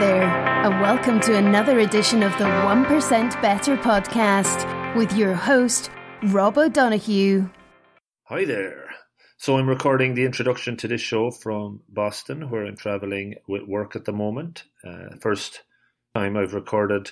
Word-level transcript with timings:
there, 0.00 0.22
and 0.22 0.80
welcome 0.80 1.18
to 1.18 1.36
another 1.36 1.80
edition 1.80 2.22
of 2.22 2.30
the 2.38 2.44
1% 2.44 3.42
Better 3.42 3.76
podcast 3.76 4.94
with 4.94 5.12
your 5.16 5.34
host, 5.34 5.90
Rob 6.26 6.56
O'Donoghue. 6.56 7.50
Hi 8.24 8.44
there. 8.44 8.90
So, 9.38 9.58
I'm 9.58 9.68
recording 9.68 10.14
the 10.14 10.24
introduction 10.24 10.76
to 10.76 10.88
this 10.88 11.00
show 11.00 11.32
from 11.32 11.80
Boston, 11.88 12.48
where 12.48 12.64
I'm 12.64 12.76
traveling 12.76 13.36
with 13.48 13.62
work 13.62 13.96
at 13.96 14.04
the 14.04 14.12
moment. 14.12 14.62
Uh, 14.84 15.16
first 15.20 15.62
time 16.14 16.36
I've 16.36 16.54
recorded 16.54 17.10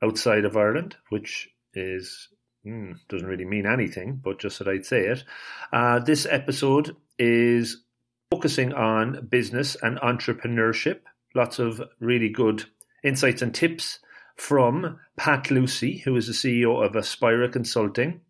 outside 0.00 0.44
of 0.44 0.56
Ireland, 0.56 0.96
which 1.08 1.48
is 1.74 2.28
mm, 2.64 2.94
doesn't 3.08 3.26
really 3.26 3.44
mean 3.44 3.66
anything, 3.66 4.20
but 4.22 4.38
just 4.38 4.60
that 4.60 4.68
I'd 4.68 4.86
say 4.86 5.00
it. 5.00 5.24
Uh, 5.72 5.98
this 5.98 6.26
episode 6.30 6.94
is 7.18 7.82
focusing 8.30 8.72
on 8.72 9.26
business 9.26 9.76
and 9.82 9.98
entrepreneurship. 9.98 11.00
Lots 11.34 11.58
of 11.58 11.82
really 12.00 12.28
good 12.28 12.64
insights 13.02 13.42
and 13.42 13.54
tips 13.54 14.00
from 14.36 14.98
Pat 15.16 15.50
Lucey, 15.50 15.98
who 15.98 16.16
is 16.16 16.26
the 16.26 16.32
CEO 16.32 16.84
of 16.84 16.92
Aspira 16.92 17.52
Consulting, 17.52 18.20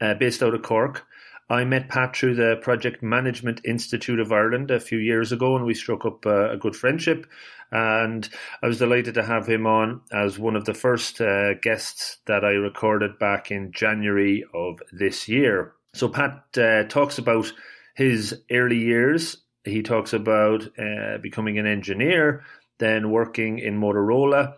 uh, 0.00 0.14
based 0.14 0.42
out 0.42 0.54
of 0.54 0.62
Cork. 0.62 1.06
I 1.50 1.64
met 1.64 1.88
Pat 1.88 2.14
through 2.14 2.34
the 2.34 2.56
Project 2.60 3.02
Management 3.02 3.62
Institute 3.64 4.20
of 4.20 4.32
Ireland 4.32 4.70
a 4.70 4.80
few 4.80 4.98
years 4.98 5.32
ago, 5.32 5.56
and 5.56 5.64
we 5.64 5.72
struck 5.72 6.04
up 6.04 6.26
uh, 6.26 6.50
a 6.50 6.58
good 6.58 6.76
friendship. 6.76 7.26
And 7.72 8.28
I 8.62 8.66
was 8.66 8.78
delighted 8.78 9.14
to 9.14 9.22
have 9.22 9.46
him 9.46 9.66
on 9.66 10.02
as 10.12 10.38
one 10.38 10.56
of 10.56 10.66
the 10.66 10.74
first 10.74 11.20
uh, 11.20 11.54
guests 11.54 12.18
that 12.26 12.44
I 12.44 12.50
recorded 12.50 13.18
back 13.18 13.50
in 13.50 13.72
January 13.72 14.44
of 14.54 14.80
this 14.92 15.26
year. 15.26 15.72
So, 15.94 16.08
Pat 16.08 16.44
uh, 16.58 16.84
talks 16.84 17.18
about 17.18 17.50
his 17.94 18.42
early 18.50 18.78
years. 18.78 19.38
He 19.64 19.82
talks 19.82 20.12
about 20.12 20.68
uh, 20.78 21.18
becoming 21.20 21.58
an 21.58 21.66
engineer, 21.66 22.44
then 22.78 23.10
working 23.10 23.58
in 23.58 23.80
Motorola, 23.80 24.54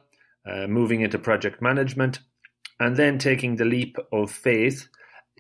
uh, 0.47 0.67
moving 0.67 1.01
into 1.01 1.19
project 1.19 1.61
management, 1.61 2.21
and 2.79 2.97
then 2.97 3.19
taking 3.19 3.57
the 3.57 3.65
leap 3.65 3.97
of 4.13 4.31
faith 4.31 4.89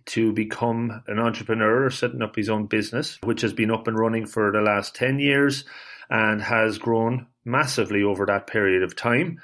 to 0.06 0.32
become 0.32 1.02
an 1.06 1.18
entrepreneur, 1.18 1.90
setting 1.90 2.22
up 2.22 2.36
his 2.36 2.48
own 2.48 2.66
business, 2.66 3.18
which 3.22 3.42
has 3.42 3.52
been 3.52 3.70
up 3.70 3.86
and 3.86 3.98
running 3.98 4.26
for 4.26 4.50
the 4.50 4.60
last 4.60 4.94
10 4.94 5.18
years 5.18 5.64
and 6.08 6.42
has 6.42 6.78
grown 6.78 7.26
massively 7.44 8.02
over 8.02 8.26
that 8.26 8.46
period 8.46 8.82
of 8.82 8.96
time. 8.96 9.40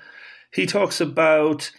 He 0.53 0.67
talks 0.67 1.01
about 1.01 1.71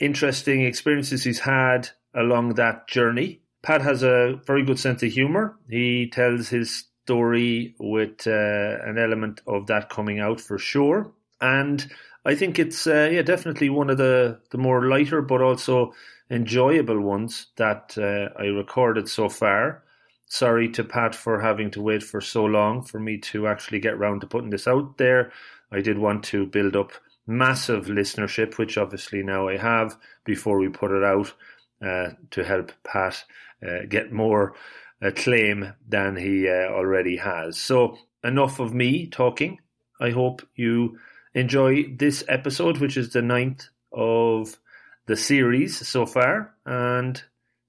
interesting 0.00 0.62
experiences 0.62 1.24
he's 1.24 1.40
had 1.40 1.90
along 2.14 2.54
that 2.54 2.88
journey 2.88 3.42
Pat 3.66 3.82
has 3.82 4.04
a 4.04 4.40
very 4.46 4.62
good 4.62 4.78
sense 4.78 5.02
of 5.02 5.10
humor. 5.10 5.58
He 5.68 6.08
tells 6.08 6.50
his 6.50 6.84
story 7.06 7.76
with 7.78 8.26
uh, 8.26 8.78
an 8.84 8.98
element 8.98 9.40
of 9.46 9.68
that 9.68 9.88
coming 9.88 10.18
out 10.18 10.40
for 10.40 10.58
sure. 10.58 11.12
And 11.40 11.86
I 12.24 12.34
think 12.34 12.58
it's 12.58 12.86
uh, 12.86 13.08
yeah 13.12 13.22
definitely 13.22 13.70
one 13.70 13.90
of 13.90 13.98
the 13.98 14.40
the 14.50 14.58
more 14.58 14.88
lighter 14.88 15.22
but 15.22 15.40
also 15.40 15.94
enjoyable 16.30 17.00
ones 17.00 17.46
that 17.56 17.96
uh, 17.96 18.36
I 18.42 18.46
recorded 18.46 19.08
so 19.08 19.28
far. 19.28 19.84
Sorry 20.28 20.68
to 20.70 20.82
Pat 20.82 21.14
for 21.14 21.40
having 21.40 21.70
to 21.70 21.80
wait 21.80 22.02
for 22.02 22.20
so 22.20 22.44
long 22.44 22.82
for 22.82 22.98
me 22.98 23.18
to 23.18 23.46
actually 23.46 23.78
get 23.78 23.98
round 23.98 24.20
to 24.22 24.26
putting 24.26 24.50
this 24.50 24.66
out 24.66 24.98
there. 24.98 25.30
I 25.70 25.80
did 25.80 25.98
want 25.98 26.24
to 26.24 26.46
build 26.46 26.74
up 26.74 26.90
massive 27.28 27.86
listenership, 27.86 28.58
which 28.58 28.76
obviously 28.76 29.22
now 29.22 29.46
I 29.46 29.56
have 29.56 29.96
before 30.24 30.58
we 30.58 30.68
put 30.68 30.90
it 30.90 31.04
out 31.04 31.32
uh, 31.80 32.10
to 32.32 32.42
help 32.42 32.72
Pat 32.82 33.24
uh, 33.64 33.86
get 33.88 34.12
more 34.12 34.54
acclaim 35.00 35.74
than 35.88 36.16
he 36.16 36.48
uh, 36.48 36.68
already 36.72 37.16
has. 37.16 37.58
So, 37.58 37.98
enough 38.24 38.60
of 38.60 38.74
me 38.74 39.06
talking. 39.06 39.58
I 40.00 40.10
hope 40.10 40.42
you 40.54 40.98
enjoy 41.34 41.84
this 41.84 42.24
episode, 42.28 42.78
which 42.78 42.96
is 42.96 43.12
the 43.12 43.22
ninth 43.22 43.68
of 43.92 44.58
the 45.06 45.16
series 45.16 45.86
so 45.86 46.06
far. 46.06 46.54
And 46.64 47.22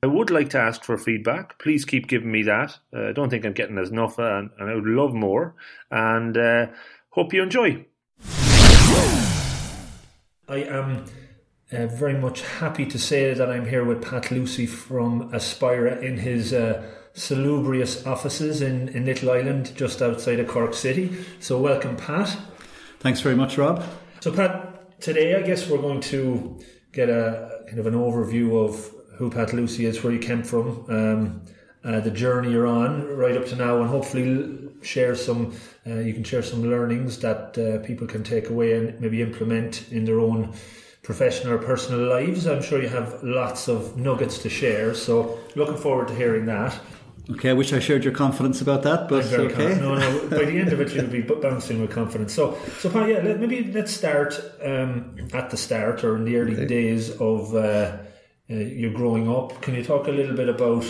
I 0.03 0.07
would 0.07 0.29
like 0.29 0.49
to 0.51 0.59
ask 0.59 0.83
for 0.83 0.97
feedback. 0.97 1.59
Please 1.59 1.85
keep 1.85 2.07
giving 2.07 2.31
me 2.31 2.43
that. 2.43 2.77
Uh, 2.95 3.09
I 3.09 3.11
don't 3.13 3.29
think 3.29 3.45
I'm 3.45 3.53
getting 3.53 3.77
as 3.77 3.89
enough, 3.89 4.19
and, 4.19 4.49
and 4.59 4.69
I 4.69 4.75
would 4.75 4.85
love 4.85 5.13
more. 5.13 5.55
And 5.89 6.37
uh, 6.37 6.67
hope 7.09 7.33
you 7.33 7.43
enjoy. 7.43 7.85
I 10.49 10.57
am 10.57 11.05
uh, 11.71 11.87
very 11.87 12.17
much 12.17 12.41
happy 12.41 12.85
to 12.85 12.97
say 12.97 13.33
that 13.33 13.49
I'm 13.49 13.67
here 13.67 13.83
with 13.83 14.01
Pat 14.01 14.31
Lucey 14.31 14.65
from 14.65 15.31
Aspira 15.31 16.01
in 16.01 16.17
his 16.17 16.53
uh, 16.53 16.89
salubrious 17.17 18.05
offices 18.05 18.61
in, 18.61 18.89
in 18.89 19.05
Little 19.05 19.31
Island, 19.31 19.75
just 19.75 20.01
outside 20.01 20.39
of 20.39 20.47
Cork 20.47 20.75
City. 20.75 21.17
So, 21.39 21.59
welcome, 21.59 21.97
Pat. 21.97 22.37
Thanks 22.99 23.21
very 23.21 23.35
much, 23.35 23.57
Rob. 23.57 23.83
So, 24.19 24.31
Pat, 24.31 24.99
today 25.01 25.35
I 25.35 25.41
guess 25.41 25.67
we're 25.67 25.81
going 25.81 26.01
to 26.01 26.59
get 26.93 27.09
a 27.09 27.63
kind 27.67 27.79
of 27.79 27.87
an 27.87 27.95
overview 27.95 28.63
of 28.63 28.93
who 29.17 29.31
Pat 29.31 29.51
Lucey 29.51 29.85
is, 29.85 30.03
where 30.03 30.13
you 30.13 30.19
came 30.19 30.43
from, 30.43 30.85
um, 30.89 31.41
uh, 31.83 31.99
the 32.01 32.11
journey 32.11 32.51
you're 32.51 32.67
on 32.67 33.07
right 33.07 33.35
up 33.35 33.47
to 33.47 33.55
now, 33.55 33.81
and 33.81 33.89
hopefully 33.89 34.69
share 34.83 35.15
some. 35.15 35.55
Uh, 35.87 35.95
you 35.95 36.13
can 36.13 36.23
share 36.23 36.43
some 36.43 36.69
learnings 36.69 37.17
that 37.19 37.57
uh, 37.57 37.83
people 37.85 38.05
can 38.05 38.23
take 38.23 38.49
away 38.49 38.73
and 38.73 38.99
maybe 39.01 39.23
implement 39.23 39.91
in 39.91 40.05
their 40.05 40.19
own 40.19 40.53
professional 41.01 41.53
or 41.53 41.57
personal 41.57 42.05
lives. 42.05 42.45
I'm 42.45 42.61
sure 42.61 42.81
you 42.81 42.89
have 42.89 43.23
lots 43.23 43.67
of 43.67 43.97
nuggets 43.97 44.37
to 44.39 44.49
share. 44.49 44.93
So 44.93 45.39
looking 45.55 45.77
forward 45.77 46.09
to 46.09 46.15
hearing 46.15 46.45
that. 46.47 46.77
Okay, 47.29 47.49
I 47.49 47.53
wish 47.53 47.73
I 47.73 47.79
shared 47.79 48.05
your 48.05 48.13
confidence 48.13 48.61
about 48.61 48.83
that, 48.83 49.09
but 49.09 49.25
okay. 49.25 49.75
no, 49.81 49.95
no. 49.95 50.29
By 50.29 50.45
the 50.45 50.59
end 50.59 50.71
of 50.71 50.79
it, 50.79 50.93
you'll 50.93 51.07
be 51.07 51.21
bouncing 51.21 51.81
with 51.81 51.91
confidence. 51.91 52.33
So, 52.33 52.57
so 52.79 52.89
yeah, 53.05 53.19
let, 53.19 53.39
maybe 53.39 53.69
let's 53.73 53.93
start 53.93 54.39
um, 54.63 55.17
at 55.33 55.49
the 55.49 55.57
start 55.57 56.05
or 56.05 56.15
in 56.15 56.23
the 56.23 56.37
early 56.37 56.53
okay. 56.53 56.65
days 56.65 57.09
of 57.19 57.53
uh, 57.53 57.97
uh, 58.49 58.53
your 58.53 58.93
growing 58.93 59.29
up. 59.29 59.61
Can 59.61 59.75
you 59.75 59.83
talk 59.83 60.07
a 60.07 60.11
little 60.11 60.37
bit 60.37 60.47
about 60.47 60.85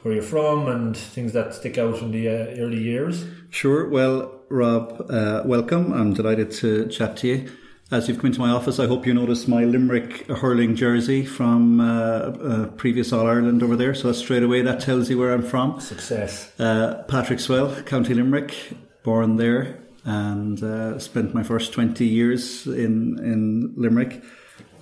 where 0.00 0.14
you're 0.14 0.22
from 0.22 0.66
and 0.68 0.96
things 0.96 1.34
that 1.34 1.54
stick 1.54 1.76
out 1.76 1.98
in 2.00 2.10
the 2.10 2.26
uh, 2.26 2.62
early 2.62 2.80
years? 2.80 3.26
Sure. 3.50 3.86
Well, 3.86 4.40
Rob, 4.48 5.06
uh, 5.10 5.42
welcome. 5.44 5.92
I'm 5.92 6.14
delighted 6.14 6.52
to 6.52 6.88
chat 6.88 7.18
to 7.18 7.28
you. 7.28 7.52
As 7.92 8.08
you've 8.08 8.16
come 8.16 8.28
into 8.28 8.40
my 8.40 8.48
office, 8.48 8.78
I 8.78 8.86
hope 8.86 9.06
you 9.06 9.12
noticed 9.12 9.46
my 9.48 9.64
Limerick 9.64 10.26
hurling 10.26 10.74
jersey 10.76 11.26
from 11.26 11.78
uh, 11.78 11.84
uh, 11.84 12.66
previous 12.68 13.12
All 13.12 13.26
Ireland 13.26 13.62
over 13.62 13.76
there. 13.76 13.94
So 13.94 14.08
that's 14.08 14.18
straight 14.18 14.42
away 14.42 14.62
that 14.62 14.80
tells 14.80 15.10
you 15.10 15.18
where 15.18 15.34
I'm 15.34 15.42
from. 15.42 15.78
Success. 15.78 16.50
Uh, 16.58 17.04
Patrickswell, 17.06 17.84
County 17.84 18.14
Limerick, 18.14 18.54
born 19.02 19.36
there, 19.36 19.78
and 20.06 20.62
uh, 20.62 20.98
spent 20.98 21.34
my 21.34 21.42
first 21.42 21.74
twenty 21.74 22.06
years 22.06 22.66
in 22.66 23.18
in 23.18 23.74
Limerick. 23.76 24.24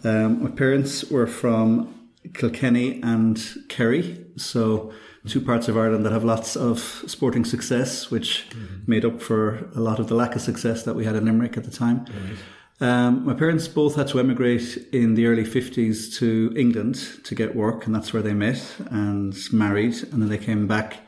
Um, 0.04 0.44
my 0.44 0.50
parents 0.50 1.10
were 1.10 1.26
from 1.26 1.92
Kilkenny 2.34 3.02
and 3.02 3.44
Kerry, 3.68 4.24
so 4.36 4.92
two 5.26 5.40
parts 5.40 5.66
of 5.66 5.76
Ireland 5.76 6.06
that 6.06 6.12
have 6.12 6.22
lots 6.22 6.54
of 6.54 6.78
sporting 7.08 7.44
success, 7.44 8.08
which 8.08 8.46
mm-hmm. 8.50 8.88
made 8.88 9.04
up 9.04 9.20
for 9.20 9.68
a 9.74 9.80
lot 9.80 9.98
of 9.98 10.06
the 10.06 10.14
lack 10.14 10.36
of 10.36 10.42
success 10.42 10.84
that 10.84 10.94
we 10.94 11.04
had 11.04 11.16
in 11.16 11.24
Limerick 11.24 11.56
at 11.56 11.64
the 11.64 11.72
time. 11.72 12.06
Mm-hmm. 12.06 12.34
Um, 12.80 13.26
my 13.26 13.34
parents 13.34 13.68
both 13.68 13.96
had 13.96 14.08
to 14.08 14.20
emigrate 14.20 14.78
in 14.92 15.14
the 15.14 15.26
early 15.26 15.44
50s 15.44 16.16
to 16.18 16.52
England 16.56 16.96
to 17.24 17.34
get 17.34 17.54
work, 17.54 17.84
and 17.84 17.94
that's 17.94 18.12
where 18.12 18.22
they 18.22 18.32
met 18.32 18.62
and 18.90 19.36
married. 19.52 20.02
And 20.10 20.22
then 20.22 20.28
they 20.30 20.38
came 20.38 20.66
back 20.66 21.00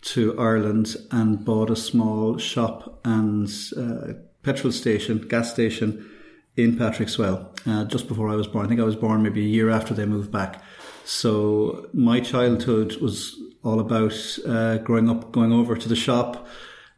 to 0.00 0.38
Ireland 0.38 0.94
and 1.10 1.44
bought 1.44 1.70
a 1.70 1.76
small 1.76 2.38
shop 2.38 3.00
and 3.04 3.50
uh, 3.76 4.12
petrol 4.42 4.72
station, 4.72 5.26
gas 5.26 5.50
station 5.50 6.08
in 6.56 6.76
Patrickswell 6.76 7.48
uh, 7.66 7.84
just 7.84 8.06
before 8.06 8.28
I 8.28 8.36
was 8.36 8.46
born. 8.46 8.66
I 8.66 8.68
think 8.68 8.80
I 8.80 8.84
was 8.84 8.96
born 8.96 9.22
maybe 9.22 9.44
a 9.44 9.48
year 9.48 9.70
after 9.70 9.94
they 9.94 10.06
moved 10.06 10.30
back. 10.30 10.62
So 11.04 11.88
my 11.92 12.20
childhood 12.20 12.96
was 12.96 13.36
all 13.64 13.80
about 13.80 14.14
uh, 14.46 14.78
growing 14.78 15.10
up, 15.10 15.32
going 15.32 15.52
over 15.52 15.76
to 15.76 15.88
the 15.88 15.96
shop, 15.96 16.46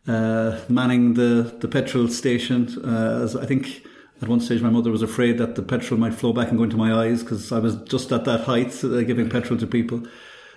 uh, 0.07 0.61
manning 0.69 1.15
the, 1.15 1.57
the 1.61 1.69
petrol 1.69 2.09
station. 2.09 2.69
Uh, 2.85 3.29
I 3.41 3.47
think 3.47 3.83
at 4.23 4.29
one 4.29 4.41
stage, 4.41 4.61
my 4.61 4.71
mother 4.71 4.91
was 4.91 5.03
afraid 5.03 5.39
that 5.39 5.55
the 5.55 5.63
petrol 5.63 5.99
might 5.99 6.13
flow 6.13 6.33
back 6.33 6.49
and 6.49 6.59
go 6.59 6.65
into 6.65 6.77
my 6.77 6.93
eyes 6.93 7.23
because 7.23 7.53
I 7.53 7.59
was 7.59 7.77
just 7.83 8.13
at 8.13 8.25
that 8.27 8.43
height, 8.43 8.85
uh, 8.85 9.01
giving 9.03 9.31
petrol 9.31 9.59
to 9.59 9.67
people. 9.67 10.03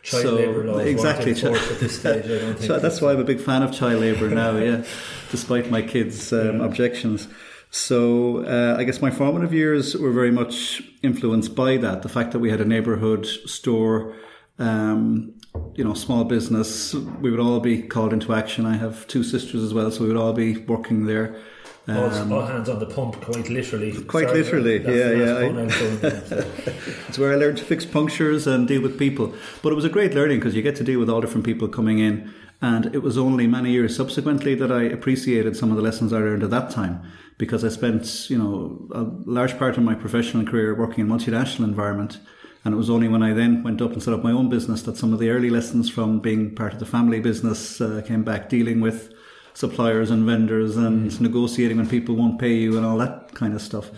Child 0.01 0.23
so, 0.23 0.35
labour 0.35 0.63
laws 0.65 0.85
exactly. 0.85 1.31
at 1.31 1.79
this 1.79 1.99
stage. 1.99 2.25
I 2.25 2.27
don't 2.27 2.55
think 2.57 2.59
so 2.59 2.77
that's 2.77 2.99
why 2.99 3.13
I'm 3.13 3.21
a 3.21 3.23
big 3.23 3.39
fan 3.39 3.63
of 3.63 3.71
child 3.71 4.01
labour 4.01 4.29
now. 4.29 4.57
Yeah, 4.57 4.83
despite 5.31 5.71
my 5.71 5.81
kids' 5.81 6.33
um, 6.33 6.59
yeah. 6.59 6.65
objections. 6.65 7.29
So 7.71 8.45
uh, 8.45 8.75
I 8.77 8.83
guess 8.83 9.01
my 9.01 9.11
formative 9.11 9.53
years 9.53 9.95
were 9.95 10.11
very 10.11 10.29
much 10.29 10.83
influenced 11.01 11.55
by 11.55 11.77
that. 11.77 12.01
The 12.01 12.09
fact 12.09 12.33
that 12.33 12.39
we 12.39 12.51
had 12.51 12.59
a 12.59 12.65
neighbourhood 12.65 13.25
store, 13.25 14.13
um, 14.59 15.33
you 15.75 15.85
know, 15.85 15.93
small 15.93 16.25
business. 16.25 16.93
We 16.93 17.31
would 17.31 17.39
all 17.39 17.61
be 17.61 17.81
called 17.81 18.11
into 18.11 18.33
action. 18.33 18.65
I 18.65 18.75
have 18.75 19.07
two 19.07 19.23
sisters 19.23 19.63
as 19.63 19.73
well, 19.73 19.89
so 19.89 20.01
we 20.01 20.07
would 20.09 20.17
all 20.17 20.33
be 20.33 20.57
working 20.57 21.05
there. 21.05 21.41
Um, 21.85 22.31
all, 22.31 22.45
hands 22.45 22.69
on 22.69 22.79
the 22.79 22.85
pump, 22.85 23.19
quite 23.19 23.49
literally. 23.49 23.91
Quite 24.03 24.29
Sorry, 24.29 24.41
literally, 24.41 24.81
yeah, 24.83 25.11
yeah. 25.11 25.67
it's 27.09 27.19
where 27.19 27.33
I 27.33 27.35
learned 27.35 27.57
to 27.57 27.65
fix 27.65 27.85
punctures 27.85 28.47
and 28.47 28.65
deal 28.65 28.81
with 28.81 28.97
people. 28.97 29.33
But 29.61 29.73
it 29.73 29.75
was 29.75 29.83
a 29.83 29.89
great 29.89 30.13
learning 30.13 30.39
because 30.39 30.55
you 30.55 30.61
get 30.61 30.77
to 30.77 30.83
deal 30.85 30.99
with 30.99 31.09
all 31.09 31.19
different 31.19 31.45
people 31.45 31.67
coming 31.67 31.99
in. 31.99 32.33
And 32.61 32.95
it 32.95 32.99
was 32.99 33.17
only 33.17 33.47
many 33.47 33.71
years 33.71 33.93
subsequently 33.93 34.55
that 34.55 34.71
I 34.71 34.83
appreciated 34.83 35.57
some 35.57 35.71
of 35.71 35.75
the 35.75 35.83
lessons 35.83 36.13
I 36.13 36.19
learned 36.19 36.43
at 36.43 36.51
that 36.51 36.69
time 36.69 37.03
because 37.37 37.65
I 37.65 37.67
spent, 37.69 38.29
you 38.29 38.37
know, 38.37 38.87
a 38.93 39.03
large 39.29 39.57
part 39.59 39.75
of 39.75 39.83
my 39.83 39.93
professional 39.93 40.45
career 40.45 40.73
working 40.73 41.01
in 41.01 41.07
multinational 41.09 41.65
environment. 41.65 42.19
And 42.63 42.73
it 42.73 42.77
was 42.77 42.89
only 42.89 43.09
when 43.09 43.21
I 43.21 43.33
then 43.33 43.61
went 43.61 43.81
up 43.81 43.91
and 43.91 44.01
set 44.01 44.13
up 44.13 44.23
my 44.23 44.31
own 44.31 44.47
business 44.47 44.83
that 44.83 44.95
some 44.95 45.11
of 45.11 45.19
the 45.19 45.29
early 45.29 45.49
lessons 45.49 45.89
from 45.89 46.19
being 46.19 46.55
part 46.55 46.71
of 46.71 46.79
the 46.79 46.85
family 46.85 47.19
business 47.19 47.81
uh, 47.81 48.01
came 48.07 48.23
back, 48.23 48.47
dealing 48.47 48.79
with 48.79 49.12
suppliers 49.53 50.09
and 50.09 50.25
vendors 50.25 50.77
and 50.77 51.11
mm. 51.11 51.21
negotiating 51.21 51.77
when 51.77 51.87
people 51.87 52.15
won't 52.15 52.39
pay 52.39 52.53
you 52.53 52.77
and 52.77 52.85
all 52.85 52.97
that 52.97 53.33
kind 53.33 53.53
of 53.53 53.61
stuff. 53.61 53.91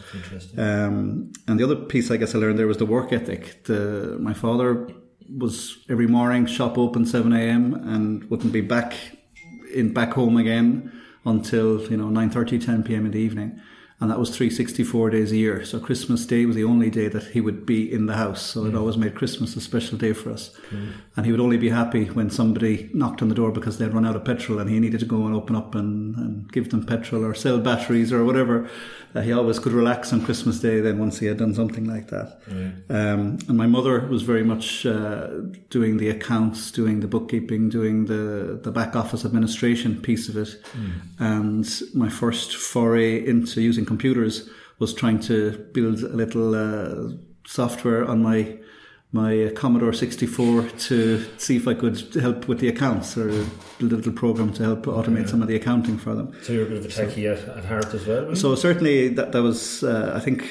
Um, 0.57 1.31
and 1.47 1.59
the 1.59 1.63
other 1.63 1.75
piece 1.75 2.11
I 2.11 2.17
guess 2.17 2.35
I 2.35 2.39
learned 2.39 2.59
there 2.59 2.67
was 2.67 2.77
the 2.77 2.85
work 2.85 3.13
ethic. 3.13 3.63
The, 3.63 4.17
my 4.19 4.33
father 4.33 4.87
was 5.29 5.77
every 5.89 6.07
morning 6.07 6.45
shop 6.45 6.77
open 6.77 7.05
7 7.05 7.33
a.m. 7.33 7.73
and 7.73 8.29
wouldn't 8.29 8.53
be 8.53 8.61
back 8.61 8.93
in 9.73 9.93
back 9.93 10.13
home 10.13 10.37
again 10.37 10.91
until 11.25 11.81
you 11.89 11.97
know 11.97 12.05
9:30 12.05 12.63
10 12.63 12.83
p.m. 12.83 13.05
in 13.05 13.11
the 13.11 13.19
evening 13.19 13.59
and 14.01 14.11
that 14.11 14.19
was 14.19 14.29
364 14.29 15.09
days 15.11 15.31
a 15.31 15.37
year. 15.37 15.63
So 15.63 15.79
Christmas 15.79 16.25
Day 16.25 16.45
was 16.45 16.57
the 16.57 16.65
only 16.65 16.89
day 16.89 17.07
that 17.07 17.23
he 17.27 17.39
would 17.39 17.65
be 17.65 17.89
in 17.91 18.07
the 18.07 18.15
house. 18.15 18.41
So 18.41 18.63
mm. 18.63 18.69
it 18.69 18.75
always 18.75 18.97
made 18.97 19.15
Christmas 19.15 19.55
a 19.55 19.61
special 19.61 19.97
day 19.97 20.11
for 20.11 20.31
us. 20.31 20.51
Mm. 20.69 20.93
And 21.15 21.25
he 21.25 21.31
would 21.31 21.39
only 21.39 21.55
be 21.55 21.69
happy 21.69 22.07
when 22.07 22.29
somebody 22.29 22.89
knocked 22.93 23.21
on 23.21 23.29
the 23.29 23.35
door 23.35 23.51
because 23.51 23.77
they'd 23.77 23.93
run 23.93 24.05
out 24.05 24.17
of 24.17 24.25
petrol 24.25 24.59
and 24.59 24.69
he 24.69 24.81
needed 24.81 24.99
to 24.99 25.05
go 25.05 25.25
and 25.25 25.33
open 25.33 25.55
up 25.55 25.75
and, 25.75 26.13
and 26.17 26.51
give 26.51 26.71
them 26.71 26.85
petrol 26.85 27.23
or 27.23 27.33
sell 27.33 27.57
batteries 27.57 28.11
or 28.11 28.25
whatever. 28.25 28.69
Uh, 29.15 29.21
he 29.21 29.31
always 29.31 29.59
could 29.59 29.71
relax 29.71 30.11
on 30.11 30.25
Christmas 30.25 30.59
Day 30.59 30.81
then 30.81 30.99
once 30.99 31.19
he 31.19 31.25
had 31.27 31.37
done 31.37 31.55
something 31.55 31.85
like 31.85 32.09
that. 32.09 32.45
Mm. 32.47 32.89
Um, 32.89 33.37
and 33.47 33.57
my 33.57 33.65
mother 33.65 34.05
was 34.07 34.23
very 34.23 34.43
much 34.43 34.85
uh, 34.85 35.27
doing 35.69 35.95
the 35.95 36.09
accounts, 36.09 36.69
doing 36.69 36.99
the 36.99 37.07
bookkeeping, 37.07 37.69
doing 37.69 38.07
the, 38.07 38.59
the 38.61 38.71
back 38.71 38.93
office 38.93 39.23
administration 39.23 40.01
piece 40.01 40.27
of 40.27 40.35
it. 40.35 40.61
Mm. 40.73 40.91
And 41.19 41.81
my 41.93 42.09
first 42.09 42.57
foray 42.57 43.25
into 43.25 43.61
using 43.61 43.84
using 43.85 43.97
computers 43.97 44.49
was 44.79 44.93
trying 44.93 45.19
to 45.19 45.51
build 45.73 46.03
a 46.03 46.15
little 46.15 46.55
uh, 46.55 47.15
software 47.47 48.05
on 48.05 48.21
my 48.21 48.57
my 49.11 49.49
Commodore 49.55 49.93
64 49.93 50.63
to 50.89 51.25
see 51.37 51.55
if 51.55 51.67
I 51.69 51.73
could 51.73 51.97
help 52.15 52.49
with 52.49 52.59
the 52.59 52.67
accounts 52.67 53.17
or 53.17 53.29
build 53.79 53.93
a 53.93 53.95
little 53.95 54.11
program 54.11 54.51
to 54.53 54.63
help 54.63 54.85
automate 54.87 55.21
yeah. 55.21 55.31
some 55.31 55.41
of 55.41 55.47
the 55.47 55.55
accounting 55.55 55.97
for 55.97 56.13
them. 56.15 56.33
So 56.43 56.51
you're 56.51 56.65
a 56.65 56.69
bit 56.69 56.79
of 56.79 56.85
a 56.85 56.89
techie 56.89 57.23
so, 57.23 57.51
at, 57.51 57.57
at 57.57 57.65
heart 57.65 57.93
as 57.93 58.05
well? 58.05 58.35
So 58.35 58.55
certainly 58.55 59.07
that, 59.09 59.31
that 59.31 59.41
was, 59.41 59.83
uh, 59.83 60.11
I 60.13 60.19
think, 60.19 60.43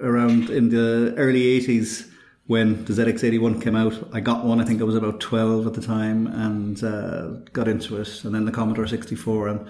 around 0.00 0.50
in 0.50 0.70
the 0.70 1.14
early 1.16 1.60
80s 1.60 2.10
when 2.48 2.84
the 2.86 2.94
ZX81 2.94 3.62
came 3.62 3.76
out. 3.76 3.94
I 4.12 4.18
got 4.18 4.44
one, 4.44 4.60
I 4.60 4.64
think 4.64 4.80
I 4.80 4.84
was 4.84 4.96
about 4.96 5.20
12 5.20 5.68
at 5.68 5.74
the 5.74 5.82
time 5.82 6.26
and 6.26 6.82
uh, 6.82 7.28
got 7.52 7.68
into 7.68 8.00
it. 8.00 8.24
And 8.24 8.34
then 8.34 8.44
the 8.44 8.50
Commodore 8.50 8.88
64 8.88 9.48
and 9.48 9.68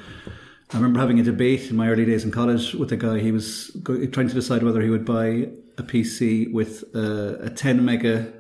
I 0.73 0.77
remember 0.77 1.01
having 1.01 1.19
a 1.19 1.25
debate 1.25 1.69
in 1.69 1.77
my 1.77 1.89
early 1.89 2.05
days 2.05 2.25
in 2.25 2.31
college 2.31 2.75
with 2.75 2.93
a 2.93 2.97
guy. 2.97 3.19
He 3.19 3.33
was 3.33 3.77
trying 3.85 4.29
to 4.29 4.35
decide 4.35 4.63
whether 4.63 4.81
he 4.81 4.89
would 4.89 5.05
buy 5.05 5.49
a 5.79 5.83
PC 5.83 6.53
with 6.53 6.85
a, 6.95 7.47
a 7.47 7.51
10 7.51 7.85
mega 7.85 8.33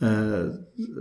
uh, 0.00 0.48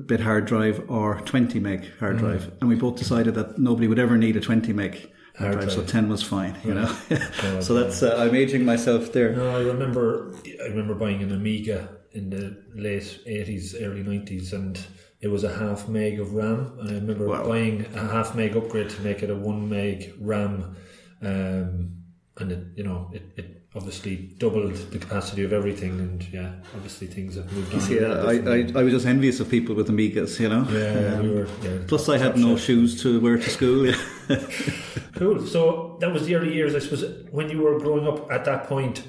bit 0.06 0.19
hard 0.19 0.45
drive 0.45 0.89
or 0.89 1.22
20 1.22 1.60
meg 1.60 1.86
hard 2.00 2.18
mm. 2.18 2.19
drive, 2.19 2.51
and 2.60 2.69
we 2.69 2.75
both 2.75 2.98
decided 2.98 3.36
that 3.36 3.57
nobody 3.57 3.88
would 3.88 4.00
ever 4.00 4.18
need 4.18 4.36
a 4.36 4.42
20 4.42 4.74
meg 4.74 5.12
hard, 5.38 5.54
drive, 5.54 5.72
so 5.72 5.83
10 5.83 6.10
was 6.10 6.22
fine. 6.22 6.57
You 6.63 6.74
know, 6.74 6.88
so 7.62 7.74
that's 7.74 8.04
uh, 8.04 8.18
I'm 8.18 8.36
aging 8.36 8.66
myself 8.66 9.13
there. 9.13 9.33
No, 9.33 9.57
I 9.57 9.62
remember 9.62 10.36
I 10.63 10.68
remember 10.68 10.95
buying 10.95 11.22
an 11.24 11.31
Amiga 11.31 11.89
in 12.12 12.30
the 12.30 12.57
late 12.74 13.19
80s, 13.27 13.75
early 13.81 14.04
90s, 14.04 14.54
and 14.54 14.80
it 15.22 15.28
was 15.30 15.44
a 15.44 15.54
half 15.58 15.88
meg 15.88 16.20
of 16.20 16.34
RAM, 16.34 16.78
and 16.80 16.90
I 16.90 16.94
remember 16.94 17.28
wow. 17.28 17.44
buying 17.44 17.86
a 17.96 18.08
half 18.08 18.36
meg 18.36 18.56
upgrade 18.56 18.90
to 18.92 19.02
make 19.02 19.24
it 19.24 19.30
a 19.30 19.36
one 19.36 19.70
meg 19.70 20.14
RAM, 20.20 20.76
um, 21.22 21.98
and 22.38 22.52
it 22.52 22.68
you 22.76 22.84
know 22.84 23.10
it, 23.14 23.24
it 23.38 23.66
obviously 23.76 24.16
doubled 24.38 24.74
the 24.74 25.00
capacity 25.00 25.44
of 25.44 25.52
everything, 25.52 26.00
and 26.00 26.24
yeah, 26.32 26.54
obviously 26.76 27.08
things 27.08 27.36
have 27.36 27.52
moved 27.52 27.74
on. 27.74 27.82
See, 27.82 28.00
I, 28.00 28.32
I, 28.32 28.80
I, 28.80 28.84
was 28.84 28.94
just 28.94 29.06
envious 29.06 29.40
of 29.40 29.50
people 29.50 29.76
with 29.76 29.90
Amigas, 29.90 30.40
you 30.40 30.48
know. 30.48 30.66
Yeah, 30.70 31.16
um, 31.16 31.24
we 31.24 31.36
were. 31.36 31.48
Yeah, 31.62 31.80
plus, 31.88 32.08
I 32.08 32.18
had 32.18 32.38
no 32.38 32.56
shoes 32.56 33.02
to 33.04 33.20
wear 33.20 33.38
to 33.38 33.50
school. 33.50 33.94
cool. 35.16 35.46
So 35.46 35.98
that 36.02 36.12
was 36.12 36.26
the 36.26 36.36
early 36.36 36.54
years, 36.54 36.74
I 36.74 36.80
suppose. 36.80 37.26
When 37.32 37.50
you 37.50 37.62
were 37.62 37.80
growing 37.80 38.08
up, 38.08 38.32
at 38.32 38.46
that 38.46 38.68
point, 38.68 39.04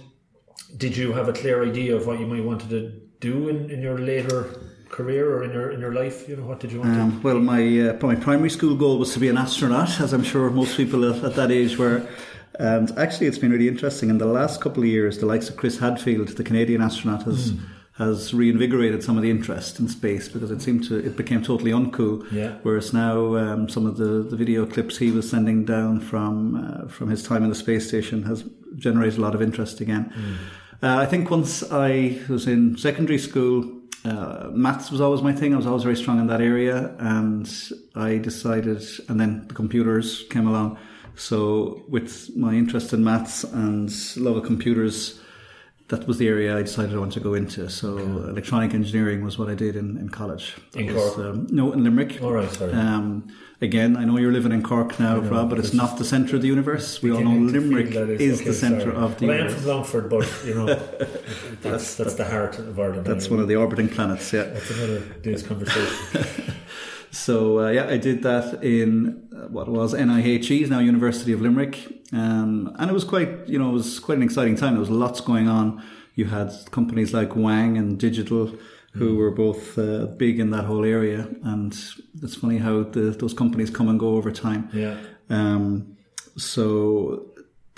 did 0.77 0.97
you 0.97 1.13
have 1.13 1.29
a 1.29 1.33
clear 1.33 1.65
idea 1.65 1.95
of 1.95 2.07
what 2.07 2.19
you 2.19 2.27
might 2.27 2.45
wanted 2.45 2.71
to 2.71 3.01
do 3.21 3.49
in, 3.49 3.71
in 3.71 3.81
your 3.81 3.99
later 3.99 4.76
career 4.89 5.35
or 5.35 5.45
in 5.45 5.53
your 5.53 5.71
in 5.71 5.81
your 5.81 5.93
life? 5.93 6.29
You 6.29 6.37
know, 6.37 6.45
what 6.45 6.61
did 6.61 6.73
you 6.73 6.81
want? 6.81 6.99
Um, 6.99 7.21
to 7.21 7.27
well, 7.27 7.39
my 7.39 7.91
uh, 7.91 7.99
my 8.07 8.15
primary 8.15 8.51
school 8.51 8.77
goal 8.77 8.99
was 8.99 9.13
to 9.15 9.21
be 9.21 9.29
an 9.29 9.39
astronaut, 9.39 10.01
as 10.01 10.13
I'm 10.13 10.25
sure 10.25 10.51
most 10.51 10.77
people 10.77 11.09
at, 11.11 11.25
at 11.25 11.35
that 11.35 11.51
age 11.51 11.77
were. 11.79 12.07
And 12.59 12.91
actually, 12.99 13.27
it's 13.27 13.39
been 13.39 13.53
really 13.53 13.69
interesting. 13.69 14.09
In 14.09 14.19
the 14.19 14.27
last 14.27 14.63
couple 14.63 14.83
of 14.83 14.89
years, 14.89 15.19
the 15.19 15.27
likes 15.27 15.51
of 15.51 15.57
Chris 15.57 15.79
Hadfield, 15.79 16.29
the 16.29 16.45
Canadian 16.45 16.81
astronaut, 16.81 17.25
has 17.25 17.53
mm. 17.53 17.61
has 17.99 18.33
reinvigorated 18.33 19.03
some 19.03 19.19
of 19.19 19.23
the 19.23 19.31
interest 19.31 19.79
in 19.79 19.89
space 19.89 20.29
because 20.29 20.51
it 20.51 20.63
seemed 20.63 20.85
to 20.85 20.97
it 20.97 21.17
became 21.17 21.43
totally 21.43 21.73
uncool. 21.73 22.27
Yeah. 22.33 22.57
Whereas 22.63 22.95
now, 22.95 23.37
um, 23.37 23.69
some 23.69 23.85
of 23.85 23.99
the, 23.99 24.23
the 24.23 24.37
video 24.37 24.65
clips 24.65 24.97
he 24.97 25.11
was 25.11 25.29
sending 25.29 25.67
down 25.67 26.01
from 26.01 26.57
uh, 26.57 26.89
from 26.89 27.11
his 27.11 27.23
time 27.23 27.43
in 27.43 27.51
the 27.51 27.55
space 27.55 27.87
station 27.87 28.23
has 28.23 28.45
generated 28.77 29.19
a 29.19 29.23
lot 29.23 29.35
of 29.35 29.43
interest 29.43 29.81
again. 29.81 30.13
Mm. 30.17 30.37
Uh, 30.83 30.99
I 30.99 31.07
think 31.07 31.31
once 31.31 31.63
I 31.71 32.19
was 32.29 32.47
in 32.47 32.77
secondary 32.77 33.19
school, 33.19 33.76
uh, 34.07 34.51
maths 34.53 34.91
was 34.91 35.01
always 35.01 35.23
my 35.23 35.33
thing. 35.33 35.53
I 35.53 35.57
was 35.57 35.67
always 35.67 35.83
very 35.83 35.97
strong 35.97 36.21
in 36.21 36.29
that 36.29 36.41
area, 36.41 36.95
and 36.99 37.51
I 37.95 38.19
decided, 38.19 38.83
and 39.09 39.19
then 39.19 39.49
the 39.49 39.55
computers 39.55 40.25
came 40.31 40.47
along. 40.47 40.79
So, 41.17 41.83
with 41.89 42.37
my 42.37 42.55
interest 42.55 42.93
in 42.93 43.03
maths 43.03 43.43
and 43.43 43.91
love 44.17 44.37
of 44.37 44.45
computers, 44.45 45.21
that 45.89 46.07
was 46.07 46.19
the 46.19 46.27
area 46.27 46.57
I 46.57 46.63
decided 46.63 46.95
I 46.95 46.99
wanted 46.99 47.15
to 47.15 47.21
go 47.21 47.35
into. 47.35 47.69
So, 47.69 47.99
okay. 47.99 48.31
electronic 48.31 48.75
engineering 48.75 49.25
was 49.25 49.39
what 49.39 49.49
I 49.49 49.55
did 49.55 49.77
in, 49.77 49.97
in 49.99 50.09
college. 50.09 50.57
That 50.73 50.81
in 50.81 50.95
was, 50.95 51.15
Cork? 51.15 51.27
Um, 51.27 51.47
no, 51.51 51.73
in 51.73 51.85
Limerick. 51.85 52.21
All 52.23 52.33
right, 52.33 52.51
sorry. 52.51 52.73
Um, 52.73 53.29
again, 53.61 53.97
I 53.97 54.05
know 54.05 54.19
you're 54.19 54.33
living 54.33 54.51
in 54.51 54.65
Cork 54.65 54.99
now, 54.99 55.21
know, 55.21 55.31
Rob, 55.31 55.51
but 55.51 55.61
it's 55.61 55.73
not 55.73 55.97
the 55.97 56.05
centre 56.05 56.37
of 56.37 56.43
the 56.43 56.49
universe. 56.49 57.03
We 57.03 57.13
all 57.13 57.21
know 57.21 57.39
Limerick 57.39 57.89
is, 57.95 58.21
is 58.21 58.41
okay, 58.41 58.51
the 58.51 58.55
centre 58.55 58.91
of 58.91 59.19
the 59.19 59.29
well, 59.29 59.37
universe. 59.37 59.55
I 59.55 59.57
am 59.57 59.63
from 59.63 59.71
Longford, 59.71 60.11
but 60.11 60.45
you 60.45 60.55
know, 60.55 60.67
that's, 60.67 61.61
that's, 61.63 61.95
that's 61.95 62.15
the 62.15 62.25
heart 62.25 62.59
of 62.59 62.79
Ireland. 62.79 63.07
That's 63.07 63.31
one 63.31 63.39
of 63.39 63.47
the 63.47 63.57
orbiting 63.57 63.89
planets. 63.89 64.33
Yeah, 64.33 64.45
that's 64.45 64.71
another 64.71 65.01
day's 65.23 65.45
conversation. 65.45 66.55
so 67.17 67.61
uh, 67.61 67.71
yeah, 67.71 67.87
I 67.89 67.97
did 67.97 68.23
that 68.23 68.63
in 68.63 69.29
uh, 69.35 69.49
what 69.49 69.69
was 69.69 69.95
NIHE, 69.95 70.69
now 70.69 70.79
University 70.79 71.33
of 71.33 71.41
Limerick, 71.41 71.77
um, 72.13 72.75
and 72.79 72.91
it 72.91 72.95
was 72.95 73.05
quite, 73.05 73.49
you 73.49 73.59
know, 73.59 73.71
it 73.71 73.73
was 73.73 73.99
quite 73.99 74.19
an 74.19 74.23
exciting 74.23 74.57
time. 74.57 74.75
There 74.75 74.81
was 74.81 74.91
lots 74.91 75.21
going 75.21 75.49
on. 75.49 75.83
You 76.15 76.27
had 76.27 76.53
companies 76.71 77.13
like 77.13 77.37
Wang 77.37 77.77
and 77.77 77.99
Digital 77.99 78.53
who 78.97 79.15
mm. 79.15 79.19
were 79.19 79.31
both 79.31 79.79
uh, 79.79 80.07
big 80.07 80.41
in 80.41 80.51
that 80.51 80.65
whole 80.65 80.85
area. 80.85 81.29
And 81.43 81.73
it's 82.23 82.37
funny 82.37 82.59
how 82.59 82.85
the, 82.85 83.11
those 83.11 83.35
companies 83.35 83.71
come 83.71 83.89
and 83.89 84.01
go 84.01 84.17
over 84.17 84.33
time. 84.33 84.71
Yeah. 84.73 84.97
Um, 85.29 85.97
so 86.37 87.27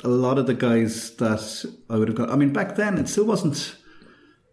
a 0.05 0.09
lot 0.09 0.39
of 0.39 0.47
the 0.47 0.55
guys 0.55 1.17
that 1.17 1.65
I 1.91 1.97
would 1.97 2.09
have 2.09 2.17
got, 2.17 2.31
I 2.31 2.37
mean, 2.37 2.53
back 2.53 2.77
then 2.77 2.99
it 2.99 3.09
still 3.09 3.25
wasn't 3.25 3.77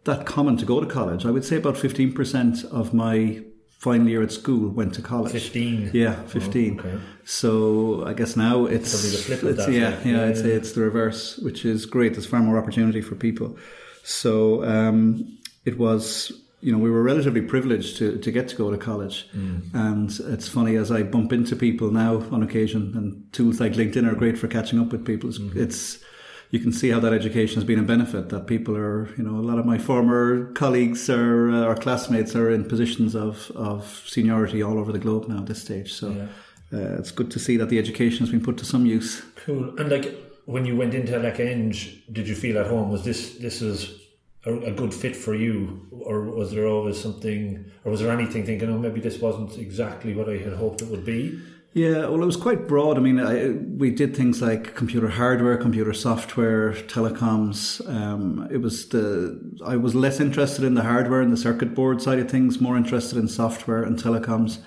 that 0.06 0.26
common 0.26 0.58
to 0.58 0.66
go 0.66 0.80
to 0.80 0.88
college. 0.88 1.26
I 1.26 1.32
would 1.32 1.46
say 1.46 1.58
about 1.58 1.76
15% 1.76 2.66
of 2.66 2.94
my 2.94 3.44
final 3.80 4.08
year 4.08 4.24
at 4.24 4.32
school 4.32 4.70
went 4.70 4.94
to 4.96 5.02
college. 5.02 5.32
15? 5.32 5.92
Yeah, 5.94 6.16
15. 6.24 6.80
Oh, 6.80 6.88
okay. 6.88 7.00
So 7.24 8.06
I 8.06 8.14
guess 8.14 8.36
now 8.36 8.66
it's, 8.66 8.94
it's 8.94 9.68
yeah, 9.68 9.68
yeah, 9.70 10.00
yeah, 10.04 10.26
I'd 10.26 10.38
say 10.38 10.52
it's 10.52 10.72
the 10.72 10.82
reverse, 10.82 11.38
which 11.38 11.66
is 11.66 11.86
great. 11.86 12.14
There's 12.14 12.26
far 12.26 12.42
more 12.42 12.58
opportunity 12.58 13.02
for 13.02 13.16
people. 13.16 13.58
So 14.04 14.64
um, 14.64 15.40
it 15.66 15.78
was 15.78 16.32
you 16.66 16.72
know, 16.72 16.80
we 16.80 16.90
were 16.90 17.04
relatively 17.04 17.42
privileged 17.42 17.98
to, 17.98 18.18
to 18.18 18.32
get 18.32 18.48
to 18.48 18.56
go 18.56 18.72
to 18.72 18.78
college. 18.78 19.30
Mm. 19.36 19.72
And 19.76 20.34
it's 20.34 20.48
funny 20.48 20.78
as 20.78 20.92
I 20.92 21.04
bump 21.04 21.32
into 21.32 21.56
people 21.56 21.92
now 21.92 22.24
on 22.32 22.42
occasion, 22.42 22.92
and 22.96 23.32
tools 23.32 23.60
like 23.60 23.74
LinkedIn 23.74 24.12
are 24.12 24.16
great 24.16 24.36
for 24.36 24.48
catching 24.48 24.80
up 24.80 24.92
with 24.92 25.06
people. 25.06 25.30
It's, 25.30 25.38
mm-hmm. 25.38 25.62
it's 25.62 26.00
you 26.52 26.60
can 26.60 26.72
see 26.72 26.90
how 26.90 27.00
that 27.00 27.14
education 27.14 27.56
has 27.56 27.64
been 27.64 27.80
a 27.80 27.84
benefit. 27.84 28.30
That 28.30 28.48
people 28.48 28.76
are, 28.78 29.10
you 29.16 29.24
know, 29.24 29.40
a 29.40 29.46
lot 29.46 29.60
of 29.60 29.66
my 29.66 29.78
former 29.78 30.52
colleagues 30.54 31.10
or 31.10 31.50
uh, 31.52 31.66
or 31.66 31.76
classmates 31.76 32.36
are 32.36 32.50
in 32.50 32.66
positions 32.66 33.16
of 33.16 33.52
of 33.56 34.04
seniority 34.06 34.62
all 34.62 34.78
over 34.80 34.92
the 34.92 35.00
globe 35.00 35.28
now 35.28 35.40
at 35.40 35.48
this 35.48 35.62
stage. 35.62 35.94
So 35.94 36.12
yeah. 36.12 36.28
uh, 36.78 37.00
it's 37.00 37.12
good 37.12 37.32
to 37.32 37.40
see 37.40 37.58
that 37.58 37.70
the 37.70 37.80
education 37.80 38.20
has 38.20 38.30
been 38.30 38.44
put 38.44 38.58
to 38.58 38.66
some 38.66 38.86
use. 38.86 39.24
Cool. 39.36 39.78
And 39.80 39.90
like 39.90 40.16
when 40.46 40.66
you 40.66 40.76
went 40.76 40.94
into 40.94 41.18
like 41.20 41.40
Eng, 41.40 41.74
did 42.12 42.28
you 42.28 42.36
feel 42.36 42.58
at 42.58 42.68
home? 42.68 42.90
Was 42.92 43.04
this 43.04 43.36
this 43.38 43.62
is 43.62 44.02
a, 44.46 44.54
a, 44.54 44.72
good 44.72 44.94
fit 44.94 45.16
for 45.16 45.34
you, 45.34 45.88
or 45.92 46.22
was 46.22 46.52
there 46.52 46.68
always 46.68 47.02
something, 47.02 47.66
or 47.84 47.92
was 47.92 48.00
there 48.00 48.12
anything 48.12 48.46
thinking, 48.46 48.70
oh, 48.70 48.78
maybe 48.78 49.00
this 49.00 49.20
wasn't 49.20 49.58
exactly 49.58 50.14
what 50.14 50.30
I 50.30 50.38
had 50.38 50.54
hoped 50.54 50.82
it 50.82 50.90
would 50.90 51.06
be? 51.06 51.40
Yeah, 51.76 52.08
well, 52.08 52.24
it 52.24 52.26
was 52.26 52.38
quite 52.38 52.70
broad. 52.70 52.96
I 52.98 53.02
mean, 53.02 53.20
I, 53.20 53.50
we 53.50 53.92
did 53.92 54.16
things 54.16 54.42
like 54.42 54.76
computer 54.76 55.10
hardware, 55.10 55.58
computer 55.58 55.92
software, 55.92 56.72
telecoms. 56.72 57.86
Um, 57.94 58.48
it 58.50 58.60
was 58.62 58.88
the 58.88 59.60
I 59.66 59.76
was 59.76 59.94
less 59.94 60.22
interested 60.22 60.64
in 60.64 60.76
the 60.76 60.84
hardware 60.84 61.20
and 61.20 61.34
the 61.34 61.38
circuit 61.38 61.76
board 61.76 62.02
side 62.02 62.20
of 62.20 62.32
things, 62.32 62.62
more 62.62 62.78
interested 62.78 63.20
in 63.20 63.28
software 63.28 63.84
and 63.84 64.00
telecoms. 64.00 64.60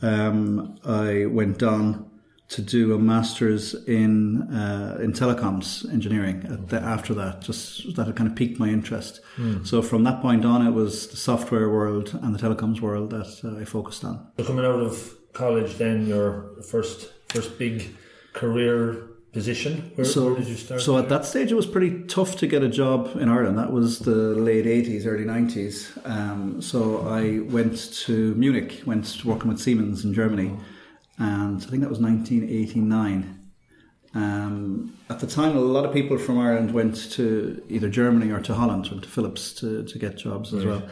Mm. 0.00 0.04
Um, 0.04 0.78
I 0.84 1.26
went 1.26 1.60
on 1.64 2.08
to 2.50 2.62
do 2.62 2.94
a 2.94 3.00
master's 3.00 3.74
in 3.88 4.42
uh, 4.42 4.98
in 5.02 5.12
telecoms 5.12 5.92
engineering 5.92 6.66
the, 6.68 6.80
after 6.80 7.14
that. 7.14 7.40
Just 7.40 7.96
that 7.96 8.06
had 8.06 8.14
kind 8.14 8.30
of 8.30 8.36
piqued 8.36 8.60
my 8.60 8.68
interest. 8.68 9.20
Mm. 9.38 9.66
So 9.66 9.82
from 9.82 10.04
that 10.04 10.22
point 10.22 10.44
on, 10.44 10.64
it 10.64 10.70
was 10.70 11.08
the 11.08 11.16
software 11.16 11.68
world 11.68 12.16
and 12.22 12.32
the 12.32 12.38
telecoms 12.38 12.80
world 12.80 13.10
that 13.10 13.40
uh, 13.42 13.60
I 13.60 13.64
focused 13.64 14.04
on. 14.04 14.24
So 14.36 14.44
coming 14.44 14.64
out 14.64 14.78
of 14.78 15.16
college, 15.34 15.76
then 15.76 16.06
your 16.06 16.56
first 16.62 17.12
first 17.28 17.58
big 17.58 17.94
career 18.32 19.08
position? 19.32 19.90
Where, 19.96 20.04
so, 20.04 20.26
where 20.26 20.36
did 20.36 20.48
you 20.48 20.56
start? 20.56 20.80
So 20.80 20.92
there? 20.92 21.02
at 21.02 21.08
that 21.10 21.24
stage, 21.26 21.52
it 21.52 21.56
was 21.56 21.66
pretty 21.66 22.04
tough 22.04 22.36
to 22.36 22.46
get 22.46 22.62
a 22.62 22.68
job 22.68 23.16
in 23.16 23.28
Ireland. 23.28 23.58
That 23.58 23.72
was 23.72 23.98
the 23.98 24.14
late 24.48 24.66
eighties, 24.66 25.06
early 25.06 25.24
nineties. 25.24 25.92
Um, 26.04 26.62
so 26.62 27.06
I 27.06 27.40
went 27.40 27.92
to 28.06 28.34
Munich, 28.36 28.82
went 28.86 29.24
working 29.24 29.48
with 29.48 29.60
Siemens 29.60 30.04
in 30.04 30.14
Germany, 30.14 30.56
and 31.18 31.62
I 31.62 31.66
think 31.66 31.82
that 31.82 31.90
was 31.90 32.00
nineteen 32.00 32.48
eighty 32.48 32.80
nine. 32.80 33.40
Um, 34.14 34.96
at 35.10 35.18
the 35.18 35.26
time, 35.26 35.56
a 35.56 35.60
lot 35.60 35.84
of 35.84 35.92
people 35.92 36.18
from 36.18 36.38
Ireland 36.38 36.72
went 36.72 37.10
to 37.12 37.60
either 37.68 37.88
Germany 37.88 38.30
or 38.30 38.40
to 38.40 38.54
Holland, 38.54 38.86
went 38.88 39.02
to 39.02 39.08
Philips 39.08 39.52
to, 39.54 39.82
to 39.82 39.98
get 39.98 40.16
jobs 40.16 40.54
as 40.54 40.64
right. 40.64 40.80
well. 40.80 40.88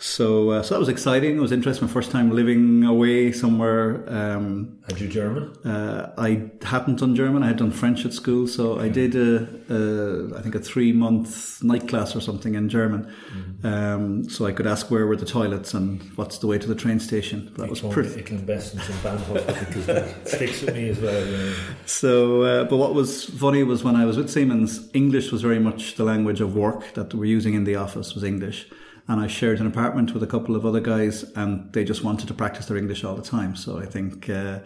So, 0.00 0.50
uh, 0.50 0.62
so 0.62 0.74
that 0.74 0.78
was 0.78 0.88
exciting. 0.88 1.36
It 1.36 1.40
was 1.40 1.50
interesting. 1.50 1.88
My 1.88 1.92
first 1.92 2.12
time 2.12 2.30
living 2.30 2.84
away 2.84 3.32
somewhere. 3.32 4.04
Um, 4.06 4.78
had 4.88 5.00
you 5.00 5.08
German? 5.08 5.56
Uh, 5.66 6.12
I 6.16 6.50
hadn't 6.62 7.00
done 7.00 7.16
German. 7.16 7.42
I 7.42 7.48
had 7.48 7.56
done 7.56 7.72
French 7.72 8.06
at 8.06 8.12
school. 8.12 8.46
So 8.46 8.78
I 8.78 8.88
did 8.88 9.16
a, 9.16 9.48
a 9.68 10.38
I 10.38 10.40
think 10.40 10.54
a 10.54 10.60
three 10.60 10.92
month 10.92 11.64
night 11.64 11.88
class 11.88 12.14
or 12.14 12.20
something 12.20 12.54
in 12.54 12.68
German. 12.68 13.12
Mm-hmm. 13.32 13.66
Um, 13.66 14.30
so 14.30 14.46
I 14.46 14.52
could 14.52 14.68
ask 14.68 14.88
where 14.88 15.04
were 15.04 15.16
the 15.16 15.26
toilets 15.26 15.74
and 15.74 16.00
what's 16.16 16.38
the 16.38 16.46
way 16.46 16.58
to 16.58 16.68
the 16.68 16.76
train 16.76 17.00
station. 17.00 17.52
That 17.56 17.68
was 17.68 17.80
pretty. 17.80 18.22
Can 18.22 18.46
best 18.46 18.74
in 18.74 18.80
Bahnhof 18.80 19.66
because 19.66 19.86
that 19.86 20.28
sticks 20.28 20.62
with 20.62 20.76
me 20.76 20.90
as 20.90 21.00
well. 21.00 21.26
Yeah. 21.26 21.54
So, 21.86 22.42
uh, 22.42 22.64
but 22.64 22.76
what 22.76 22.94
was 22.94 23.24
funny 23.24 23.64
was 23.64 23.82
when 23.82 23.96
I 23.96 24.04
was 24.04 24.16
with 24.16 24.30
Siemens, 24.30 24.88
English 24.94 25.32
was 25.32 25.42
very 25.42 25.58
much 25.58 25.96
the 25.96 26.04
language 26.04 26.40
of 26.40 26.54
work 26.54 26.94
that 26.94 27.12
we 27.14 27.18
were 27.18 27.24
using 27.24 27.54
in 27.54 27.64
the 27.64 27.74
office 27.74 28.14
was 28.14 28.22
English 28.22 28.68
and 29.08 29.20
I 29.20 29.26
shared 29.26 29.58
an 29.58 29.66
apartment 29.66 30.12
with 30.12 30.22
a 30.22 30.26
couple 30.26 30.54
of 30.54 30.66
other 30.66 30.80
guys, 30.80 31.24
and 31.34 31.72
they 31.72 31.82
just 31.82 32.04
wanted 32.04 32.28
to 32.28 32.34
practice 32.34 32.66
their 32.66 32.76
English 32.76 33.04
all 33.04 33.16
the 33.16 33.22
time. 33.22 33.56
So 33.56 33.78
I 33.78 33.86
think 33.86 34.28
uh, 34.28 34.60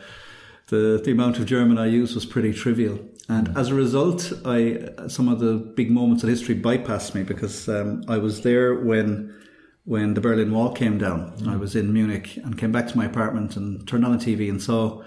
the 0.67 1.01
the 1.03 1.13
amount 1.13 1.39
of 1.39 1.47
German 1.47 1.79
I 1.79 1.87
used 1.87 2.15
was 2.15 2.27
pretty 2.27 2.53
trivial. 2.53 2.99
And 3.29 3.57
as 3.57 3.69
a 3.69 3.75
result, 3.75 4.33
I 4.45 4.89
some 5.07 5.29
of 5.29 5.39
the 5.39 5.55
big 5.55 5.91
moments 5.91 6.25
of 6.25 6.29
history 6.29 6.57
bypassed 6.57 7.15
me 7.15 7.23
because 7.23 7.69
um, 7.69 8.03
I 8.09 8.19
was 8.19 8.43
there 8.43 8.75
when 8.75 9.33
when 9.85 10.15
the 10.15 10.21
Berlin 10.21 10.53
Wall 10.53 10.73
came 10.73 10.99
down. 10.99 11.33
Mm. 11.39 11.49
I 11.49 11.57
was 11.57 11.77
in 11.77 11.93
Munich 11.93 12.37
and 12.37 12.59
came 12.59 12.73
back 12.73 12.89
to 12.89 12.97
my 12.97 13.05
apartment 13.05 13.57
and 13.57 13.87
turned 13.87 14.05
on 14.05 14.17
the 14.17 14.25
TV 14.25 14.49
and 14.51 14.61
saw 14.61 15.03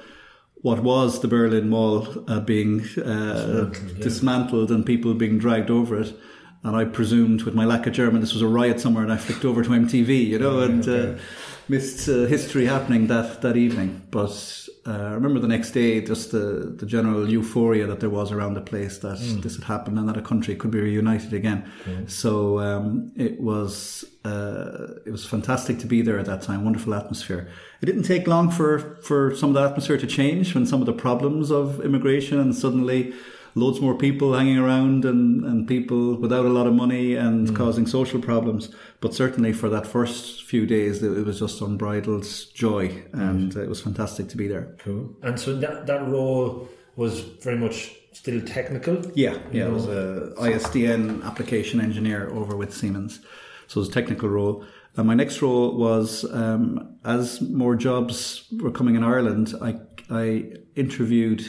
what 0.56 0.82
was 0.82 1.20
the 1.20 1.28
Berlin 1.28 1.70
Wall 1.70 2.08
uh, 2.28 2.40
being 2.40 2.82
uh, 2.98 3.70
dismantled, 3.70 3.78
yeah. 3.78 4.04
dismantled 4.04 4.72
and 4.72 4.86
people 4.86 5.14
being 5.14 5.38
dragged 5.38 5.70
over 5.70 6.00
it 6.00 6.18
and 6.66 6.76
I 6.76 6.84
presumed 6.84 7.44
with 7.44 7.54
my 7.54 7.64
lack 7.64 7.86
of 7.86 7.94
German 7.94 8.22
this 8.22 8.34
was 8.34 8.42
a 8.42 8.48
riot 8.48 8.80
somewhere, 8.82 9.04
and 9.04 9.14
I 9.14 9.18
flicked 9.18 9.46
over 9.46 9.64
to 9.64 9.70
MTV, 9.70 10.26
you 10.26 10.40
know, 10.40 10.62
and 10.62 10.88
okay. 10.88 11.14
uh, 11.14 11.22
missed 11.70 12.10
uh, 12.10 12.26
history 12.26 12.66
happening 12.66 13.06
that 13.08 13.44
that 13.44 13.56
evening. 13.56 14.02
But 14.10 14.68
uh, 14.88 14.92
I 14.92 15.12
remember 15.12 15.40
the 15.40 15.48
next 15.48 15.72
day 15.72 16.02
just 16.02 16.32
the 16.32 16.74
the 16.76 16.88
general 16.88 17.30
euphoria 17.30 17.86
that 17.86 18.00
there 18.00 18.10
was 18.10 18.32
around 18.32 18.56
the 18.56 18.62
place 18.62 18.98
that 19.00 19.20
mm. 19.20 19.44
this 19.44 19.56
had 19.58 19.66
happened 19.66 20.00
and 20.00 20.10
that 20.10 20.18
a 20.18 20.24
country 20.24 20.56
could 20.56 20.72
be 20.72 20.80
reunited 20.80 21.34
again. 21.34 21.72
So 22.08 22.60
um, 22.60 23.12
it 23.16 23.40
was 23.40 24.04
uh, 24.24 24.96
it 25.06 25.12
was 25.12 25.24
fantastic 25.24 25.78
to 25.80 25.86
be 25.86 26.02
there 26.02 26.18
at 26.18 26.26
that 26.26 26.42
time. 26.42 26.64
Wonderful 26.64 26.96
atmosphere. 26.96 27.48
It 27.82 27.86
didn't 27.86 28.04
take 28.04 28.26
long 28.26 28.50
for 28.50 28.98
for 29.04 29.36
some 29.36 29.50
of 29.50 29.54
the 29.54 29.70
atmosphere 29.70 30.00
to 30.00 30.08
change 30.08 30.56
when 30.56 30.66
some 30.66 30.82
of 30.82 30.88
the 30.88 30.94
problems 30.94 31.52
of 31.52 31.80
immigration 31.82 32.40
and 32.40 32.56
suddenly 32.56 33.14
loads 33.56 33.80
more 33.80 33.96
people 33.96 34.34
hanging 34.34 34.58
around 34.58 35.06
and, 35.06 35.44
and 35.46 35.68
people 35.68 36.16
without 36.16 36.46
a 36.46 36.50
lot 36.50 36.68
of 36.68 36.74
money 36.74 37.16
and 37.16 37.48
mm. 37.48 37.56
causing 37.56 37.88
social 37.88 38.20
problems. 38.20 38.70
But 39.00 39.14
certainly 39.14 39.54
for 39.54 39.70
that 39.70 39.88
first 39.88 40.44
few 40.44 40.66
days, 40.66 41.02
it 41.02 41.26
was 41.26 41.40
just 41.40 41.62
unbridled 41.62 42.28
joy 42.54 43.04
and 43.14 43.54
mm. 43.54 43.64
it 43.64 43.70
was 43.70 43.82
fantastic 43.82 44.28
to 44.30 44.38
be 44.38 44.48
there. 44.48 44.76
Cool. 44.80 45.16
And 45.24 45.40
so 45.40 45.56
that, 45.56 45.88
that 45.88 46.06
role 46.08 46.68
was 46.98 47.22
very 47.22 47.58
much 47.58 47.96
still 48.12 48.42
technical? 48.42 49.02
Yeah, 49.16 49.38
yeah. 49.52 49.66
Know? 49.66 49.70
I 49.70 49.74
was 49.74 49.88
a 49.88 50.34
ISDN 50.38 51.24
application 51.24 51.80
engineer 51.80 52.30
over 52.32 52.56
with 52.58 52.74
Siemens. 52.74 53.20
So 53.68 53.80
it 53.80 53.82
was 53.82 53.90
a 53.90 53.94
technical 53.94 54.30
role. 54.30 54.66
And 54.98 55.08
my 55.08 55.14
next 55.14 55.42
role 55.42 55.78
was 55.78 56.26
um, 56.34 56.98
as 57.04 57.42
more 57.42 57.76
jobs 57.76 58.46
were 58.60 58.72
coming 58.72 58.96
in 58.96 59.04
Ireland, 59.04 59.54
I, 59.62 59.76
I 60.10 60.54
interviewed 60.76 61.46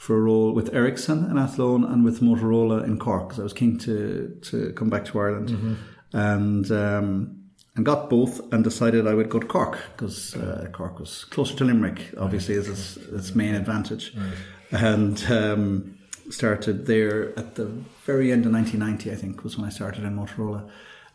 for 0.00 0.16
a 0.16 0.20
role 0.20 0.52
with 0.52 0.72
Ericsson 0.72 1.30
in 1.30 1.36
Athlone 1.36 1.84
and 1.84 2.02
with 2.02 2.22
Motorola 2.22 2.82
in 2.84 2.98
Cork 2.98 3.28
because 3.28 3.38
I 3.38 3.42
was 3.42 3.52
keen 3.52 3.76
to 3.80 4.34
to 4.44 4.72
come 4.72 4.88
back 4.88 5.04
to 5.04 5.20
Ireland 5.20 5.50
mm-hmm. 5.50 5.74
and 6.16 6.72
um, 6.72 7.44
and 7.76 7.84
got 7.84 8.08
both 8.08 8.50
and 8.50 8.64
decided 8.64 9.06
I 9.06 9.12
would 9.12 9.28
go 9.28 9.38
to 9.38 9.46
Cork 9.46 9.78
because 9.92 10.34
uh, 10.36 10.70
Cork 10.72 10.98
was 10.98 11.24
closer 11.24 11.54
to 11.56 11.64
Limerick 11.64 12.14
obviously 12.16 12.56
right. 12.56 12.66
is 12.66 12.96
its, 12.96 13.08
its 13.08 13.34
main 13.34 13.54
advantage 13.54 14.16
right. 14.16 14.82
and 14.82 15.22
um, 15.30 15.98
started 16.30 16.86
there 16.86 17.38
at 17.38 17.56
the 17.56 17.66
very 18.06 18.32
end 18.32 18.46
of 18.46 18.52
1990 18.52 19.12
I 19.12 19.20
think 19.20 19.44
was 19.44 19.58
when 19.58 19.66
I 19.66 19.70
started 19.70 20.04
in 20.04 20.16
Motorola 20.16 20.66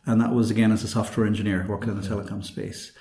and 0.05 0.21
that 0.21 0.31
was 0.31 0.51
again 0.51 0.71
as 0.71 0.83
a 0.83 0.87
software 0.87 1.25
engineer 1.25 1.65
working 1.67 1.89
in 1.89 1.99
the 1.99 2.07
telecom 2.07 2.45
space 2.45 2.91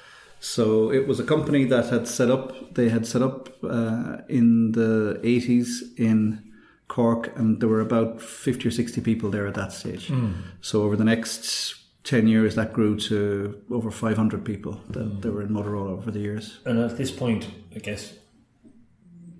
so 0.45 0.93
it 0.93 1.09
was 1.09 1.19
a 1.19 1.25
company 1.25 1.65
that 1.65 1.87
had 1.87 2.07
set 2.07 2.31
up, 2.31 2.75
they 2.75 2.91
had 2.91 3.07
set 3.07 3.23
up 3.23 3.49
uh, 3.65 4.19
in 4.29 4.73
the 4.73 5.19
80s 5.25 5.99
in 5.99 6.53
Cork, 6.87 7.35
and 7.35 7.61
there 7.61 7.69
were 7.71 7.81
about 7.81 8.21
50 8.21 8.69
or 8.69 8.71
60 8.71 9.01
people 9.01 9.31
there 9.31 9.47
at 9.47 9.55
that 9.55 9.73
stage. 9.73 10.09
Mm. 10.09 10.35
So 10.61 10.83
over 10.83 10.97
the 10.97 11.05
next 11.05 11.77
10 12.05 12.29
years, 12.29 12.57
that 12.57 12.75
grew 12.75 12.95
to 13.09 13.59
over 13.71 13.91
500 13.91 14.45
people 14.45 14.79
that, 14.91 15.07
mm. 15.07 15.23
that 15.23 15.33
were 15.33 15.41
in 15.41 15.49
Motorola 15.49 15.93
over 15.93 16.11
the 16.11 16.21
years. 16.21 16.59
And 16.67 16.79
at 16.79 16.99
this 16.99 17.11
point, 17.11 17.49
I 17.75 17.79
guess 17.79 18.13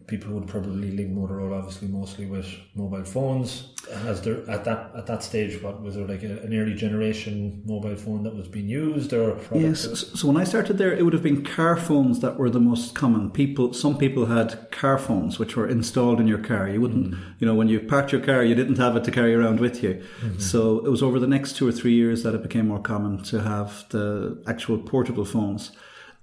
people 0.07 0.33
would 0.35 0.47
probably 0.47 0.91
link 0.91 1.11
Motorola 1.15 1.59
obviously 1.59 1.89
mostly 1.89 2.27
with 2.27 2.47
mobile 2.75 3.05
phones. 3.05 3.71
As 4.07 4.23
there 4.23 4.49
at 4.51 4.65
that 4.65 4.93
at 4.97 5.07
that 5.07 5.23
stage, 5.23 5.63
what 5.63 5.83
was 5.83 5.95
there 5.95 6.07
like 6.07 6.23
a, 6.23 6.39
an 6.43 6.55
early 6.55 6.75
generation 6.75 7.63
mobile 7.67 7.97
phone 7.97 8.23
that 8.23 8.35
was 8.35 8.49
being 8.49 8.69
used 8.69 9.13
or 9.13 9.39
yes? 9.55 10.07
So 10.19 10.27
when 10.29 10.37
I 10.39 10.45
started 10.45 10.79
there, 10.79 10.93
it 10.93 11.03
would 11.05 11.13
have 11.13 11.23
been 11.23 11.45
car 11.45 11.77
phones 11.77 12.21
that 12.21 12.39
were 12.39 12.49
the 12.49 12.61
most 12.61 12.95
common. 12.95 13.31
People, 13.31 13.75
some 13.75 13.99
people 13.99 14.27
had 14.27 14.71
car 14.71 14.99
phones 14.99 15.39
which 15.39 15.55
were 15.55 15.69
installed 15.69 16.19
in 16.19 16.27
your 16.27 16.39
car. 16.39 16.69
You 16.69 16.81
wouldn't, 16.81 17.13
mm. 17.13 17.21
you 17.39 17.47
know, 17.47 17.55
when 17.55 17.69
you 17.69 17.81
parked 17.81 18.11
your 18.11 18.23
car, 18.23 18.43
you 18.43 18.55
didn't 18.55 18.79
have 18.79 18.97
it 18.97 19.05
to 19.05 19.11
carry 19.11 19.35
around 19.35 19.61
with 19.61 19.83
you. 19.83 20.03
Mm-hmm. 20.21 20.39
So 20.39 20.79
it 20.85 20.91
was 20.91 21.03
over 21.03 21.19
the 21.19 21.27
next 21.27 21.57
two 21.57 21.69
or 21.69 21.73
three 21.73 21.95
years 21.95 22.23
that 22.23 22.35
it 22.35 22.43
became 22.43 22.69
more 22.69 22.81
common 22.81 23.23
to 23.25 23.43
have 23.43 23.85
the 23.91 24.43
actual 24.47 24.79
portable 24.79 25.27
phones 25.27 25.73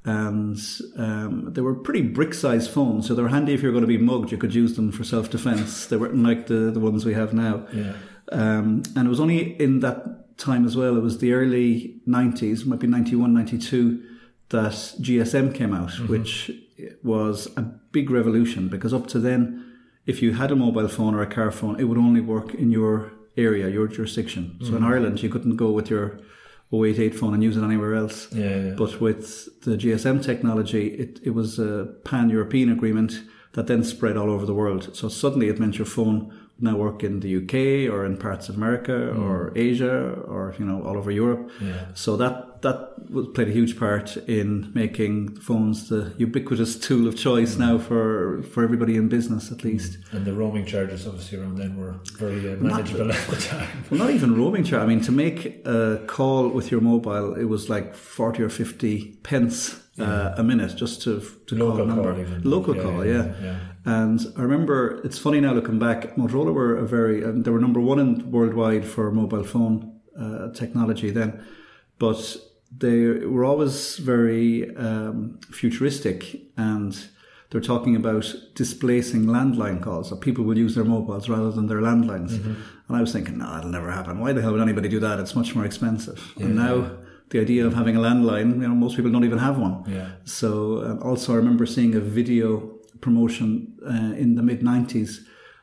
and 0.04 0.58
um, 0.98 1.54
they 1.54 1.62
were 1.62 1.76
pretty 1.76 2.02
brick-sized 2.02 2.72
phones, 2.72 3.08
so 3.08 3.14
they 3.14 3.22
were 3.22 3.30
handy 3.30 3.54
if 3.54 3.62
you 3.62 3.68
were 3.68 3.74
going 3.74 3.84
to 3.84 3.88
be 3.88 3.98
mugged. 3.98 4.32
You 4.32 4.38
could 4.38 4.56
use 4.56 4.76
them 4.76 4.92
for 4.92 5.04
self-defense. 5.04 5.88
They 5.88 5.98
weren't 5.98 6.16
like 6.16 6.48
the, 6.48 6.72
the 6.72 6.80
ones 6.80 7.06
we 7.06 7.14
have 7.14 7.34
now. 7.34 7.68
Yeah. 7.72 7.94
Um, 8.32 8.84
and 8.96 9.06
it 9.06 9.10
was 9.10 9.20
only 9.20 9.62
in 9.62 9.82
that 9.82 10.38
time 10.38 10.66
as 10.66 10.76
well. 10.76 10.98
It 10.98 11.02
was 11.02 11.20
the 11.20 11.34
early 11.34 12.02
'90s, 12.08 12.66
might 12.66 12.80
be 12.80 12.88
'91, 12.88 13.34
'92, 13.34 14.04
that 14.50 14.72
GSM 14.72 15.54
came 15.54 15.74
out, 15.74 15.90
mm-hmm. 15.90 16.08
which 16.08 16.52
was 17.04 17.48
a 17.58 17.62
big 17.62 18.10
revolution 18.10 18.68
because 18.68 18.94
up 18.94 19.08
to 19.08 19.20
then, 19.20 19.78
if 20.06 20.22
you 20.22 20.34
had 20.34 20.52
a 20.52 20.56
mobile 20.56 20.88
phone 20.88 21.14
or 21.14 21.22
a 21.22 21.28
car 21.28 21.52
phone, 21.52 21.80
it 21.80 21.84
would 21.84 21.98
only 21.98 22.22
work 22.22 22.56
in 22.56 22.72
your 22.72 23.12
area, 23.38 23.70
your 23.70 23.88
jurisdiction. 23.88 24.58
So 24.62 24.68
mm-hmm. 24.68 24.78
in 24.78 24.84
Ireland, 24.84 25.24
you 25.24 25.30
couldn't 25.30 25.58
go 25.58 25.72
with 25.72 25.90
your 25.90 26.20
088 26.74 27.16
phone 27.16 27.34
and 27.34 27.44
use 27.44 27.58
it 27.58 27.64
anywhere 27.64 27.96
else. 27.96 28.32
Yeah, 28.32 28.56
yeah. 28.56 28.70
But 28.72 29.02
with 29.02 29.62
the 29.62 29.78
GSM 29.78 30.24
technology, 30.24 30.88
it, 30.88 31.20
it 31.24 31.32
was 31.32 31.60
a 31.60 31.94
pan 32.06 32.30
European 32.30 32.72
agreement 32.72 33.22
that 33.54 33.68
then 33.68 33.84
spread 33.84 34.16
all 34.16 34.30
over 34.30 34.46
the 34.46 34.54
world. 34.54 34.96
So 34.96 35.10
suddenly 35.10 35.50
it 35.50 35.60
meant 35.60 35.78
your 35.78 35.86
phone 35.86 36.41
now 36.62 36.78
work 36.78 37.04
in 37.04 37.20
the 37.20 37.38
UK 37.38 37.92
or 37.92 38.06
in 38.06 38.18
parts 38.18 38.50
of 38.50 38.56
America 38.56 38.92
mm. 38.92 39.20
or 39.20 39.52
Asia 39.56 40.14
or 40.28 40.56
you 40.60 40.66
know 40.66 40.84
all 40.84 40.98
over 40.98 41.12
Europe. 41.12 41.50
Yeah. 41.60 41.86
So 41.94 42.16
that 42.18 42.62
that 42.62 43.34
played 43.34 43.48
a 43.48 43.52
huge 43.52 43.78
part 43.78 44.18
in 44.28 44.72
making 44.76 45.36
phones 45.38 45.90
the 45.90 46.14
ubiquitous 46.18 46.78
tool 46.78 47.08
of 47.08 47.18
choice 47.18 47.56
mm. 47.56 47.60
now 47.60 47.78
for 47.78 48.44
for 48.44 48.64
everybody 48.64 48.96
in 48.96 49.10
business 49.10 49.52
at 49.52 49.64
least. 49.64 50.00
Mm. 50.00 50.14
And 50.14 50.26
the 50.26 50.34
roaming 50.34 50.66
charges 50.66 51.08
obviously 51.08 51.40
around 51.40 51.58
then 51.58 51.78
were 51.78 51.96
very 52.18 52.40
uh, 52.52 52.58
manageable 52.58 53.06
not, 53.06 53.16
at 53.16 53.28
the 53.28 53.36
time. 53.38 53.70
Well, 53.90 54.00
not 54.04 54.12
even 54.12 54.38
roaming 54.38 54.64
charge. 54.64 54.84
I 54.84 54.86
mean, 54.86 55.02
to 55.02 55.12
make 55.12 55.66
a 55.66 56.02
call 56.08 56.50
with 56.50 56.72
your 56.72 56.82
mobile, 56.82 57.36
it 57.36 57.46
was 57.46 57.70
like 57.70 57.96
forty 57.96 58.44
or 58.44 58.50
fifty 58.50 59.18
pence. 59.24 59.78
Yeah. 59.96 60.06
Uh, 60.06 60.36
a 60.38 60.44
minute 60.44 60.78
just 60.78 61.02
to 61.02 61.22
to 61.48 61.56
local 61.56 61.80
call 61.80 61.84
a 61.84 61.88
number. 61.88 62.12
Call 62.14 62.22
even. 62.22 62.42
Local 62.44 62.76
yeah, 62.76 62.82
call, 62.82 63.06
yeah. 63.06 63.60
Yeah. 63.86 64.04
And 64.04 64.20
I 64.38 64.42
remember 64.42 65.02
it's 65.04 65.18
funny 65.18 65.40
now 65.40 65.54
looking 65.54 65.80
back. 65.80 66.16
Motorola 66.16 66.54
were 66.54 66.76
a 66.78 66.86
very 66.86 67.24
um, 67.24 67.44
they 67.44 67.52
were 67.52 67.60
number 67.60 67.80
one 67.80 68.00
in 68.00 68.32
worldwide 68.32 68.86
for 68.86 69.12
mobile 69.12 69.44
phone 69.44 70.00
uh, 70.20 70.52
technology 70.54 71.10
then, 71.10 71.44
but 72.00 72.38
they 72.76 73.06
were 73.26 73.44
always 73.44 73.98
very 73.98 74.76
um, 74.78 75.40
futuristic 75.52 76.42
and 76.58 77.10
they're 77.50 77.60
talking 77.60 77.98
about 77.98 78.34
displacing 78.56 79.26
landline 79.26 79.82
calls. 79.82 80.10
So 80.10 80.16
people 80.16 80.46
will 80.46 80.58
use 80.58 80.76
their 80.76 80.86
mobiles 80.86 81.28
rather 81.28 81.52
than 81.52 81.68
their 81.68 81.82
landlines. 81.82 82.32
Mm-hmm. 82.32 82.54
And 82.88 82.98
I 82.98 83.02
was 83.02 83.12
thinking, 83.12 83.40
no, 83.40 83.54
that'll 83.54 83.70
never 83.70 83.92
happen. 83.92 84.20
Why 84.20 84.32
the 84.32 84.42
hell 84.42 84.54
would 84.54 84.62
anybody 84.62 84.88
do 84.88 85.00
that? 85.02 85.20
It's 85.20 85.36
much 85.36 85.54
more 85.54 85.66
expensive. 85.66 86.34
and 86.40 86.56
now 86.56 86.92
the 87.30 87.40
idea 87.40 87.66
of 87.66 87.74
having 87.74 87.96
a 87.98 88.00
landline, 88.00 88.62
you 88.62 88.68
know, 88.68 88.76
most 88.76 88.96
people 88.96 89.12
don't 89.12 89.26
even 89.26 89.38
have 89.38 89.58
one. 89.58 89.84
Yeah. 89.88 90.12
So 90.24 90.84
um, 90.86 91.04
also, 91.04 91.34
I 91.34 91.38
remember 91.38 91.66
seeing 91.66 91.96
a 91.96 92.00
video 92.00 92.78
promotion 93.00 93.78
uh, 93.86 94.14
in 94.16 94.36
the 94.36 94.44
mid 94.44 94.62
'90s 94.62 95.20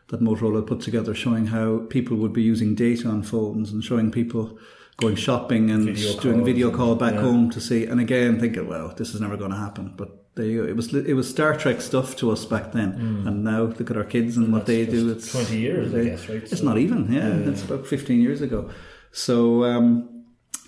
that 0.08 0.20
Motorola 0.20 0.66
put 0.66 0.80
together, 0.80 1.14
showing 1.14 1.46
how 1.48 1.80
people 1.90 2.16
would 2.16 2.32
be 2.32 2.42
using 2.42 2.74
data 2.74 3.08
on 3.08 3.22
phones 3.22 3.70
and 3.72 3.84
showing 3.84 4.10
people 4.10 4.58
going 4.96 5.14
shopping 5.16 5.70
and 5.70 5.84
Video 5.84 6.18
doing 6.20 6.40
a 6.40 6.44
video 6.44 6.70
call 6.70 6.96
back 6.96 7.14
yeah. 7.14 7.20
home 7.20 7.50
to 7.50 7.60
see. 7.60 7.84
And 7.86 8.00
again, 8.00 8.40
thinking, 8.40 8.66
well, 8.66 8.88
this 8.96 9.14
is 9.14 9.20
never 9.20 9.36
going 9.36 9.50
to 9.52 9.56
happen. 9.56 9.94
But 9.96 10.24
there 10.34 10.46
you 10.46 10.62
go. 10.62 10.68
It 10.68 10.76
was 10.76 10.92
it 10.94 11.14
was 11.14 11.28
Star 11.28 11.56
Trek 11.56 11.80
stuff 11.80 12.16
to 12.16 12.30
us 12.30 12.44
back 12.44 12.72
then, 12.72 12.92
and 13.26 13.44
now 13.44 13.62
look 13.64 13.90
at 13.90 13.96
our 13.96 14.04
kids 14.04 14.36
and, 14.36 14.52
what 14.52 14.66
they 14.66 14.86
Mm. 14.86 14.90
do. 14.90 15.10
It's 15.12 15.30
20 15.30 15.58
years, 15.58 15.94
I 15.94 16.04
guess, 16.04 16.28
right? 16.28 16.42
It's 16.42 16.58
So- 16.60 16.64
not 16.64 16.78
even. 16.78 17.12
Yeah, 17.12 17.28
it's 17.50 17.62
about 17.64 17.86
fifteen 17.86 18.20
years 18.20 18.40
ago. 18.40 18.70
So 19.12 19.64
um, 19.64 20.08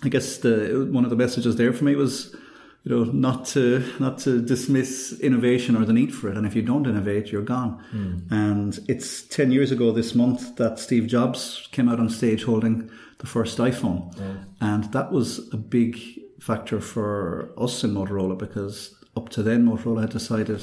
I 0.02 0.08
guess 0.08 0.38
the 0.38 0.88
one 0.92 1.04
of 1.04 1.10
the 1.10 1.16
messages 1.16 1.56
there 1.56 1.72
for 1.72 1.84
me 1.84 1.94
was, 1.96 2.34
you 2.84 2.96
know, 2.96 3.04
not 3.04 3.44
to 3.46 3.84
not 3.98 4.18
to 4.18 4.40
dismiss 4.40 5.18
innovation 5.20 5.76
or 5.76 5.84
the 5.84 5.92
need 5.92 6.14
for 6.14 6.30
it. 6.30 6.36
And 6.36 6.46
if 6.46 6.54
you 6.54 6.62
don't 6.62 6.86
innovate, 6.86 7.30
you're 7.30 7.42
gone. 7.42 7.84
Hmm. 7.90 8.18
And 8.30 8.78
it's 8.88 9.22
ten 9.22 9.52
years 9.52 9.70
ago 9.70 9.92
this 9.92 10.14
month 10.14 10.56
that 10.56 10.78
Steve 10.78 11.06
Jobs 11.06 11.68
came 11.72 11.88
out 11.88 12.00
on 12.00 12.08
stage 12.08 12.44
holding 12.44 12.90
the 13.18 13.26
first 13.26 13.58
iPhone, 13.58 14.14
and 14.60 14.84
that 14.92 15.12
was 15.12 15.52
a 15.52 15.58
big 15.58 16.00
factor 16.40 16.80
for 16.80 17.52
us 17.58 17.84
in 17.84 17.92
Motorola 17.92 18.38
because 18.38 18.94
up 19.14 19.28
to 19.30 19.42
then 19.42 19.66
Motorola 19.66 20.02
had 20.02 20.10
decided 20.10 20.62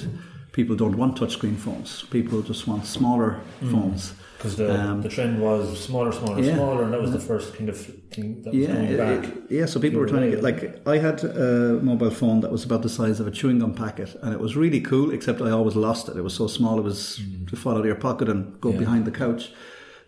people 0.53 0.75
don't 0.75 0.97
want 0.97 1.17
touchscreen 1.17 1.55
phones. 1.55 2.01
People 2.09 2.41
just 2.41 2.67
want 2.67 2.87
smaller 2.87 3.33
hmm. 3.59 3.71
phones. 3.71 4.13
Because 4.37 4.55
the, 4.55 4.71
Um, 4.71 5.01
the 5.01 5.09
trend 5.09 5.41
was 5.41 5.79
smaller, 5.79 6.11
smaller, 6.11 6.39
yeah. 6.41 6.53
smaller, 6.55 6.83
and 6.83 6.93
that 6.93 7.01
was 7.01 7.11
the 7.11 7.19
first 7.19 7.55
kind 7.55 7.69
of 7.69 7.77
thing 8.13 8.43
that 8.43 8.53
was 8.53 8.61
Yeah, 8.61 8.73
coming 8.75 8.97
back. 8.97 9.23
it- 9.27 9.33
yeah. 9.49 9.65
So 9.65 9.79
people 9.79 9.99
were 9.99 10.05
trying 10.07 10.25
to 10.29 10.31
get 10.35 10.43
like 10.43 10.59
I 10.85 10.97
had 11.07 11.23
a 11.23 11.79
mobile 11.81 12.11
phone 12.11 12.41
that 12.41 12.51
was 12.51 12.63
about 12.63 12.81
the 12.83 12.89
size 12.89 13.19
of 13.19 13.25
a 13.27 13.31
chewing 13.31 13.57
gum 13.59 13.73
packet, 13.73 14.15
and 14.21 14.33
it 14.35 14.39
was 14.39 14.55
really 14.55 14.79
cool. 14.81 15.09
Except 15.11 15.41
I 15.41 15.49
always 15.49 15.75
lost 15.75 16.07
it. 16.09 16.15
It 16.17 16.23
was 16.23 16.35
so 16.35 16.45
small; 16.47 16.77
it 16.77 16.83
was 16.83 17.19
to 17.49 17.55
fall 17.55 17.73
out 17.73 17.79
of 17.79 17.85
your 17.87 17.95
pocket 18.09 18.29
and 18.29 18.41
go 18.61 18.69
Mm. 18.69 18.73
Yeah. 18.73 18.79
behind 18.79 19.05
the 19.05 19.11
couch. 19.23 19.51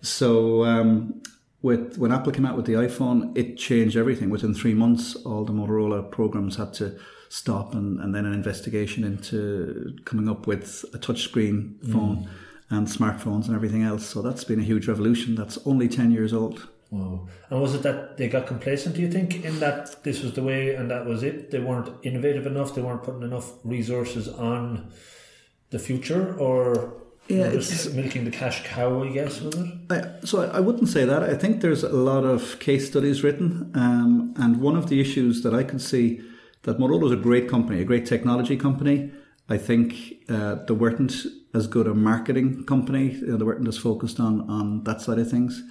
So 0.02 0.64
um, 0.64 1.22
with 1.62 1.98
when 1.98 2.12
Apple 2.12 2.32
came 2.32 2.46
out 2.46 2.56
with 2.56 2.66
the 2.68 2.74
iPhone, 2.74 3.36
it 3.36 3.58
changed 3.58 3.96
everything. 3.98 4.30
Within 4.30 4.54
three 4.54 4.76
months, 4.76 5.16
all 5.26 5.44
the 5.44 5.54
Motorola 5.54 6.10
programs 6.12 6.56
had 6.58 6.72
to 6.76 6.86
stop, 7.30 7.74
and, 7.76 8.00
and 8.00 8.14
then 8.16 8.26
an 8.26 8.34
investigation 8.34 9.04
into 9.04 9.96
coming 10.06 10.30
up 10.30 10.46
with 10.48 10.86
a 10.94 10.98
touchscreen 11.00 11.80
Mm. 11.86 12.28
And 12.70 12.88
smartphones 12.88 13.48
and 13.48 13.56
everything 13.56 13.84
else. 13.84 14.06
So 14.06 14.22
that's 14.22 14.44
been 14.44 14.60
a 14.60 14.64
huge 14.64 14.88
revolution. 14.88 15.36
That's 15.36 15.58
only 15.66 15.88
ten 15.88 16.12
years 16.12 16.34
old. 16.34 16.68
Wow. 16.92 17.28
And 17.50 17.62
was 17.62 17.76
it 17.76 17.84
that 17.84 18.18
they 18.18 18.28
got 18.28 18.48
complacent, 18.48 18.96
do 18.96 19.02
you 19.02 19.12
think, 19.12 19.44
in 19.46 19.60
that 19.60 20.04
this 20.04 20.24
was 20.24 20.34
the 20.34 20.42
way 20.42 20.74
and 20.74 20.90
that 20.90 21.06
was 21.06 21.22
it? 21.22 21.52
They 21.52 21.60
weren't 21.60 21.90
innovative 22.04 22.48
enough, 22.48 22.74
they 22.74 22.82
weren't 22.82 23.04
putting 23.04 23.22
enough 23.22 23.52
resources 23.64 24.28
on 24.28 24.92
the 25.70 25.78
future, 25.78 26.36
or 26.40 26.96
Yeah, 27.28 27.52
just 27.52 27.72
it's- 27.72 27.96
milking 27.96 28.26
the 28.26 28.32
cash 28.32 28.64
cow, 28.66 29.04
I 29.04 29.10
guess, 29.10 29.40
was 29.40 29.54
it? 29.56 29.68
I, 29.92 30.26
so 30.26 30.42
I, 30.42 30.58
I 30.58 30.60
wouldn't 30.62 30.90
say 30.90 31.06
that. 31.06 31.22
I 31.22 31.36
think 31.36 31.62
there's 31.62 31.84
a 31.84 31.90
lot 31.90 32.24
of 32.24 32.58
case 32.60 32.88
studies 32.88 33.24
written, 33.24 33.70
um, 33.76 34.34
and 34.38 34.58
one 34.60 34.76
of 34.76 34.90
the 34.90 35.00
issues 35.00 35.44
that 35.44 35.54
I 35.54 35.64
could 35.64 35.82
see 35.82 36.22
that 36.64 36.80
Motorola 36.80 37.06
is 37.06 37.12
a 37.12 37.16
great 37.18 37.48
company, 37.48 37.82
a 37.82 37.86
great 37.86 38.08
technology 38.08 38.58
company. 38.58 39.12
I 39.50 39.58
think 39.58 39.96
uh, 40.30 40.56
they 40.66 40.74
weren't 40.74 41.26
as 41.54 41.68
good 41.68 41.88
a 41.88 41.94
marketing 41.96 42.64
company. 42.66 43.12
You 43.14 43.28
know, 43.28 43.38
they 43.38 43.44
weren't 43.44 43.68
as 43.68 43.78
focused 43.78 44.20
on 44.20 44.50
on 44.50 44.84
that 44.84 45.02
side 45.02 45.20
of 45.20 45.30
things. 45.30 45.64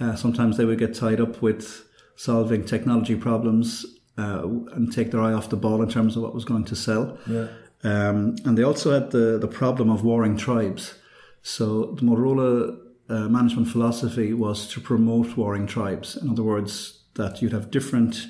Uh, 0.00 0.16
sometimes 0.16 0.56
they 0.56 0.64
would 0.64 0.78
get 0.78 0.94
tied 0.94 1.20
up 1.20 1.42
with 1.42 1.84
solving 2.16 2.64
technology 2.64 3.14
problems 3.14 3.86
uh, 4.16 4.42
and 4.72 4.92
take 4.92 5.10
their 5.10 5.20
eye 5.20 5.32
off 5.32 5.48
the 5.48 5.56
ball 5.56 5.82
in 5.82 5.88
terms 5.88 6.16
of 6.16 6.22
what 6.22 6.34
was 6.34 6.44
going 6.44 6.64
to 6.64 6.74
sell. 6.74 7.18
Yeah. 7.26 7.48
Um, 7.84 8.36
and 8.44 8.58
they 8.58 8.64
also 8.64 8.92
had 8.92 9.12
the, 9.12 9.38
the 9.38 9.46
problem 9.46 9.90
of 9.90 10.02
warring 10.02 10.36
tribes. 10.36 10.94
So 11.42 11.94
the 11.94 12.02
Motorola 12.02 12.76
uh, 13.08 13.28
management 13.28 13.68
philosophy 13.68 14.34
was 14.34 14.68
to 14.68 14.80
promote 14.80 15.36
warring 15.36 15.66
tribes. 15.66 16.16
In 16.16 16.30
other 16.30 16.42
words, 16.42 17.04
that 17.14 17.40
you'd 17.40 17.52
have 17.52 17.70
different 17.70 18.26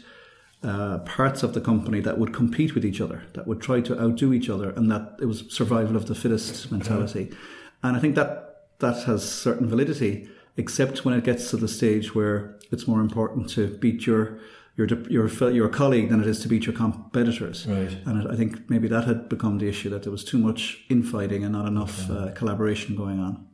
uh, 0.62 0.98
parts 0.98 1.42
of 1.42 1.54
the 1.54 1.60
company 1.60 2.00
that 2.00 2.18
would 2.18 2.34
compete 2.34 2.74
with 2.74 2.84
each 2.84 3.00
other, 3.00 3.24
that 3.34 3.46
would 3.46 3.60
try 3.60 3.80
to 3.80 4.00
outdo 4.00 4.32
each 4.32 4.50
other, 4.50 4.70
and 4.70 4.90
that 4.90 5.16
it 5.20 5.26
was 5.26 5.44
survival 5.48 5.96
of 5.96 6.06
the 6.06 6.14
fittest 6.14 6.72
mentality. 6.72 7.30
And 7.82 7.96
I 7.96 8.00
think 8.00 8.16
that 8.16 8.66
that 8.80 9.04
has 9.04 9.28
certain 9.28 9.68
validity, 9.68 10.28
except 10.56 11.04
when 11.04 11.14
it 11.14 11.24
gets 11.24 11.50
to 11.50 11.56
the 11.56 11.68
stage 11.68 12.14
where 12.14 12.58
it's 12.70 12.86
more 12.86 13.00
important 13.00 13.48
to 13.50 13.68
beat 13.78 14.06
your 14.06 14.38
your 14.76 14.86
your 15.08 15.50
your 15.50 15.68
colleague 15.68 16.08
than 16.08 16.20
it 16.20 16.26
is 16.26 16.40
to 16.40 16.48
beat 16.48 16.66
your 16.66 16.74
competitors. 16.74 17.66
Right. 17.66 17.96
And 18.06 18.28
I 18.28 18.36
think 18.36 18.70
maybe 18.70 18.88
that 18.88 19.04
had 19.04 19.28
become 19.28 19.58
the 19.58 19.68
issue 19.68 19.90
that 19.90 20.02
there 20.04 20.12
was 20.12 20.24
too 20.24 20.38
much 20.38 20.84
infighting 20.88 21.44
and 21.44 21.52
not 21.52 21.66
enough 21.66 22.08
uh, 22.10 22.30
collaboration 22.32 22.96
going 22.96 23.18
on. 23.20 23.46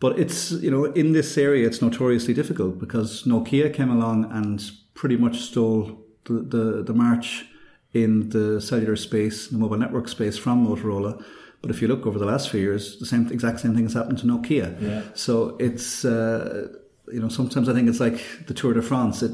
But 0.00 0.18
it's 0.18 0.52
you 0.52 0.70
know 0.70 0.84
in 0.84 1.12
this 1.12 1.38
area 1.38 1.66
it's 1.66 1.80
notoriously 1.80 2.34
difficult 2.34 2.78
because 2.78 3.24
Nokia 3.24 3.72
came 3.72 3.90
along 3.90 4.30
and 4.32 4.62
pretty 4.94 5.16
much 5.16 5.40
stole 5.40 6.05
the 6.26 6.34
the, 6.54 6.82
the 6.82 6.94
march 6.94 7.46
in 7.92 8.28
the 8.30 8.60
cellular 8.60 8.96
space, 8.96 9.48
the 9.48 9.58
mobile 9.58 9.78
network 9.78 10.08
space 10.08 10.36
from 10.36 10.66
Motorola. 10.66 11.24
But 11.62 11.70
if 11.70 11.80
you 11.80 11.88
look 11.88 12.06
over 12.06 12.18
the 12.18 12.26
last 12.26 12.50
few 12.50 12.60
years, 12.60 12.98
the 12.98 13.06
same 13.06 13.26
exact 13.32 13.60
same 13.60 13.74
thing 13.74 13.84
has 13.84 13.94
happened 13.94 14.18
to 14.18 14.26
Nokia. 14.26 14.80
Yeah. 14.80 15.02
So 15.14 15.56
it's 15.58 16.04
uh, 16.04 16.68
you 17.12 17.20
know 17.20 17.28
sometimes 17.28 17.68
I 17.68 17.72
think 17.72 17.88
it's 17.88 18.00
like 18.00 18.20
the 18.46 18.54
Tour 18.54 18.74
de 18.74 18.82
France. 18.82 19.22
It 19.22 19.32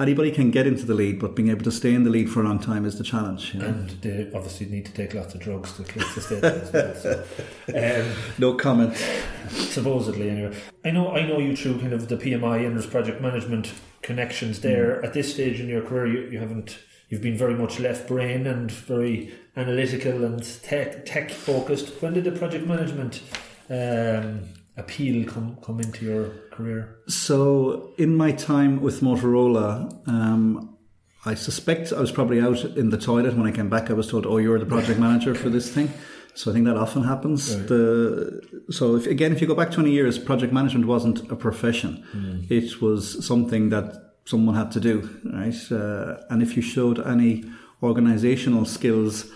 anybody 0.00 0.30
can 0.30 0.50
get 0.50 0.66
into 0.66 0.84
the 0.86 0.94
lead, 0.94 1.18
but 1.20 1.36
being 1.36 1.50
able 1.50 1.62
to 1.64 1.70
stay 1.72 1.94
in 1.94 2.04
the 2.04 2.10
lead 2.10 2.30
for 2.30 2.40
a 2.40 2.44
long 2.44 2.58
time 2.58 2.84
is 2.84 2.96
the 2.98 3.04
challenge. 3.04 3.54
You 3.54 3.60
know? 3.60 3.66
And 3.66 3.90
they 4.02 4.30
obviously 4.34 4.66
need 4.66 4.86
to 4.86 4.92
take 4.92 5.14
lots 5.14 5.34
of 5.34 5.40
drugs 5.40 5.72
to, 5.76 5.84
to 5.84 6.20
stay 6.20 6.40
there 6.40 6.62
as 6.62 6.72
well. 6.72 6.94
So, 6.94 7.24
um, 8.06 8.16
No 8.38 8.54
comment. 8.54 8.96
supposedly 9.50 10.30
anyway. 10.30 10.56
I 10.84 10.90
know 10.90 11.10
I 11.12 11.26
know 11.26 11.38
you 11.38 11.56
through 11.56 11.80
kind 11.80 11.92
of 11.92 12.08
the 12.08 12.16
PMI 12.16 12.66
and 12.66 12.74
there's 12.76 12.86
project 12.86 13.20
management 13.20 13.72
connections 14.02 14.60
there. 14.60 15.04
At 15.04 15.12
this 15.12 15.32
stage 15.32 15.60
in 15.60 15.68
your 15.68 15.82
career 15.82 16.06
you, 16.06 16.20
you 16.30 16.38
haven't 16.38 16.78
you've 17.08 17.22
been 17.22 17.36
very 17.36 17.54
much 17.54 17.78
left 17.80 18.08
brain 18.08 18.46
and 18.46 18.70
very 18.70 19.32
analytical 19.56 20.24
and 20.24 20.42
tech 20.62 21.04
tech 21.04 21.30
focused. 21.30 22.00
When 22.02 22.14
did 22.14 22.24
the 22.24 22.32
project 22.32 22.66
management 22.66 23.22
um, 23.68 24.48
appeal 24.80 25.24
come 25.32 25.56
come 25.62 25.78
into 25.80 26.04
your 26.04 26.24
career? 26.50 26.96
So, 27.06 27.92
in 27.98 28.16
my 28.16 28.32
time 28.32 28.80
with 28.80 29.00
Motorola, 29.00 29.68
um, 30.08 30.76
I 31.24 31.34
suspect 31.34 31.92
I 31.92 32.00
was 32.00 32.12
probably 32.12 32.40
out 32.40 32.64
in 32.64 32.90
the 32.90 32.98
toilet 32.98 33.36
when 33.36 33.46
I 33.46 33.52
came 33.52 33.68
back. 33.68 33.90
I 33.90 33.94
was 33.94 34.08
told, 34.08 34.26
"Oh, 34.26 34.38
you're 34.38 34.58
the 34.58 34.66
project 34.66 34.98
manager 35.06 35.34
for 35.34 35.50
this 35.50 35.70
thing." 35.70 35.88
So 36.34 36.50
I 36.50 36.54
think 36.54 36.64
that 36.66 36.76
often 36.76 37.02
happens. 37.04 37.40
The 37.66 38.40
so 38.70 38.96
if, 38.96 39.06
again, 39.06 39.32
if 39.32 39.40
you 39.40 39.46
go 39.46 39.54
back 39.54 39.70
twenty 39.70 39.92
years, 39.92 40.18
project 40.18 40.52
management 40.52 40.86
wasn't 40.86 41.18
a 41.30 41.36
profession; 41.36 41.92
it 42.48 42.80
was 42.80 43.24
something 43.26 43.70
that 43.70 43.86
someone 44.24 44.54
had 44.54 44.70
to 44.72 44.80
do, 44.80 44.96
right? 45.24 45.60
Uh, 45.70 46.16
and 46.30 46.42
if 46.42 46.56
you 46.56 46.62
showed 46.62 46.98
any 47.14 47.44
organizational 47.82 48.64
skills, 48.64 49.26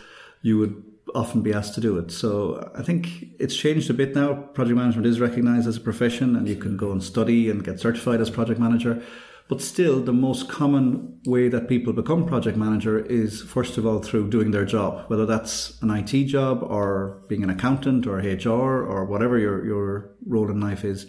you 0.42 0.59
would 0.59 0.74
often 1.14 1.42
be 1.42 1.52
asked 1.52 1.74
to 1.74 1.80
do 1.80 1.98
it. 1.98 2.10
So 2.10 2.70
I 2.74 2.82
think 2.82 3.26
it's 3.38 3.56
changed 3.56 3.90
a 3.90 3.94
bit 3.94 4.14
now. 4.14 4.34
Project 4.34 4.76
management 4.76 5.06
is 5.06 5.20
recognized 5.20 5.68
as 5.68 5.76
a 5.76 5.80
profession 5.80 6.36
and 6.36 6.48
you 6.48 6.56
can 6.56 6.76
go 6.76 6.92
and 6.92 7.02
study 7.02 7.50
and 7.50 7.64
get 7.64 7.80
certified 7.80 8.20
as 8.20 8.30
project 8.30 8.58
manager. 8.58 9.02
But 9.46 9.60
still, 9.60 10.00
the 10.00 10.12
most 10.12 10.48
common 10.48 11.20
way 11.26 11.48
that 11.48 11.68
people 11.68 11.92
become 11.92 12.26
project 12.26 12.56
manager 12.56 12.98
is, 13.04 13.42
first 13.42 13.76
of 13.76 13.84
all, 13.84 13.98
through 13.98 14.30
doing 14.30 14.52
their 14.52 14.64
job, 14.64 15.04
whether 15.10 15.26
that's 15.26 15.80
an 15.82 15.90
IT 15.90 16.24
job 16.24 16.62
or 16.62 17.22
being 17.28 17.42
an 17.42 17.50
accountant 17.50 18.06
or 18.06 18.16
HR 18.16 18.82
or 18.82 19.04
whatever 19.04 19.38
your, 19.38 19.64
your 19.66 20.10
role 20.26 20.50
in 20.50 20.60
life 20.60 20.82
is. 20.82 21.06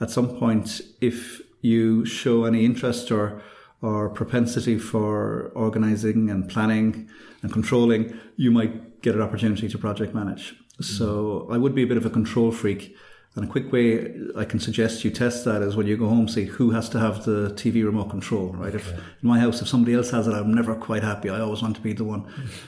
At 0.00 0.10
some 0.10 0.38
point, 0.38 0.80
if 1.00 1.42
you 1.60 2.04
show 2.04 2.44
any 2.44 2.64
interest 2.64 3.10
or 3.10 3.42
or 3.82 4.08
propensity 4.08 4.78
for 4.78 5.50
organizing 5.56 6.30
and 6.30 6.48
planning 6.48 7.10
and 7.42 7.52
controlling, 7.52 8.16
you 8.36 8.52
might 8.52 8.91
get 9.02 9.14
an 9.14 9.20
opportunity 9.20 9.68
to 9.68 9.78
project 9.78 10.14
manage. 10.14 10.54
So 10.80 11.48
I 11.50 11.58
would 11.58 11.74
be 11.74 11.82
a 11.82 11.86
bit 11.86 11.96
of 11.96 12.06
a 12.06 12.10
control 12.10 12.50
freak. 12.50 12.96
And 13.34 13.46
a 13.46 13.48
quick 13.48 13.72
way 13.72 14.14
I 14.36 14.44
can 14.44 14.60
suggest 14.60 15.04
you 15.04 15.10
test 15.10 15.46
that 15.46 15.62
is 15.62 15.74
when 15.74 15.86
you 15.86 15.96
go 15.96 16.06
home, 16.06 16.28
see 16.28 16.44
who 16.44 16.72
has 16.72 16.90
to 16.90 17.00
have 17.00 17.24
the 17.24 17.48
TV 17.54 17.82
remote 17.82 18.10
control, 18.10 18.48
right? 18.48 18.74
If 18.74 18.92
in 18.92 18.98
my 19.22 19.40
house, 19.40 19.62
if 19.62 19.68
somebody 19.68 19.94
else 19.94 20.10
has 20.10 20.26
it, 20.28 20.34
I'm 20.34 20.52
never 20.52 20.74
quite 20.74 21.02
happy. 21.02 21.30
I 21.30 21.40
always 21.40 21.62
want 21.62 21.76
to 21.76 21.80
be 21.80 21.94
the 21.94 22.04
one, 22.04 22.26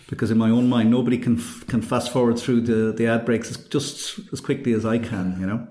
because 0.09 0.31
in 0.31 0.39
my 0.39 0.49
own 0.49 0.71
mind, 0.71 0.91
nobody 0.91 1.19
can 1.19 1.37
can 1.69 1.83
fast 1.83 2.11
forward 2.11 2.39
through 2.39 2.63
the 2.63 2.93
the 2.97 3.07
ad 3.07 3.27
breaks 3.27 3.51
as, 3.51 3.59
just 3.59 4.19
as 4.33 4.41
quickly 4.41 4.73
as 4.73 4.87
I 4.87 4.97
can, 4.99 5.37
you 5.39 5.47
know. 5.47 5.69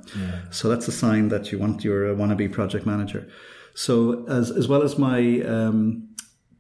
So 0.52 0.70
that's 0.70 0.88
a 0.88 0.92
sign 0.92 1.30
that 1.30 1.52
you 1.52 1.58
want 1.58 1.84
your 1.84 2.12
uh, 2.12 2.16
wannabe 2.16 2.52
project 2.52 2.86
manager. 2.86 3.28
So 3.74 4.24
as 4.28 4.52
as 4.52 4.68
well 4.68 4.84
as 4.84 5.00
my 5.00 5.42
um, 5.42 6.10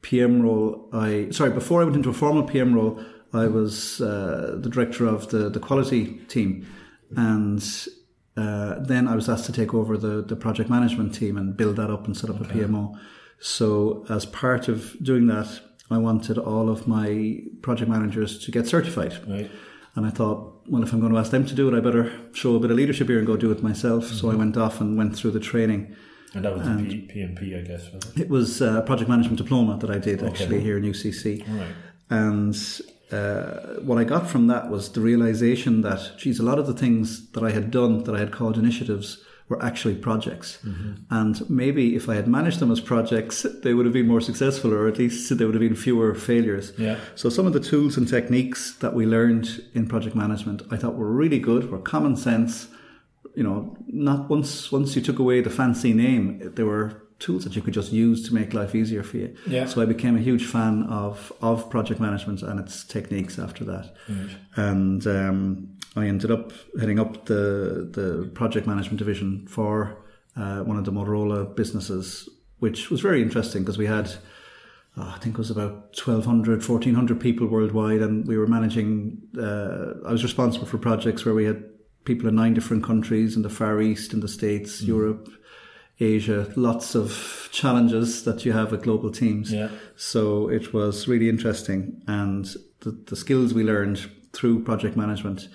PM 0.01 0.41
role, 0.41 0.89
I 0.91 1.27
sorry 1.29 1.51
before 1.51 1.81
I 1.81 1.83
went 1.83 1.97
into 1.97 2.09
a 2.09 2.13
formal 2.13 2.43
PM 2.43 2.73
role, 2.73 2.99
I 3.33 3.47
was 3.47 4.01
uh, 4.01 4.57
the 4.59 4.69
director 4.69 5.07
of 5.07 5.29
the, 5.29 5.49
the 5.49 5.59
quality 5.59 6.19
team. 6.27 6.67
And 7.15 7.63
uh, 8.37 8.79
then 8.79 9.07
I 9.07 9.15
was 9.15 9.29
asked 9.29 9.45
to 9.45 9.51
take 9.51 9.73
over 9.73 9.97
the, 9.97 10.21
the 10.21 10.35
project 10.35 10.69
management 10.69 11.13
team 11.13 11.37
and 11.37 11.55
build 11.55 11.75
that 11.77 11.89
up 11.89 12.05
and 12.05 12.15
set 12.15 12.29
up 12.29 12.41
okay. 12.41 12.61
a 12.61 12.67
PMO. 12.67 12.99
So, 13.39 14.05
as 14.09 14.25
part 14.25 14.67
of 14.67 14.95
doing 15.03 15.27
that, 15.27 15.59
I 15.91 15.97
wanted 15.97 16.37
all 16.37 16.69
of 16.69 16.87
my 16.87 17.41
project 17.61 17.89
managers 17.89 18.39
to 18.45 18.51
get 18.51 18.67
certified. 18.67 19.19
Right. 19.27 19.51
And 19.95 20.05
I 20.05 20.09
thought, 20.09 20.61
well, 20.67 20.81
if 20.81 20.93
I'm 20.93 20.99
going 20.99 21.11
to 21.11 21.19
ask 21.19 21.31
them 21.31 21.45
to 21.45 21.53
do 21.53 21.67
it, 21.67 21.77
I 21.77 21.79
better 21.79 22.11
show 22.33 22.55
a 22.55 22.59
bit 22.59 22.71
of 22.71 22.77
leadership 22.77 23.09
here 23.09 23.19
and 23.19 23.27
go 23.27 23.37
do 23.37 23.51
it 23.51 23.61
myself. 23.61 24.05
Mm-hmm. 24.05 24.15
So 24.15 24.27
I 24.27 24.31
mm-hmm. 24.31 24.39
went 24.39 24.57
off 24.57 24.81
and 24.81 24.97
went 24.97 25.15
through 25.15 25.31
the 25.31 25.39
training. 25.39 25.95
And 26.33 26.45
that 26.45 26.57
was 26.57 26.65
and 26.65 26.89
the 26.89 27.07
PMP, 27.07 27.59
I 27.59 27.67
guess. 27.67 27.91
Was 27.91 28.05
it? 28.05 28.21
it? 28.21 28.29
was 28.29 28.61
a 28.61 28.81
project 28.81 29.09
management 29.09 29.37
diploma 29.37 29.77
that 29.77 29.91
I 29.91 29.99
did 29.99 30.23
okay. 30.23 30.31
actually 30.31 30.61
here 30.61 30.77
in 30.77 30.83
UCC. 30.83 31.47
Right. 31.47 31.75
And 32.09 32.55
uh, 33.13 33.79
what 33.81 33.97
I 33.97 34.03
got 34.03 34.27
from 34.27 34.47
that 34.47 34.69
was 34.69 34.91
the 34.91 35.01
realization 35.01 35.81
that, 35.81 36.13
geez, 36.17 36.39
a 36.39 36.43
lot 36.43 36.57
of 36.57 36.65
the 36.65 36.73
things 36.73 37.29
that 37.31 37.43
I 37.43 37.51
had 37.51 37.69
done 37.69 38.03
that 38.05 38.15
I 38.15 38.19
had 38.19 38.31
called 38.31 38.57
initiatives 38.57 39.23
were 39.49 39.61
actually 39.63 39.95
projects. 39.95 40.57
Mm-hmm. 40.65 40.93
And 41.11 41.49
maybe 41.49 41.95
if 41.95 42.09
I 42.09 42.15
had 42.15 42.27
managed 42.27 42.59
them 42.59 42.71
as 42.71 42.79
projects, 42.79 43.45
they 43.63 43.73
would 43.73 43.85
have 43.85 43.93
been 43.93 44.07
more 44.07 44.21
successful, 44.21 44.73
or 44.73 44.87
at 44.87 44.97
least 44.97 45.37
there 45.37 45.45
would 45.47 45.53
have 45.53 45.61
been 45.61 45.75
fewer 45.75 46.15
failures. 46.15 46.73
Yeah. 46.77 46.97
So 47.15 47.29
some 47.29 47.45
of 47.45 47.53
the 47.53 47.59
tools 47.59 47.97
and 47.97 48.07
techniques 48.07 48.73
that 48.77 48.93
we 48.93 49.05
learned 49.05 49.63
in 49.73 49.87
project 49.87 50.15
management, 50.15 50.63
I 50.71 50.77
thought 50.77 50.95
were 50.95 51.11
really 51.11 51.39
good, 51.39 51.71
were 51.71 51.79
common 51.79 52.15
sense. 52.15 52.67
You 53.35 53.43
know, 53.43 53.77
not 53.87 54.29
once 54.29 54.71
once 54.71 54.95
you 54.95 55.01
took 55.01 55.19
away 55.19 55.41
the 55.41 55.49
fancy 55.49 55.93
name, 55.93 56.51
they 56.55 56.63
were 56.63 57.03
tools 57.19 57.43
that 57.43 57.55
you 57.55 57.61
could 57.61 57.73
just 57.73 57.91
use 57.91 58.27
to 58.27 58.33
make 58.33 58.53
life 58.53 58.75
easier 58.75 59.03
for 59.03 59.17
you. 59.17 59.35
Yeah. 59.47 59.65
So 59.65 59.81
I 59.81 59.85
became 59.85 60.15
a 60.15 60.19
huge 60.19 60.45
fan 60.45 60.83
of 60.83 61.31
of 61.41 61.69
project 61.69 61.99
management 61.99 62.41
and 62.41 62.59
its 62.59 62.83
techniques 62.83 63.39
after 63.39 63.63
that. 63.65 63.95
Right. 64.09 64.35
And 64.55 65.07
um, 65.07 65.77
I 65.95 66.07
ended 66.07 66.31
up 66.31 66.51
heading 66.79 66.99
up 66.99 67.25
the 67.25 67.89
the 67.91 68.29
project 68.33 68.67
management 68.67 68.99
division 68.99 69.47
for 69.47 69.97
uh, 70.35 70.61
one 70.61 70.77
of 70.77 70.85
the 70.85 70.91
Motorola 70.91 71.55
businesses, 71.55 72.29
which 72.59 72.89
was 72.89 73.01
very 73.01 73.21
interesting 73.21 73.63
because 73.63 73.77
we 73.77 73.87
had. 73.87 74.11
Oh, 74.95 75.11
I 75.15 75.17
think 75.17 75.33
it 75.33 75.39
was 75.39 75.49
about 75.49 75.97
1,200, 76.05 76.59
1,400 76.59 77.19
people 77.19 77.47
worldwide, 77.47 78.01
and 78.01 78.27
we 78.27 78.37
were 78.37 78.45
managing. 78.45 79.23
Uh, 79.35 80.07
I 80.07 80.11
was 80.11 80.21
responsible 80.21 80.67
for 80.67 80.77
projects 80.77 81.25
where 81.25 81.33
we 81.33 81.45
had 81.45 81.63
people 82.05 82.27
in 82.29 82.35
nine 82.35 82.53
different 82.53 82.83
countries 82.83 83.35
in 83.35 83.41
the 83.41 83.49
Far 83.49 83.81
East, 83.81 84.13
in 84.13 84.19
the 84.19 84.27
States, 84.27 84.81
mm. 84.81 84.87
Europe, 84.87 85.29
Asia, 86.03 86.51
lots 86.55 86.95
of 86.95 87.49
challenges 87.51 88.23
that 88.23 88.45
you 88.45 88.51
have 88.51 88.71
with 88.71 88.83
global 88.83 89.11
teams. 89.11 89.51
Yeah. 89.51 89.69
So 89.95 90.49
it 90.49 90.73
was 90.73 91.07
really 91.07 91.29
interesting. 91.29 92.01
And 92.07 92.45
the, 92.81 92.91
the 92.91 93.15
skills 93.15 93.53
we 93.53 93.63
learned 93.63 94.09
through 94.33 94.63
project 94.63 94.97
management, 94.97 95.47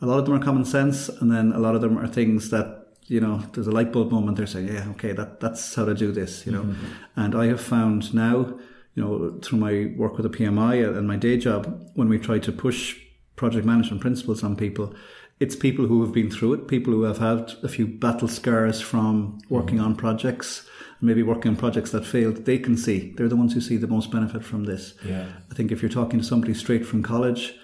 a 0.00 0.06
lot 0.06 0.18
of 0.18 0.26
them 0.26 0.34
are 0.34 0.44
common 0.44 0.64
sense. 0.64 1.08
And 1.08 1.30
then 1.30 1.52
a 1.52 1.58
lot 1.58 1.74
of 1.74 1.80
them 1.80 1.98
are 1.98 2.06
things 2.06 2.50
that, 2.50 2.86
you 3.06 3.20
know, 3.20 3.38
there's 3.52 3.66
a 3.66 3.72
light 3.72 3.92
bulb 3.92 4.10
moment. 4.10 4.36
They're 4.36 4.46
saying, 4.46 4.68
yeah, 4.68 4.88
okay, 4.90 5.12
that, 5.12 5.40
that's 5.40 5.74
how 5.74 5.84
to 5.84 5.94
do 5.94 6.12
this, 6.12 6.46
you 6.46 6.52
know. 6.52 6.62
Mm-hmm. 6.62 6.86
And 7.16 7.34
I 7.34 7.46
have 7.46 7.60
found 7.60 8.14
now, 8.14 8.58
you 8.94 9.02
know, 9.02 9.38
through 9.42 9.58
my 9.58 9.92
work 9.96 10.16
with 10.16 10.30
the 10.30 10.38
PMI 10.38 10.96
and 10.96 11.06
my 11.06 11.16
day 11.16 11.36
job, 11.36 11.90
when 11.94 12.08
we 12.08 12.18
try 12.18 12.38
to 12.38 12.52
push 12.52 12.96
project 13.36 13.66
management 13.66 14.00
principles 14.00 14.44
on 14.44 14.56
people, 14.56 14.94
it's 15.40 15.56
people 15.56 15.86
who 15.86 16.02
have 16.02 16.12
been 16.12 16.30
through 16.30 16.54
it, 16.54 16.68
people 16.68 16.92
who 16.92 17.02
have 17.02 17.18
had 17.18 17.52
a 17.62 17.68
few 17.68 17.86
battle 17.86 18.28
scars 18.28 18.80
from 18.80 19.38
working 19.48 19.78
mm-hmm. 19.78 19.86
on 19.86 19.96
projects, 19.96 20.68
maybe 21.00 21.22
working 21.22 21.50
on 21.50 21.56
projects 21.56 21.90
that 21.90 22.06
failed. 22.06 22.44
They 22.44 22.58
can 22.58 22.76
see 22.76 23.12
they're 23.16 23.28
the 23.28 23.36
ones 23.36 23.52
who 23.52 23.60
see 23.60 23.76
the 23.76 23.86
most 23.86 24.10
benefit 24.10 24.44
from 24.44 24.64
this. 24.64 24.94
Yeah. 25.04 25.26
I 25.50 25.54
think 25.54 25.72
if 25.72 25.82
you're 25.82 25.90
talking 25.90 26.20
to 26.20 26.24
somebody 26.24 26.54
straight 26.54 26.86
from 26.86 27.02
college, 27.02 27.54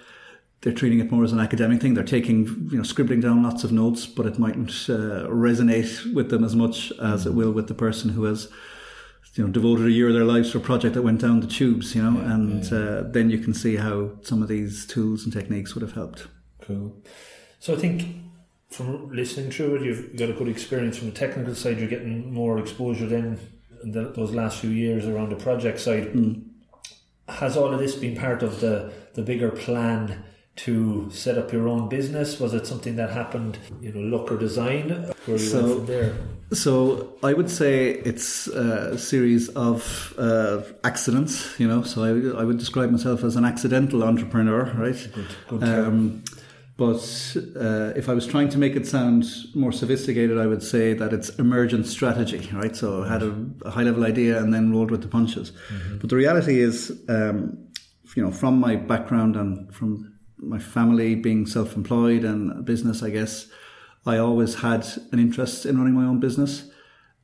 they're 0.61 0.73
treating 0.73 0.99
it 0.99 1.11
more 1.11 1.23
as 1.23 1.31
an 1.31 1.39
academic 1.39 1.81
thing. 1.81 1.95
They're 1.95 2.03
taking, 2.03 2.69
you 2.71 2.77
know, 2.77 2.83
scribbling 2.83 3.21
down 3.21 3.41
lots 3.41 3.63
of 3.63 3.71
notes, 3.71 4.05
but 4.05 4.27
it 4.27 4.37
mightn't 4.37 4.69
uh, 4.89 5.27
resonate 5.27 6.13
with 6.13 6.29
them 6.29 6.43
as 6.43 6.55
much 6.55 6.91
as 7.01 7.25
it 7.25 7.29
mm-hmm. 7.29 7.37
will 7.37 7.51
with 7.51 7.67
the 7.67 7.73
person 7.73 8.11
who 8.11 8.25
has 8.25 8.47
you 9.35 9.45
know, 9.45 9.49
devoted 9.49 9.85
a 9.85 9.91
year 9.91 10.09
of 10.09 10.13
their 10.13 10.25
lives 10.25 10.51
to 10.51 10.57
a 10.57 10.61
project 10.61 10.93
that 10.93 11.03
went 11.03 11.21
down 11.21 11.39
the 11.39 11.47
tubes, 11.47 11.95
you 11.95 12.03
know, 12.03 12.19
yeah, 12.19 12.33
and 12.33 12.63
yeah. 12.65 12.77
Uh, 12.77 13.03
then 13.03 13.29
you 13.29 13.37
can 13.37 13.53
see 13.53 13.77
how 13.77 14.11
some 14.21 14.41
of 14.41 14.49
these 14.49 14.85
tools 14.85 15.23
and 15.23 15.31
techniques 15.31 15.73
would 15.73 15.81
have 15.81 15.93
helped. 15.93 16.27
Cool. 16.61 17.01
So 17.61 17.75
I 17.75 17.77
think 17.77 18.07
from 18.71 19.11
listening 19.11 19.51
through 19.51 19.75
it, 19.75 19.81
you've 19.83 20.17
got 20.17 20.31
a 20.31 20.33
good 20.33 20.47
experience 20.47 20.97
from 20.97 21.11
the 21.11 21.15
technical 21.15 21.53
side. 21.53 21.77
You're 21.77 21.87
getting 21.87 22.33
more 22.33 22.57
exposure 22.57 23.05
then 23.05 23.39
in 23.83 23.91
the, 23.91 24.11
those 24.15 24.31
last 24.31 24.59
few 24.59 24.71
years 24.71 25.05
around 25.05 25.29
the 25.29 25.35
project 25.35 25.79
side. 25.79 26.07
Mm. 26.11 26.43
Has 27.29 27.55
all 27.55 27.71
of 27.71 27.79
this 27.79 27.95
been 27.95 28.17
part 28.17 28.41
of 28.41 28.59
the 28.59 28.91
the 29.13 29.21
bigger 29.21 29.51
plan 29.51 30.23
to 30.55 31.09
set 31.11 31.37
up 31.37 31.53
your 31.53 31.67
own 31.67 31.87
business? 31.87 32.39
Was 32.39 32.55
it 32.55 32.65
something 32.65 32.95
that 32.95 33.11
happened, 33.11 33.59
you 33.79 33.91
know, 33.93 34.17
luck 34.17 34.31
or 34.31 34.37
design? 34.37 35.13
So, 35.25 35.31
went 35.31 35.41
from 35.41 35.85
there? 35.85 36.15
So 36.53 37.13
I 37.23 37.33
would 37.33 37.49
say 37.49 37.91
it's 37.91 38.47
a 38.47 38.97
series 38.97 39.49
of 39.49 40.15
uh, 40.17 40.63
accidents. 40.83 41.59
You 41.59 41.67
know, 41.67 41.83
so 41.83 42.03
I, 42.03 42.41
I 42.41 42.43
would 42.43 42.57
describe 42.57 42.89
myself 42.89 43.23
as 43.23 43.35
an 43.35 43.45
accidental 43.45 44.03
entrepreneur, 44.03 44.63
right? 44.75 45.09
Good, 45.13 45.27
good 45.47 45.63
um, 45.63 46.23
but 46.81 47.37
uh, 47.59 47.93
if 47.95 48.09
I 48.09 48.15
was 48.15 48.25
trying 48.25 48.49
to 48.49 48.57
make 48.57 48.75
it 48.75 48.87
sound 48.87 49.23
more 49.53 49.71
sophisticated, 49.71 50.39
I 50.39 50.47
would 50.47 50.63
say 50.63 50.95
that 50.95 51.13
it's 51.13 51.29
emergent 51.37 51.85
strategy, 51.85 52.49
right? 52.53 52.75
So 52.75 53.03
I 53.03 53.07
had 53.07 53.21
a, 53.21 53.45
a 53.63 53.69
high 53.69 53.83
level 53.83 54.03
idea 54.03 54.41
and 54.41 54.51
then 54.51 54.71
rolled 54.71 54.89
with 54.89 55.03
the 55.03 55.07
punches. 55.07 55.51
Mm-hmm. 55.51 55.99
But 55.99 56.09
the 56.09 56.15
reality 56.15 56.59
is, 56.59 56.89
um, 57.07 57.67
you 58.15 58.23
know, 58.23 58.31
from 58.31 58.59
my 58.59 58.77
background 58.77 59.35
and 59.35 59.71
from 59.71 60.17
my 60.39 60.57
family 60.57 61.13
being 61.13 61.45
self 61.45 61.75
employed 61.75 62.23
and 62.23 62.65
business, 62.65 63.03
I 63.03 63.11
guess, 63.11 63.47
I 64.07 64.17
always 64.17 64.55
had 64.55 64.87
an 65.11 65.19
interest 65.19 65.67
in 65.67 65.77
running 65.77 65.93
my 65.93 66.05
own 66.05 66.19
business. 66.19 66.67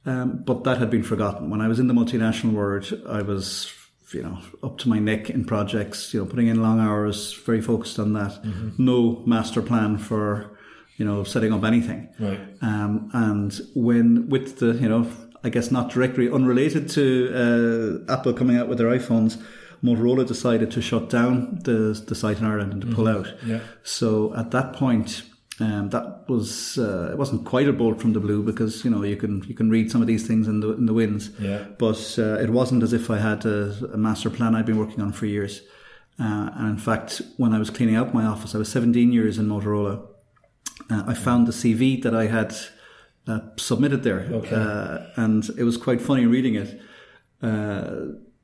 Um, 0.06 0.44
but 0.46 0.66
that 0.66 0.78
had 0.78 0.92
been 0.92 1.02
forgotten. 1.02 1.50
When 1.50 1.62
I 1.62 1.68
was 1.68 1.80
in 1.80 1.88
the 1.88 1.96
multinational 1.96 2.54
world, 2.54 2.94
I 3.10 3.24
was 3.24 3.74
you 4.14 4.24
know, 4.24 4.40
up 4.64 4.78
to 4.80 4.90
my 4.90 5.00
neck 5.00 5.30
in 5.30 5.46
projects, 5.46 6.14
you 6.14 6.20
know, 6.20 6.26
putting 6.26 6.48
in 6.48 6.62
long 6.62 6.80
hours, 6.80 7.34
very 7.34 7.62
focused 7.62 8.00
on 8.00 8.14
that. 8.14 8.32
Mm-hmm. 8.44 8.84
No 8.84 9.22
master 9.26 9.62
plan 9.62 9.98
for, 9.98 10.58
you 10.98 11.06
know, 11.06 11.24
setting 11.24 11.52
up 11.54 11.64
anything. 11.64 12.10
Right. 12.20 12.40
Um, 12.62 13.10
and 13.14 13.60
when, 13.76 14.30
with 14.30 14.60
the, 14.60 14.74
you 14.74 14.90
know, 14.90 15.10
I 15.44 15.50
guess 15.50 15.72
not 15.72 15.92
directly 15.92 16.32
unrelated 16.32 16.90
to 16.92 18.04
uh, 18.10 18.14
Apple 18.14 18.34
coming 18.34 18.58
out 18.58 18.68
with 18.68 18.78
their 18.78 18.88
iPhones, 18.88 19.42
Motorola 19.84 20.26
decided 20.26 20.72
to 20.72 20.82
shut 20.82 21.10
down 21.10 21.60
the 21.64 21.94
the 22.08 22.16
site 22.16 22.40
in 22.40 22.46
Ireland 22.46 22.74
and 22.74 22.82
to 22.82 22.88
pull 22.88 23.06
mm-hmm. 23.06 23.26
out. 23.26 23.46
Yeah. 23.46 23.60
So 23.84 24.34
at 24.36 24.52
that 24.52 24.74
point, 24.74 25.22
um, 25.60 25.90
that 25.90 26.26
was 26.28 26.78
uh, 26.78 27.10
it 27.12 27.18
wasn't 27.18 27.46
quite 27.46 27.68
a 27.68 27.74
bolt 27.74 28.00
from 28.00 28.14
the 28.14 28.20
blue 28.20 28.44
because 28.44 28.86
you 28.86 28.92
know 28.92 29.04
you 29.04 29.18
can 29.18 29.44
you 29.48 29.56
can 29.56 29.72
read 29.72 29.92
some 29.92 30.02
of 30.02 30.08
these 30.08 30.28
things 30.28 30.48
in 30.48 30.60
the 30.60 30.74
in 30.74 30.86
the 30.86 30.94
winds. 30.94 31.32
Yeah. 31.40 31.66
But 31.80 32.16
uh, 32.20 32.38
it 32.40 32.52
wasn't 32.52 32.84
as 32.84 32.94
if 32.94 33.10
I 33.10 33.18
had 33.18 33.44
a, 33.46 33.76
a, 33.94 33.98
master 33.98 34.30
plan 34.30 34.56
I'd 34.56 34.68
been 34.68 34.78
working 34.78 35.02
on 35.02 35.12
for 35.14 35.26
years. 35.26 35.62
Uh, 36.20 36.52
and 36.56 36.70
in 36.70 36.78
fact, 36.78 37.22
when 37.38 37.54
I 37.54 37.60
was 37.60 37.70
cleaning 37.70 37.96
out 37.96 38.14
my 38.14 38.26
office, 38.26 38.54
I 38.54 38.58
was 38.58 38.72
17 38.72 39.12
years 39.12 39.38
in 39.38 39.48
Motorola. 39.48 40.06
Uh, 40.90 41.04
I 41.08 41.14
found 41.14 41.48
the 41.48 41.52
CV 41.52 42.02
that 42.04 42.16
I 42.16 42.28
had 42.28 42.56
uh, 43.28 43.40
submitted 43.58 44.04
there, 44.04 44.28
okay. 44.32 44.56
Uh, 44.56 45.00
and 45.16 45.50
it 45.58 45.64
was 45.64 45.78
quite 45.78 46.02
funny 46.02 46.26
reading 46.26 46.56
it 46.56 46.82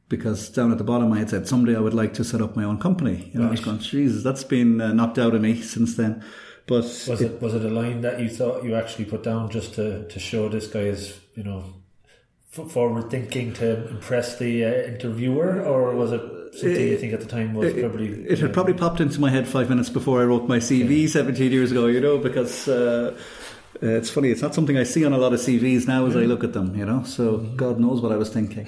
because 0.10 0.49
down 0.49 0.71
at 0.71 0.78
the 0.78 0.84
bottom 0.84 1.12
I 1.12 1.17
had 1.17 1.32
said 1.32 1.47
someday 1.47 1.76
I 1.76 1.80
would 1.80 1.95
like 1.95 2.13
to 2.15 2.23
set 2.23 2.41
up 2.41 2.56
my 2.56 2.63
own 2.63 2.80
company. 2.80 3.32
You 3.34 3.39
know, 3.39 3.45
right. 3.45 3.47
I 3.47 3.52
was 3.52 3.62
going, 3.62 3.80
Jesus, 3.80 4.23
that's 4.23 4.43
been 4.43 4.78
knocked 4.78 5.17
out 5.19 5.36
of 5.36 5.41
me 5.41 5.62
since 5.62 5.95
then. 5.95 6.23
But 6.65 6.84
was 6.84 7.21
it, 7.21 7.32
it, 7.32 7.41
was 7.41 7.54
it 7.54 7.65
a 7.65 7.69
line 7.69 8.02
that 8.02 8.19
you 8.19 8.30
thought 8.30 8.63
you 8.63 8.76
actually 8.76 9.06
put 9.06 9.23
down 9.23 9.49
just 9.49 9.73
to, 9.76 10.08
to 10.08 10.19
show 10.19 10.47
this 10.47 10.67
guy 10.67 10.82
is 10.82 11.19
you 11.36 11.43
know 11.43 11.65
forward 12.52 13.10
thinking 13.10 13.52
to 13.54 13.88
impress 13.89 14.38
the 14.38 14.63
uh, 14.63 14.69
interviewer, 14.69 15.62
or 15.62 15.95
was 15.95 16.12
it 16.12 16.21
something 16.54 16.88
you 16.88 16.97
think 16.97 17.13
at 17.13 17.19
the 17.19 17.26
time 17.26 17.54
was 17.54 17.73
it, 17.73 17.80
probably? 17.80 18.08
It 18.26 18.39
had 18.39 18.54
probably 18.54 18.76
popped 18.76 19.02
into 19.02 19.19
my 19.19 19.30
head 19.30 19.47
five 19.47 19.69
minutes 19.69 19.89
before 19.89 20.21
I 20.21 20.26
wrote 20.26 20.47
my 20.47 20.60
CV 20.60 21.02
yeah. 21.02 21.08
seventeen 21.08 21.52
years 21.52 21.71
ago. 21.71 21.88
You 21.88 22.02
know, 22.02 22.17
because. 22.17 22.67
Uh, 22.67 23.17
uh, 23.82 23.88
it's 23.88 24.10
funny. 24.10 24.30
It's 24.30 24.41
not 24.41 24.54
something 24.54 24.78
I 24.78 24.84
see 24.84 25.04
on 25.04 25.13
a 25.13 25.17
lot 25.17 25.34
of 25.34 25.39
CVs 25.39 25.88
now 25.88 26.06
as 26.06 26.15
I 26.15 26.21
look 26.21 26.43
at 26.43 26.54
them. 26.54 26.76
You 26.76 26.86
know, 26.86 27.04
so 27.04 27.39
mm-hmm. 27.39 27.56
God 27.56 27.80
knows 27.80 28.02
what 28.02 28.12
I 28.12 28.17
was 28.17 28.30
thinking. 28.30 28.67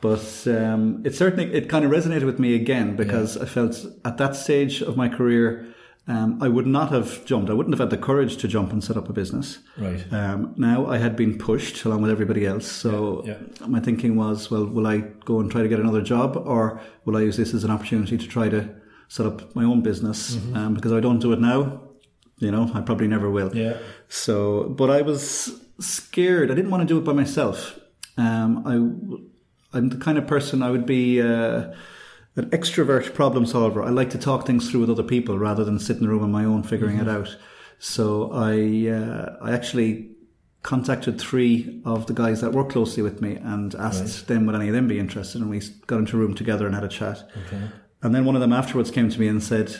But 0.00 0.46
um, 0.46 1.02
it 1.04 1.14
certainly 1.14 1.52
it 1.52 1.68
kind 1.68 1.84
of 1.84 1.90
resonated 1.90 2.24
with 2.24 2.38
me 2.38 2.54
again 2.54 2.94
because 2.94 3.36
yeah. 3.36 3.42
I 3.42 3.46
felt 3.46 3.84
at 4.04 4.16
that 4.18 4.36
stage 4.36 4.80
of 4.80 4.96
my 4.96 5.08
career 5.08 5.73
um, 6.06 6.42
I 6.42 6.48
would 6.48 6.66
not 6.66 6.90
have 6.90 7.24
jumped. 7.24 7.48
I 7.48 7.54
wouldn't 7.54 7.72
have 7.72 7.80
had 7.80 7.90
the 7.90 8.02
courage 8.02 8.36
to 8.38 8.48
jump 8.48 8.72
and 8.72 8.84
set 8.84 8.96
up 8.96 9.08
a 9.08 9.12
business. 9.12 9.58
Right. 9.78 10.04
Um, 10.12 10.54
now 10.56 10.86
I 10.86 10.98
had 10.98 11.16
been 11.16 11.38
pushed 11.38 11.82
along 11.84 12.02
with 12.02 12.10
everybody 12.10 12.44
else. 12.44 12.70
So 12.70 13.22
yeah, 13.24 13.38
yeah. 13.60 13.66
my 13.66 13.80
thinking 13.80 14.14
was, 14.14 14.50
well, 14.50 14.66
will 14.66 14.86
I 14.86 14.98
go 14.98 15.40
and 15.40 15.50
try 15.50 15.62
to 15.62 15.68
get 15.68 15.80
another 15.80 16.02
job, 16.02 16.36
or 16.36 16.80
will 17.04 17.16
I 17.16 17.20
use 17.20 17.38
this 17.38 17.54
as 17.54 17.64
an 17.64 17.70
opportunity 17.70 18.18
to 18.18 18.28
try 18.28 18.50
to 18.50 18.68
set 19.08 19.24
up 19.24 19.54
my 19.56 19.64
own 19.64 19.80
business? 19.80 20.36
Mm-hmm. 20.36 20.56
Um, 20.56 20.74
because 20.74 20.92
if 20.92 20.98
I 20.98 21.00
don't 21.00 21.20
do 21.20 21.32
it 21.32 21.40
now, 21.40 21.80
you 22.38 22.50
know, 22.50 22.70
I 22.74 22.82
probably 22.82 23.08
never 23.08 23.30
will. 23.30 23.56
Yeah. 23.56 23.78
So, 24.08 24.64
but 24.64 24.90
I 24.90 25.00
was 25.00 25.58
scared. 25.80 26.50
I 26.50 26.54
didn't 26.54 26.70
want 26.70 26.82
to 26.82 26.86
do 26.86 26.98
it 26.98 27.04
by 27.04 27.14
myself. 27.14 27.78
Um, 28.18 28.62
I, 29.72 29.76
I'm 29.76 29.88
the 29.88 29.96
kind 29.96 30.18
of 30.18 30.26
person 30.26 30.62
I 30.62 30.70
would 30.70 30.84
be. 30.84 31.22
Uh, 31.22 31.72
an 32.36 32.50
extrovert 32.50 33.14
problem 33.14 33.46
solver. 33.46 33.82
I 33.82 33.90
like 33.90 34.10
to 34.10 34.18
talk 34.18 34.46
things 34.46 34.70
through 34.70 34.80
with 34.80 34.90
other 34.90 35.02
people 35.02 35.38
rather 35.38 35.64
than 35.64 35.78
sit 35.78 35.96
in 35.96 36.02
the 36.02 36.08
room 36.08 36.22
on 36.22 36.32
my 36.32 36.44
own 36.44 36.62
figuring 36.62 36.98
mm-hmm. 36.98 37.08
it 37.08 37.12
out. 37.12 37.36
So 37.78 38.32
I 38.32 38.90
uh, 38.90 39.36
I 39.42 39.52
actually 39.52 40.10
contacted 40.62 41.20
three 41.20 41.82
of 41.84 42.06
the 42.06 42.14
guys 42.14 42.40
that 42.40 42.52
work 42.52 42.70
closely 42.70 43.02
with 43.02 43.20
me 43.20 43.36
and 43.36 43.74
asked 43.74 44.02
right. 44.02 44.26
them 44.26 44.46
would 44.46 44.54
any 44.54 44.68
of 44.68 44.74
them 44.74 44.88
be 44.88 44.98
interested, 44.98 45.40
and 45.40 45.50
we 45.50 45.60
got 45.86 45.98
into 45.98 46.16
a 46.16 46.20
room 46.20 46.34
together 46.34 46.66
and 46.66 46.74
had 46.74 46.84
a 46.84 46.88
chat. 46.88 47.28
Okay. 47.46 47.62
And 48.02 48.14
then 48.14 48.24
one 48.24 48.34
of 48.34 48.40
them 48.40 48.52
afterwards 48.52 48.90
came 48.90 49.10
to 49.10 49.20
me 49.20 49.28
and 49.28 49.42
said 49.42 49.76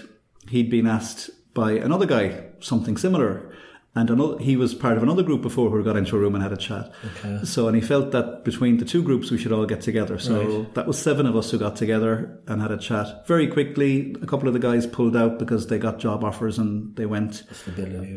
he'd 0.48 0.70
been 0.70 0.86
asked 0.86 1.30
by 1.54 1.72
another 1.72 2.06
guy 2.06 2.44
something 2.60 2.96
similar 2.96 3.53
and 3.96 4.10
another, 4.10 4.38
he 4.38 4.56
was 4.56 4.74
part 4.74 4.96
of 4.96 5.02
another 5.04 5.22
group 5.22 5.42
before 5.42 5.70
who 5.70 5.84
got 5.84 5.96
into 5.96 6.16
a 6.16 6.18
room 6.18 6.34
and 6.34 6.42
had 6.42 6.52
a 6.52 6.56
chat. 6.56 6.92
Okay. 7.04 7.44
So, 7.44 7.68
and 7.68 7.76
he 7.76 7.80
felt 7.80 8.10
that 8.10 8.44
between 8.44 8.78
the 8.78 8.84
two 8.84 9.02
groups, 9.02 9.30
we 9.30 9.38
should 9.38 9.52
all 9.52 9.66
get 9.66 9.82
together. 9.82 10.18
So 10.18 10.58
right. 10.58 10.74
that 10.74 10.86
was 10.86 11.00
seven 11.00 11.26
of 11.26 11.36
us 11.36 11.50
who 11.52 11.58
got 11.58 11.76
together 11.76 12.40
and 12.48 12.60
had 12.60 12.72
a 12.72 12.76
chat. 12.76 13.26
Very 13.28 13.46
quickly, 13.46 14.16
a 14.20 14.26
couple 14.26 14.48
of 14.48 14.54
the 14.54 14.60
guys 14.60 14.84
pulled 14.84 15.16
out 15.16 15.38
because 15.38 15.68
they 15.68 15.78
got 15.78 16.00
job 16.00 16.24
offers 16.24 16.58
and 16.58 16.94
they 16.96 17.06
went. 17.06 17.44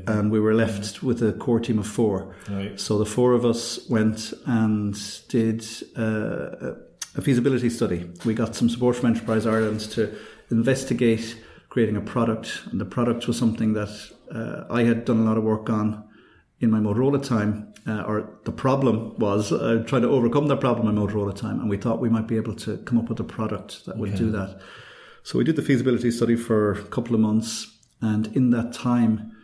And 0.08 0.32
we 0.32 0.40
were 0.40 0.56
left 0.56 0.96
yeah. 0.96 1.08
with 1.08 1.22
a 1.22 1.34
core 1.34 1.60
team 1.60 1.78
of 1.78 1.88
four. 1.88 2.36
Right. 2.50 2.80
So 2.80 2.98
the 2.98 3.06
four 3.06 3.34
of 3.34 3.46
us 3.46 3.88
went 3.88 4.34
and 4.48 4.98
did 5.28 5.64
uh, 5.96 6.74
a 7.16 7.22
feasibility 7.22 7.70
study. 7.70 8.10
We 8.26 8.34
got 8.34 8.56
some 8.56 8.70
support 8.70 8.96
from 8.96 9.10
Enterprise 9.10 9.46
Ireland 9.46 9.82
to 9.92 10.16
investigate 10.50 11.38
creating 11.70 11.98
a 11.98 12.02
product, 12.02 12.62
and 12.72 12.82
the 12.82 12.86
product 12.86 13.28
was 13.28 13.38
something 13.38 13.74
that 13.74 13.90
uh, 14.32 14.66
I 14.70 14.84
had 14.84 15.06
done 15.06 15.20
a 15.20 15.24
lot 15.24 15.38
of 15.38 15.44
work 15.44 15.70
on 15.70 16.04
in 16.60 16.72
my 16.72 16.80
Motorola 16.80 17.24
time, 17.24 17.74
uh, 17.86 18.02
or 18.02 18.30
the 18.46 18.52
problem 18.52 19.16
was 19.18 19.52
uh, 19.52 19.84
trying 19.86 20.02
to 20.02 20.10
overcome 20.10 20.48
that 20.48 20.60
problem 20.60 20.88
in 20.88 20.96
Motorola 20.96 21.36
time, 21.36 21.60
and 21.60 21.70
we 21.70 21.78
thought 21.78 22.00
we 22.00 22.10
might 22.10 22.28
be 22.28 22.36
able 22.36 22.56
to 22.56 22.78
come 22.80 22.98
up 22.98 23.10
with 23.10 23.20
a 23.20 23.24
product 23.24 23.86
that 23.86 23.98
would 23.98 24.16
do 24.16 24.32
that. 24.32 24.60
So 25.24 25.38
we 25.38 25.44
did 25.44 25.56
the 25.56 25.62
feasibility 25.62 26.10
study 26.10 26.36
for 26.36 26.72
a 26.72 26.84
couple 26.84 27.14
of 27.14 27.22
months, 27.22 27.68
and 28.02 28.28
in 28.36 28.50
that 28.52 28.74
time, 28.74 29.36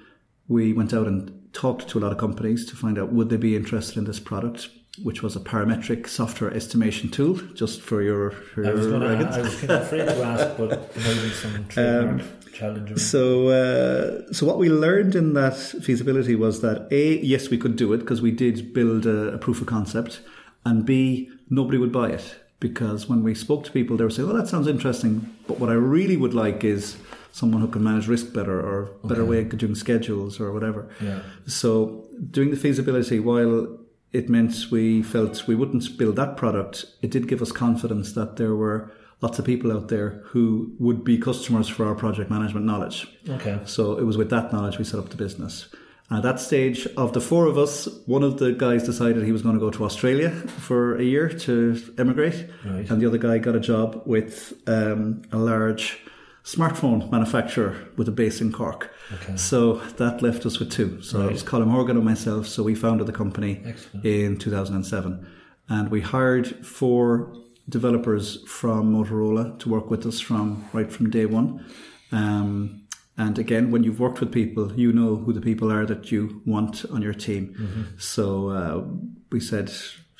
we 0.47 0.73
went 0.73 0.93
out 0.93 1.07
and 1.07 1.39
talked 1.53 1.87
to 1.89 1.99
a 1.99 2.01
lot 2.01 2.11
of 2.11 2.17
companies 2.17 2.65
to 2.65 2.75
find 2.75 2.97
out 2.97 3.13
would 3.13 3.29
they 3.29 3.37
be 3.37 3.55
interested 3.55 3.97
in 3.97 4.05
this 4.05 4.19
product 4.19 4.69
which 5.01 5.23
was 5.23 5.35
a 5.35 5.39
parametric 5.39 6.07
software 6.07 6.53
estimation 6.53 7.09
tool, 7.09 7.35
just 7.55 7.81
for 7.81 8.01
your. 8.03 8.31
For 8.31 8.65
I 8.65 8.71
was, 8.71 8.87
gonna, 8.87 9.07
I 9.07 9.41
was 9.41 9.55
kind 9.55 9.71
of 9.71 9.81
afraid 9.81 10.05
to 10.05 10.23
ask, 10.23 10.57
but 10.57 10.95
maybe 10.95 11.29
some 11.29 11.65
um, 11.77 12.21
challenge. 12.53 12.99
So, 12.99 13.47
uh, 13.47 14.31
so 14.31 14.45
what 14.45 14.59
we 14.59 14.69
learned 14.69 15.15
in 15.15 15.33
that 15.33 15.57
feasibility 15.57 16.35
was 16.35 16.61
that 16.61 16.87
a 16.91 17.19
yes, 17.19 17.49
we 17.49 17.57
could 17.57 17.75
do 17.75 17.91
it 17.93 17.99
because 17.99 18.21
we 18.21 18.31
did 18.31 18.73
build 18.73 19.05
a, 19.05 19.33
a, 19.33 19.37
proof 19.37 19.61
of 19.61 19.67
concept, 19.67 20.21
and 20.63 20.85
b 20.85 21.29
nobody 21.49 21.77
would 21.77 21.91
buy 21.91 22.09
it 22.09 22.35
because 22.59 23.09
when 23.09 23.23
we 23.23 23.33
spoke 23.33 23.65
to 23.65 23.71
people, 23.71 23.97
they 23.97 24.03
were 24.03 24.11
saying, 24.11 24.29
"Well, 24.29 24.37
that 24.37 24.47
sounds 24.47 24.67
interesting," 24.67 25.27
but 25.47 25.59
what 25.59 25.69
I 25.69 25.73
really 25.73 26.17
would 26.17 26.35
like 26.35 26.63
is 26.63 26.97
someone 27.31 27.61
who 27.61 27.67
can 27.67 27.83
manage 27.83 28.07
risk 28.07 28.31
better 28.31 28.61
or 28.61 28.91
better 29.03 29.23
okay. 29.23 29.29
way 29.29 29.39
of 29.39 29.57
doing 29.57 29.73
schedules 29.73 30.39
or 30.39 30.51
whatever. 30.51 30.87
Yeah. 31.01 31.21
So 31.47 32.05
doing 32.29 32.51
the 32.51 32.57
feasibility 32.57 33.19
while 33.19 33.79
it 34.13 34.29
meant 34.29 34.71
we 34.71 35.01
felt 35.03 35.47
we 35.47 35.55
wouldn't 35.55 35.97
build 35.97 36.15
that 36.15 36.37
product. 36.37 36.85
It 37.01 37.11
did 37.11 37.27
give 37.27 37.41
us 37.41 37.51
confidence 37.51 38.13
that 38.13 38.37
there 38.37 38.55
were 38.55 38.91
lots 39.21 39.39
of 39.39 39.45
people 39.45 39.71
out 39.71 39.87
there 39.87 40.21
who 40.25 40.71
would 40.79 41.03
be 41.03 41.17
customers 41.17 41.67
for 41.67 41.85
our 41.85 41.95
project 41.95 42.29
management 42.29 42.65
knowledge. 42.65 43.07
Okay. 43.27 43.59
So 43.65 43.97
it 43.97 44.03
was 44.03 44.17
with 44.17 44.29
that 44.29 44.53
knowledge 44.53 44.77
we 44.77 44.83
set 44.83 44.99
up 44.99 45.09
the 45.09 45.17
business. 45.17 45.67
At 46.11 46.21
that 46.23 46.39
stage, 46.39 46.85
of 46.97 47.13
the 47.13 47.21
four 47.21 47.47
of 47.47 47.57
us, 47.57 47.87
one 48.05 48.23
of 48.23 48.37
the 48.37 48.51
guys 48.51 48.83
decided 48.83 49.23
he 49.23 49.31
was 49.31 49.41
going 49.41 49.55
to 49.55 49.59
go 49.59 49.71
to 49.71 49.85
Australia 49.85 50.29
for 50.29 50.95
a 50.97 51.03
year 51.03 51.27
to 51.29 51.81
emigrate, 51.97 52.45
right. 52.65 52.87
and 52.89 53.01
the 53.01 53.07
other 53.07 53.17
guy 53.17 53.39
got 53.39 53.55
a 53.55 53.59
job 53.59 54.03
with 54.05 54.53
um, 54.67 55.23
a 55.31 55.37
large 55.37 56.02
smartphone 56.43 57.09
manufacturer 57.09 57.87
with 57.95 58.07
a 58.07 58.11
base 58.11 58.41
in 58.41 58.51
Cork. 58.51 58.91
Okay. 59.13 59.35
So 59.37 59.75
that 59.97 60.21
left 60.21 60.45
us 60.45 60.59
with 60.59 60.71
two. 60.71 61.01
So 61.01 61.19
right. 61.19 61.29
it 61.29 61.31
was 61.31 61.43
Colin 61.43 61.69
Morgan 61.69 61.95
and 61.95 62.05
myself. 62.05 62.47
So 62.47 62.63
we 62.63 62.75
founded 62.75 63.07
the 63.07 63.13
company 63.13 63.61
Excellent. 63.65 64.05
in 64.05 64.37
2007. 64.37 65.27
And 65.69 65.89
we 65.89 66.01
hired 66.01 66.65
four 66.65 67.33
developers 67.69 68.43
from 68.47 68.93
Motorola 68.93 69.57
to 69.59 69.69
work 69.69 69.89
with 69.89 70.05
us 70.05 70.19
from 70.19 70.67
right 70.73 70.91
from 70.91 71.09
day 71.09 71.25
one. 71.25 71.65
Um, 72.11 72.83
and 73.17 73.37
again, 73.37 73.71
when 73.71 73.83
you've 73.83 73.99
worked 73.99 74.19
with 74.19 74.31
people, 74.31 74.73
you 74.73 74.91
know 74.91 75.15
who 75.15 75.33
the 75.33 75.41
people 75.41 75.71
are 75.71 75.85
that 75.85 76.11
you 76.11 76.41
want 76.45 76.83
on 76.91 77.01
your 77.01 77.13
team. 77.13 77.55
Mm-hmm. 77.57 77.81
So 77.97 78.49
uh, 78.49 78.83
we 79.31 79.39
said, 79.39 79.71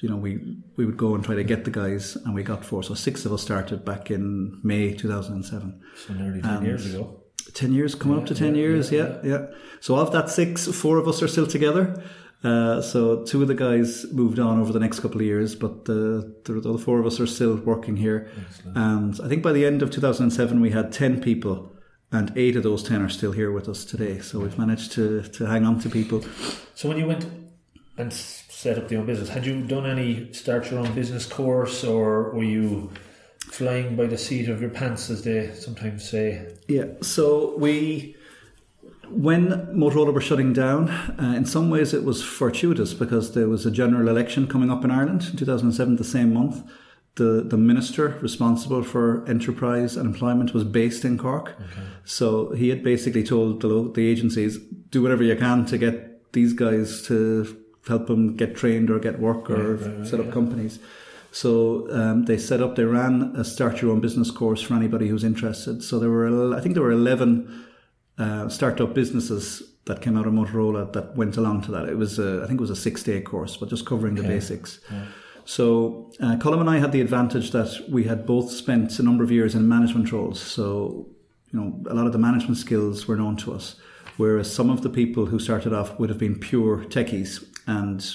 you 0.03 0.09
know, 0.09 0.17
we, 0.17 0.57
we 0.75 0.85
would 0.85 0.97
go 0.97 1.15
and 1.15 1.23
try 1.23 1.33
to 1.33 1.45
get 1.45 1.63
the 1.63 1.71
guys, 1.71 2.17
and 2.17 2.35
we 2.35 2.43
got 2.43 2.65
four. 2.65 2.83
So 2.83 2.93
six 2.93 3.25
of 3.25 3.31
us 3.31 3.41
started 3.41 3.85
back 3.85 4.11
in 4.11 4.59
May 4.61 4.93
2007. 4.93 5.81
So 5.95 6.13
nearly 6.13 6.41
10 6.41 6.51
and 6.51 6.65
years 6.65 6.93
ago. 6.93 7.21
10 7.53 7.71
years, 7.71 7.95
coming 7.95 8.17
yeah, 8.17 8.23
up 8.23 8.27
to 8.27 8.35
10 8.35 8.53
yeah, 8.53 8.61
years, 8.61 8.91
yeah, 8.91 9.17
yeah, 9.23 9.29
yeah. 9.31 9.45
So 9.79 9.95
of 9.95 10.11
that 10.11 10.29
six, 10.29 10.67
four 10.67 10.97
of 10.97 11.07
us 11.07 11.23
are 11.23 11.29
still 11.29 11.47
together. 11.47 12.03
Uh, 12.43 12.81
so 12.81 13.23
two 13.23 13.41
of 13.41 13.47
the 13.47 13.55
guys 13.55 14.05
moved 14.11 14.39
on 14.39 14.59
over 14.59 14.73
the 14.73 14.79
next 14.79 14.99
couple 14.99 15.21
of 15.21 15.25
years, 15.25 15.55
but 15.55 15.85
the, 15.85 16.35
the, 16.43 16.59
the 16.59 16.77
four 16.77 16.99
of 16.99 17.05
us 17.05 17.21
are 17.21 17.27
still 17.27 17.55
working 17.55 17.95
here. 17.95 18.29
Excellent. 18.45 18.77
And 18.77 19.21
I 19.23 19.29
think 19.29 19.41
by 19.41 19.53
the 19.53 19.65
end 19.65 19.81
of 19.81 19.89
2007, 19.89 20.59
we 20.59 20.71
had 20.71 20.91
10 20.91 21.21
people 21.21 21.71
and 22.11 22.33
eight 22.35 22.57
of 22.57 22.63
those 22.63 22.83
10 22.83 23.01
are 23.01 23.09
still 23.09 23.31
here 23.31 23.53
with 23.53 23.69
us 23.69 23.85
today. 23.85 24.19
So 24.19 24.39
we've 24.39 24.57
managed 24.57 24.91
to, 24.93 25.23
to 25.23 25.45
hang 25.45 25.65
on 25.65 25.79
to 25.79 25.89
people. 25.89 26.23
So 26.75 26.89
when 26.89 26.97
you 26.97 27.07
went 27.07 27.25
and 27.97 28.11
set 28.11 28.77
up 28.77 28.89
your 28.91 29.01
own 29.01 29.05
business. 29.05 29.29
Had 29.29 29.45
you 29.45 29.61
done 29.61 29.85
any 29.85 30.31
start 30.33 30.71
your 30.71 30.79
own 30.79 30.93
business 30.93 31.25
course, 31.25 31.83
or 31.83 32.31
were 32.31 32.43
you 32.43 32.91
flying 33.39 33.95
by 33.95 34.05
the 34.05 34.17
seat 34.17 34.49
of 34.49 34.61
your 34.61 34.69
pants, 34.69 35.09
as 35.09 35.23
they 35.23 35.53
sometimes 35.53 36.09
say? 36.09 36.55
Yeah. 36.67 36.85
So 37.01 37.55
we. 37.57 38.15
When 39.09 39.49
Motorola 39.75 40.11
were 40.11 40.21
shutting 40.21 40.53
down, 40.53 40.89
uh, 40.89 41.33
in 41.37 41.45
some 41.45 41.69
ways 41.69 41.93
it 41.93 42.03
was 42.03 42.23
fortuitous 42.23 42.95
because 42.95 43.33
there 43.33 43.47
was 43.47 43.63
a 43.65 43.69
general 43.69 44.07
election 44.07 44.47
coming 44.47 44.71
up 44.71 44.83
in 44.83 44.89
Ireland 44.89 45.27
in 45.29 45.37
2007, 45.37 45.97
the 45.97 46.03
same 46.03 46.33
month 46.33 46.63
the 47.15 47.43
the 47.45 47.57
minister 47.57 48.17
responsible 48.21 48.83
for 48.83 49.23
enterprise 49.27 49.95
and 49.95 50.07
employment 50.07 50.53
was 50.53 50.63
based 50.63 51.05
in 51.05 51.17
Cork. 51.17 51.55
Okay. 51.59 51.81
So 52.05 52.51
he 52.53 52.69
had 52.69 52.83
basically 52.83 53.23
told 53.23 53.61
the 53.61 53.91
the 53.93 54.07
agencies 54.07 54.57
do 54.89 55.01
whatever 55.01 55.23
you 55.23 55.35
can 55.35 55.65
to 55.65 55.77
get 55.77 56.33
these 56.33 56.53
guys 56.53 57.03
to 57.03 57.62
help 57.87 58.07
them 58.07 58.35
get 58.35 58.55
trained 58.55 58.89
or 58.89 58.99
get 58.99 59.19
work 59.19 59.49
or 59.49 59.75
right, 59.75 59.97
right, 59.97 60.07
set 60.07 60.19
up 60.19 60.27
yeah. 60.27 60.31
companies. 60.31 60.79
So 61.31 61.91
um, 61.91 62.25
they 62.25 62.37
set 62.37 62.61
up, 62.61 62.75
they 62.75 62.83
ran 62.83 63.33
a 63.35 63.43
start 63.43 63.81
your 63.81 63.91
own 63.91 64.01
business 64.01 64.29
course 64.29 64.61
for 64.61 64.75
anybody 64.75 65.07
who's 65.07 65.23
interested. 65.23 65.83
So 65.83 65.99
there 65.99 66.09
were, 66.09 66.55
I 66.55 66.61
think 66.61 66.75
there 66.75 66.83
were 66.83 66.91
11 66.91 67.65
uh, 68.19 68.49
startup 68.49 68.93
businesses 68.93 69.63
that 69.85 70.01
came 70.01 70.15
out 70.15 70.27
of 70.27 70.33
Motorola 70.33 70.93
that 70.93 71.15
went 71.17 71.35
along 71.35 71.63
to 71.63 71.71
that. 71.71 71.89
It 71.89 71.97
was, 71.97 72.19
a, 72.19 72.41
I 72.43 72.47
think 72.47 72.59
it 72.59 72.61
was 72.61 72.69
a 72.69 72.75
six 72.75 73.03
day 73.03 73.19
course, 73.19 73.57
but 73.57 73.67
just 73.67 73.85
covering 73.85 74.13
okay. 74.13 74.27
the 74.27 74.33
basics. 74.33 74.79
Yeah. 74.91 75.05
So 75.45 76.11
uh, 76.21 76.37
Colin 76.37 76.59
and 76.59 76.69
I 76.69 76.77
had 76.77 76.91
the 76.91 77.01
advantage 77.01 77.51
that 77.51 77.83
we 77.89 78.03
had 78.03 78.25
both 78.25 78.51
spent 78.51 78.97
a 78.99 79.03
number 79.03 79.23
of 79.23 79.31
years 79.31 79.55
in 79.55 79.67
management 79.67 80.11
roles. 80.11 80.39
So, 80.39 81.07
you 81.51 81.59
know, 81.59 81.83
a 81.89 81.95
lot 81.95 82.05
of 82.05 82.13
the 82.13 82.19
management 82.19 82.57
skills 82.57 83.07
were 83.07 83.17
known 83.17 83.35
to 83.37 83.53
us. 83.53 83.75
Whereas 84.17 84.53
some 84.53 84.69
of 84.69 84.83
the 84.83 84.89
people 84.89 85.25
who 85.25 85.39
started 85.39 85.73
off 85.73 85.99
would 85.99 86.09
have 86.09 86.19
been 86.19 86.39
pure 86.39 86.85
techies 86.85 87.43
and 87.65 88.05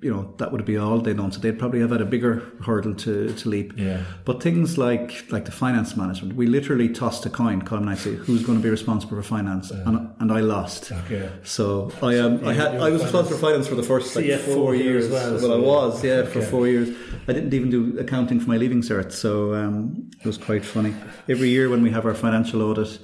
you 0.00 0.12
know 0.12 0.34
that 0.38 0.50
would 0.50 0.64
be 0.64 0.76
all 0.76 0.98
they'd 0.98 1.16
done. 1.16 1.30
So 1.30 1.40
they'd 1.40 1.58
probably 1.58 1.80
have 1.80 1.90
had 1.90 2.00
a 2.00 2.04
bigger 2.04 2.42
hurdle 2.64 2.94
to, 2.94 3.32
to 3.32 3.48
leap. 3.48 3.72
Yeah. 3.76 4.02
But 4.24 4.42
things 4.42 4.78
like 4.78 5.30
like 5.30 5.44
the 5.44 5.52
finance 5.52 5.96
management, 5.96 6.34
we 6.34 6.46
literally 6.46 6.88
tossed 6.88 7.24
a 7.26 7.30
coin. 7.30 7.62
Colin 7.62 7.84
and 7.84 7.90
I 7.90 7.94
say, 7.94 8.14
who's 8.14 8.44
going 8.44 8.58
to 8.58 8.62
be 8.62 8.70
responsible 8.70 9.16
for 9.16 9.22
finance, 9.22 9.70
uh, 9.70 9.82
and, 9.86 10.12
and 10.18 10.32
I 10.32 10.40
lost. 10.40 10.90
Okay. 10.92 11.30
So 11.44 11.92
I 12.02 12.14
am. 12.14 12.38
Um, 12.38 12.48
I 12.48 12.54
had. 12.54 12.76
I 12.76 12.90
was 12.90 13.02
responsible 13.02 13.38
for 13.38 13.46
finance 13.46 13.68
for 13.68 13.76
the 13.76 13.82
first 13.82 14.16
like 14.16 14.40
four 14.40 14.74
years. 14.74 15.08
Well, 15.08 15.40
well, 15.40 15.52
I 15.52 15.58
was. 15.58 16.02
Yeah, 16.02 16.24
for 16.24 16.42
four 16.42 16.66
years. 16.66 16.88
I 17.28 17.32
didn't 17.32 17.54
even 17.54 17.70
do 17.70 17.98
accounting 17.98 18.40
for 18.40 18.48
my 18.48 18.56
leaving 18.56 18.82
cert, 18.82 19.12
so 19.12 19.54
um, 19.54 20.10
it 20.18 20.26
was 20.26 20.38
quite 20.38 20.64
funny. 20.64 20.94
Every 21.28 21.48
year 21.48 21.68
when 21.68 21.82
we 21.82 21.90
have 21.90 22.04
our 22.04 22.14
financial 22.14 22.62
audit. 22.62 22.98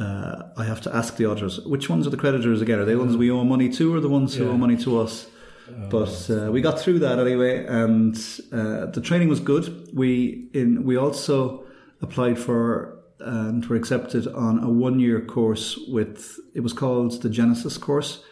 Uh, 0.00 0.48
I 0.56 0.64
have 0.64 0.80
to 0.82 0.96
ask 0.96 1.16
the 1.16 1.26
auditors 1.26 1.60
which 1.60 1.90
ones 1.90 2.06
are 2.06 2.10
the 2.10 2.16
creditors 2.16 2.62
again? 2.62 2.78
Are 2.78 2.86
they 2.86 2.94
the 2.94 2.98
ones 2.98 3.16
we 3.18 3.30
owe 3.30 3.44
money 3.44 3.68
to, 3.68 3.94
or 3.94 4.00
the 4.00 4.08
ones 4.08 4.34
who 4.34 4.48
owe 4.48 4.56
money 4.56 4.76
to 4.78 4.98
us? 4.98 5.26
Oh. 5.68 5.88
But 5.90 6.30
uh, 6.30 6.50
we 6.50 6.62
got 6.62 6.80
through 6.80 7.00
that 7.00 7.18
anyway, 7.18 7.66
and 7.66 8.16
uh, 8.50 8.86
the 8.86 9.02
training 9.02 9.28
was 9.28 9.40
good. 9.40 9.90
We 9.92 10.48
in 10.54 10.84
we 10.84 10.96
also 10.96 11.64
applied 12.00 12.38
for 12.38 12.98
and 13.18 13.64
were 13.66 13.76
accepted 13.76 14.26
on 14.28 14.64
a 14.64 14.70
one 14.70 14.98
year 14.98 15.20
course 15.20 15.78
with 15.88 16.38
it 16.54 16.60
was 16.60 16.72
called 16.72 17.20
the 17.22 17.28
Genesis 17.28 17.76
course. 17.76 18.24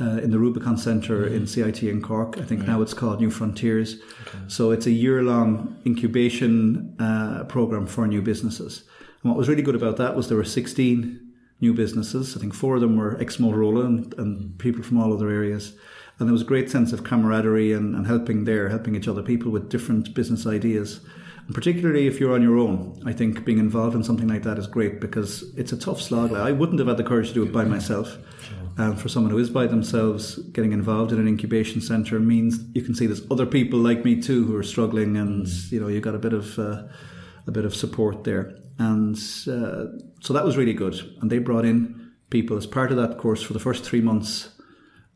Uh, 0.00 0.18
in 0.24 0.32
the 0.32 0.40
Rubicon 0.40 0.76
Centre 0.76 1.24
mm-hmm. 1.24 1.36
in 1.36 1.46
CIT 1.46 1.84
in 1.84 2.02
Cork. 2.02 2.36
I 2.38 2.42
think 2.42 2.66
now 2.66 2.82
it's 2.82 2.94
called 2.94 3.20
New 3.20 3.30
Frontiers. 3.30 4.00
Okay. 4.22 4.38
So 4.48 4.72
it's 4.72 4.86
a 4.86 4.90
year 4.90 5.22
long 5.22 5.76
incubation 5.86 6.96
uh, 6.98 7.44
program 7.44 7.86
for 7.86 8.04
new 8.08 8.20
businesses. 8.20 8.82
And 9.24 9.32
what 9.32 9.38
was 9.38 9.48
really 9.48 9.62
good 9.62 9.74
about 9.74 9.96
that 9.96 10.14
was 10.14 10.28
there 10.28 10.36
were 10.36 10.44
16 10.44 11.32
new 11.60 11.72
businesses. 11.72 12.36
I 12.36 12.40
think 12.40 12.52
four 12.52 12.74
of 12.74 12.82
them 12.82 12.96
were 12.96 13.18
ex 13.20 13.38
Motorola 13.38 13.86
and, 13.86 14.14
and, 14.18 14.58
people 14.58 14.82
from 14.82 15.00
all 15.00 15.12
other 15.12 15.30
areas. 15.30 15.74
and 16.18 16.28
there 16.28 16.32
was 16.32 16.42
a 16.42 16.46
great 16.46 16.70
sense 16.70 16.92
of 16.92 17.04
camaraderie 17.04 17.72
and, 17.72 17.94
and 17.94 18.06
helping 18.06 18.44
there, 18.44 18.68
helping 18.68 18.94
each 18.94 19.08
other, 19.08 19.22
people 19.22 19.50
with 19.50 19.70
different 19.70 20.14
business 20.14 20.46
ideas. 20.46 21.00
And 21.46 21.54
particularly 21.54 22.06
if 22.06 22.20
you're 22.20 22.34
on 22.34 22.42
your 22.42 22.58
own, 22.58 23.02
I 23.06 23.12
think 23.14 23.44
being 23.46 23.58
involved 23.58 23.96
in 23.96 24.04
something 24.04 24.28
like 24.28 24.42
that 24.42 24.58
is 24.58 24.66
great 24.66 25.00
because 25.00 25.42
it's 25.56 25.72
a 25.72 25.78
tough 25.78 26.02
slog. 26.02 26.30
Like, 26.30 26.42
I 26.42 26.52
wouldn't 26.52 26.78
have 26.78 26.88
had 26.88 26.98
the 26.98 27.04
courage 27.04 27.28
to 27.28 27.34
do 27.34 27.42
it 27.44 27.52
by 27.52 27.64
myself. 27.64 28.18
And 28.76 29.00
for 29.00 29.08
someone 29.08 29.30
who 29.30 29.38
is 29.38 29.50
by 29.50 29.66
themselves, 29.66 30.36
getting 30.52 30.72
involved 30.72 31.12
in 31.12 31.20
an 31.20 31.28
incubation 31.28 31.80
centre 31.80 32.18
means 32.20 32.58
you 32.74 32.82
can 32.82 32.94
see 32.94 33.06
there's 33.06 33.30
other 33.30 33.46
people 33.46 33.78
like 33.78 34.04
me 34.04 34.20
too 34.20 34.44
who 34.44 34.56
are 34.56 34.64
struggling, 34.64 35.16
and 35.16 35.46
you 35.70 35.80
know 35.80 35.86
you 35.86 36.00
got 36.00 36.16
a 36.16 36.18
bit 36.18 36.32
of 36.32 36.58
uh, 36.58 36.82
a 37.46 37.52
bit 37.52 37.64
of 37.64 37.74
support 37.74 38.24
there. 38.24 38.58
And 38.78 39.16
uh, 39.16 39.86
so 40.20 40.32
that 40.32 40.44
was 40.44 40.56
really 40.56 40.74
good. 40.74 40.94
And 41.20 41.30
they 41.30 41.38
brought 41.38 41.64
in 41.64 42.12
people 42.30 42.56
as 42.56 42.66
part 42.66 42.90
of 42.90 42.96
that 42.96 43.18
course 43.18 43.42
for 43.42 43.52
the 43.52 43.60
first 43.60 43.84
three 43.84 44.00
months. 44.00 44.50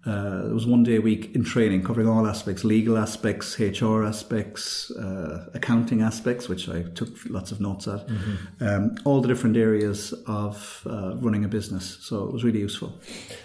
Uh, 0.07 0.43
there 0.43 0.55
was 0.55 0.67
one 0.67 0.85
day 0.85 0.97
a 0.97 1.01
week 1.01 1.35
in 1.35 1.43
training 1.43 1.83
covering 1.83 2.09
all 2.09 2.27
aspects 2.27 2.65
legal 2.65 2.97
aspects, 2.97 3.59
HR 3.59 4.05
aspects, 4.05 4.91
uh, 4.93 5.51
accounting 5.55 6.03
aspects, 6.03 6.49
which 6.49 6.69
I 6.69 6.83
took 6.83 7.09
lots 7.29 7.51
of 7.51 7.61
notes 7.61 7.89
at, 7.89 8.07
mm-hmm. 8.07 8.65
um, 8.65 8.97
all 9.05 9.21
the 9.21 9.29
different 9.29 9.57
areas 9.57 10.15
of 10.27 10.87
uh, 10.89 11.17
running 11.17 11.45
a 11.45 11.49
business. 11.49 11.99
So 12.01 12.25
it 12.25 12.33
was 12.33 12.45
really 12.45 12.61
useful. 12.61 12.99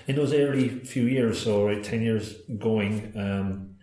In 0.08 0.15
those 0.15 0.32
early 0.32 0.69
few 0.69 1.06
years, 1.06 1.41
so 1.41 1.65
right, 1.65 1.84
10 1.84 2.02
years 2.04 2.36
going, 2.60 3.12
um, 3.17 3.76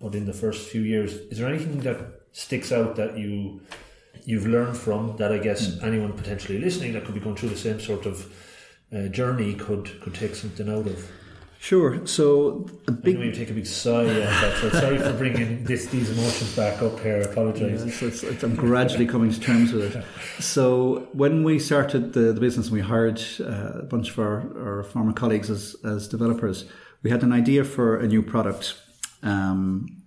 but 0.00 0.14
in 0.14 0.24
the 0.24 0.32
first 0.32 0.68
few 0.68 0.80
years, 0.80 1.12
is 1.30 1.38
there 1.38 1.48
anything 1.48 1.80
that 1.80 1.98
sticks 2.32 2.72
out 2.72 2.96
that 2.96 3.18
you 3.18 3.60
you've 4.26 4.46
learned 4.46 4.76
from 4.76 5.16
that 5.16 5.32
I 5.32 5.38
guess 5.38 5.68
mm. 5.68 5.82
anyone 5.82 6.12
potentially 6.12 6.58
listening 6.58 6.92
that 6.92 7.04
could 7.04 7.14
be 7.14 7.20
going 7.20 7.36
through 7.36 7.48
the 7.48 7.56
same 7.56 7.80
sort 7.80 8.04
of 8.04 8.30
uh, 8.94 9.08
journey 9.08 9.54
could 9.54 10.00
could 10.02 10.14
take 10.14 10.34
something 10.34 10.68
out 10.68 10.86
of? 10.86 11.10
Sure. 11.58 12.06
So 12.06 12.66
a 12.86 12.92
big. 12.92 13.16
I 13.18 13.30
take 13.30 13.50
a 13.50 13.54
big 13.54 13.66
sigh. 13.66 14.04
Yeah, 14.04 14.60
so 14.60 14.70
sorry 14.70 14.98
for 14.98 15.12
bringing 15.14 15.64
this, 15.64 15.86
these 15.86 16.10
emotions 16.10 16.54
back 16.54 16.82
up 16.82 17.00
here. 17.00 17.16
I 17.16 17.30
apologise. 17.32 17.84
Yeah, 17.84 17.92
so 17.92 18.06
it's, 18.06 18.22
it's, 18.22 18.42
I'm 18.44 18.54
gradually 18.54 19.06
coming 19.06 19.30
to 19.30 19.40
terms 19.40 19.72
with 19.72 19.96
it. 19.96 20.04
So 20.38 21.08
when 21.12 21.44
we 21.44 21.58
started 21.58 22.12
the, 22.12 22.32
the 22.32 22.40
business, 22.40 22.66
and 22.66 22.74
we 22.74 22.82
hired 22.82 23.20
uh, 23.40 23.80
a 23.80 23.82
bunch 23.82 24.10
of 24.10 24.18
our, 24.18 24.78
our 24.78 24.82
former 24.84 25.12
colleagues 25.12 25.50
as 25.50 25.74
as 25.84 26.06
developers. 26.08 26.66
We 27.02 27.10
had 27.10 27.22
an 27.22 27.32
idea 27.32 27.64
for 27.64 27.98
a 27.98 28.06
new 28.06 28.22
product. 28.22 28.74
Um, 29.22 30.02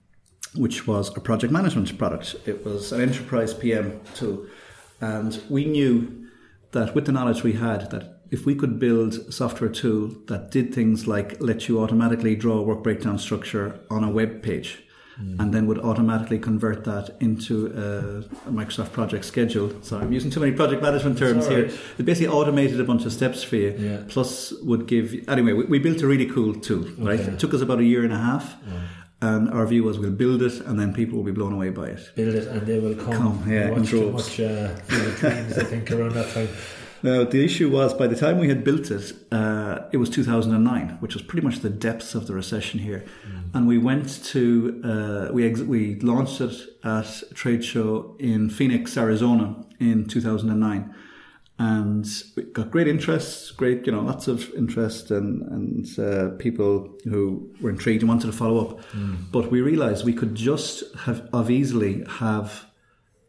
which 0.56 0.88
was 0.88 1.16
a 1.16 1.20
project 1.20 1.54
management 1.54 1.96
product. 1.98 2.36
It 2.46 2.66
was 2.66 2.92
an 2.92 3.02
enterprise 3.02 3.54
PM 3.54 4.00
tool. 4.16 4.46
And 5.02 5.42
we 5.50 5.66
knew 5.66 6.28
that 6.72 6.96
with 6.96 7.06
the 7.06 7.12
knowledge 7.12 7.44
we 7.44 7.54
had, 7.54 7.92
that 7.92 8.22
if 8.32 8.46
we 8.46 8.56
could 8.56 8.80
build 8.80 9.14
a 9.16 9.32
software 9.32 9.70
tool 9.70 10.10
that 10.28 10.52
did 10.52 10.74
things 10.74 11.08
like 11.08 11.42
let 11.42 11.68
you 11.68 11.82
automatically 11.82 12.36
draw 12.36 12.58
a 12.58 12.62
work 12.62 12.84
breakdown 12.84 13.18
structure 13.18 13.80
on 13.90 14.04
a 14.04 14.10
web 14.10 14.44
page, 14.44 14.84
mm. 15.20 15.40
and 15.40 15.52
then 15.52 15.66
would 15.66 15.80
automatically 15.80 16.38
convert 16.38 16.84
that 16.84 17.16
into 17.20 17.68
a, 17.68 18.50
a, 18.50 18.52
Microsoft 18.52 18.92
project 18.92 19.26
schedule. 19.26 19.72
Sorry, 19.82 20.04
I'm 20.04 20.14
using 20.14 20.30
too 20.30 20.42
many 20.42 20.52
project 20.52 20.84
management 20.84 21.18
terms 21.18 21.48
here. 21.48 21.72
It 21.98 22.06
basically 22.06 22.28
automated 22.28 22.80
a 22.80 22.84
bunch 22.84 23.06
of 23.06 23.14
steps 23.14 23.42
for 23.42 23.56
you, 23.56 23.76
yeah. 23.80 24.04
plus 24.08 24.54
would 24.62 24.86
give. 24.86 25.16
Anyway, 25.28 25.54
we, 25.54 25.66
we, 25.66 25.80
built 25.80 26.02
a 26.02 26.08
really 26.08 26.28
cool 26.28 26.54
tool. 26.54 26.86
Right, 27.00 27.20
okay. 27.20 27.32
it 27.32 27.40
took 27.40 27.56
us 27.56 27.62
about 27.62 27.80
a 27.80 27.86
year 27.86 28.04
and 28.04 28.14
a 28.14 28.18
half. 28.18 28.56
Yeah 28.68 28.80
and 29.22 29.50
our 29.50 29.66
view 29.66 29.84
was 29.84 30.00
we'll 30.00 30.12
build 30.12 30.42
it 30.42 30.62
and 30.62 30.80
then 30.80 30.94
people 30.94 31.18
will 31.18 31.26
be 31.26 31.32
blown 31.32 31.54
away 31.54 31.70
by 31.70 31.88
it. 31.88 32.12
Build 32.16 32.36
it 32.36 32.48
and 32.48 32.66
they 32.66 32.80
will 32.80 32.96
come. 32.96 33.14
come 33.14 33.52
yeah, 33.52 33.70
in 33.70 33.84
droves. 33.84 34.36
Too 34.36 34.48
much 34.48 34.52
uh, 34.52 34.76
I 35.28 35.64
think, 35.64 35.92
around 35.92 36.14
that 36.14 36.34
time. 36.34 36.50
Now, 37.02 37.24
the 37.24 37.46
issue 37.46 37.70
was 37.70 37.94
by 37.94 38.08
the 38.08 38.16
time 38.18 38.40
we 38.40 38.50
had 38.50 38.66
built 38.66 38.92
it, 38.92 39.14
uh, 39.32 39.84
it 39.94 39.96
was 39.96 40.10
2009, 40.10 40.98
which 41.00 41.14
was 41.14 41.24
pretty 41.24 41.48
much 41.48 41.60
the 41.60 41.70
depths 41.70 42.14
of 42.14 42.28
the 42.28 42.34
recession 42.34 42.82
here. 42.82 43.06
Mm. 43.26 43.56
And 43.56 43.68
we 43.70 43.78
went 43.78 44.22
to, 44.26 44.82
uh, 44.84 45.34
we, 45.34 45.50
ex- 45.50 45.62
we 45.62 45.98
launched 46.02 46.42
it 46.42 46.54
at 46.84 47.24
a 47.24 47.34
trade 47.34 47.64
show 47.64 48.18
in 48.20 48.50
Phoenix, 48.50 48.98
Arizona 48.98 49.66
in 49.80 50.08
2009 50.08 50.94
and 51.60 52.08
we 52.38 52.44
got 52.44 52.72
great 52.72 52.88
interest, 52.88 53.58
great, 53.58 53.86
you 53.86 53.92
know, 53.92 54.00
lots 54.00 54.30
of 54.30 54.50
interest 54.56 55.12
and, 55.12 55.42
and 55.52 56.00
uh, 56.00 56.30
people 56.38 56.96
who 57.04 57.54
were 57.60 57.70
intrigued 57.70 58.02
and 58.02 58.08
wanted 58.08 58.28
to 58.28 58.34
follow 58.34 58.66
up. 58.66 58.82
Mm. 58.94 59.30
But 59.30 59.52
we 59.52 59.60
realized 59.60 60.06
we 60.06 60.14
could 60.14 60.36
just 60.36 60.96
have, 61.00 61.28
have 61.34 61.52
easily 61.52 62.06
have 62.08 62.66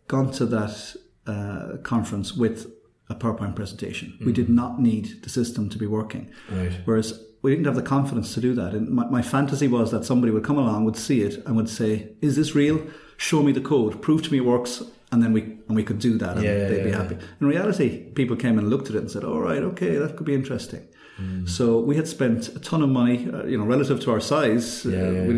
gone 0.06 0.30
to 0.32 0.46
that 0.46 0.94
uh, 1.26 1.78
conference 1.82 2.32
with 2.32 2.72
a 3.08 3.16
PowerPoint 3.16 3.56
presentation. 3.56 4.16
Mm. 4.20 4.26
We 4.26 4.32
did 4.32 4.48
not 4.48 4.80
need 4.80 5.24
the 5.24 5.28
system 5.28 5.68
to 5.68 5.76
be 5.76 5.88
working. 5.88 6.30
Right. 6.52 6.72
Whereas 6.84 7.20
we 7.42 7.50
didn't 7.50 7.66
have 7.66 7.74
the 7.74 7.82
confidence 7.82 8.32
to 8.34 8.40
do 8.40 8.54
that. 8.54 8.74
And 8.74 8.90
my, 8.90 9.06
my 9.06 9.22
fantasy 9.22 9.66
was 9.66 9.90
that 9.90 10.04
somebody 10.04 10.32
would 10.32 10.44
come 10.44 10.56
along, 10.56 10.84
would 10.84 10.96
see 10.96 11.22
it, 11.22 11.44
and 11.46 11.56
would 11.56 11.68
say, 11.68 12.12
Is 12.20 12.36
this 12.36 12.54
real? 12.54 12.80
Show 13.16 13.42
me 13.42 13.50
the 13.50 13.60
code, 13.60 14.00
prove 14.00 14.22
to 14.22 14.30
me 14.30 14.38
it 14.38 14.44
works, 14.44 14.84
and 15.12 15.23
then 15.23 15.33
we 15.33 15.42
and 15.42 15.77
we 15.77 15.83
could 15.83 15.99
do 15.99 16.18
that 16.18 16.37
and 16.37 16.44
yeah, 16.44 16.68
they'd 16.68 16.79
yeah, 16.79 16.85
be 16.85 16.90
happy. 16.90 17.14
Yeah. 17.14 17.27
In 17.40 17.46
reality, 17.46 18.11
people 18.12 18.37
came 18.37 18.59
and 18.59 18.68
looked 18.68 18.88
at 18.90 18.96
it 18.96 18.99
and 18.99 19.11
said, 19.11 19.25
"All 19.25 19.40
right, 19.40 19.62
okay, 19.62 19.96
that 19.96 20.16
could 20.16 20.27
be 20.27 20.35
interesting." 20.35 20.87
Mm. 21.20 21.49
So 21.49 21.81
we 21.81 21.96
had 21.96 22.09
spent 22.09 22.49
a 22.49 22.61
ton 22.61 22.83
of 22.83 22.88
money, 22.88 23.29
uh, 23.31 23.44
you 23.44 23.59
know, 23.59 23.64
relative 23.64 24.01
to 24.01 24.11
our 24.11 24.20
size, 24.20 24.87
uh, 24.87 24.90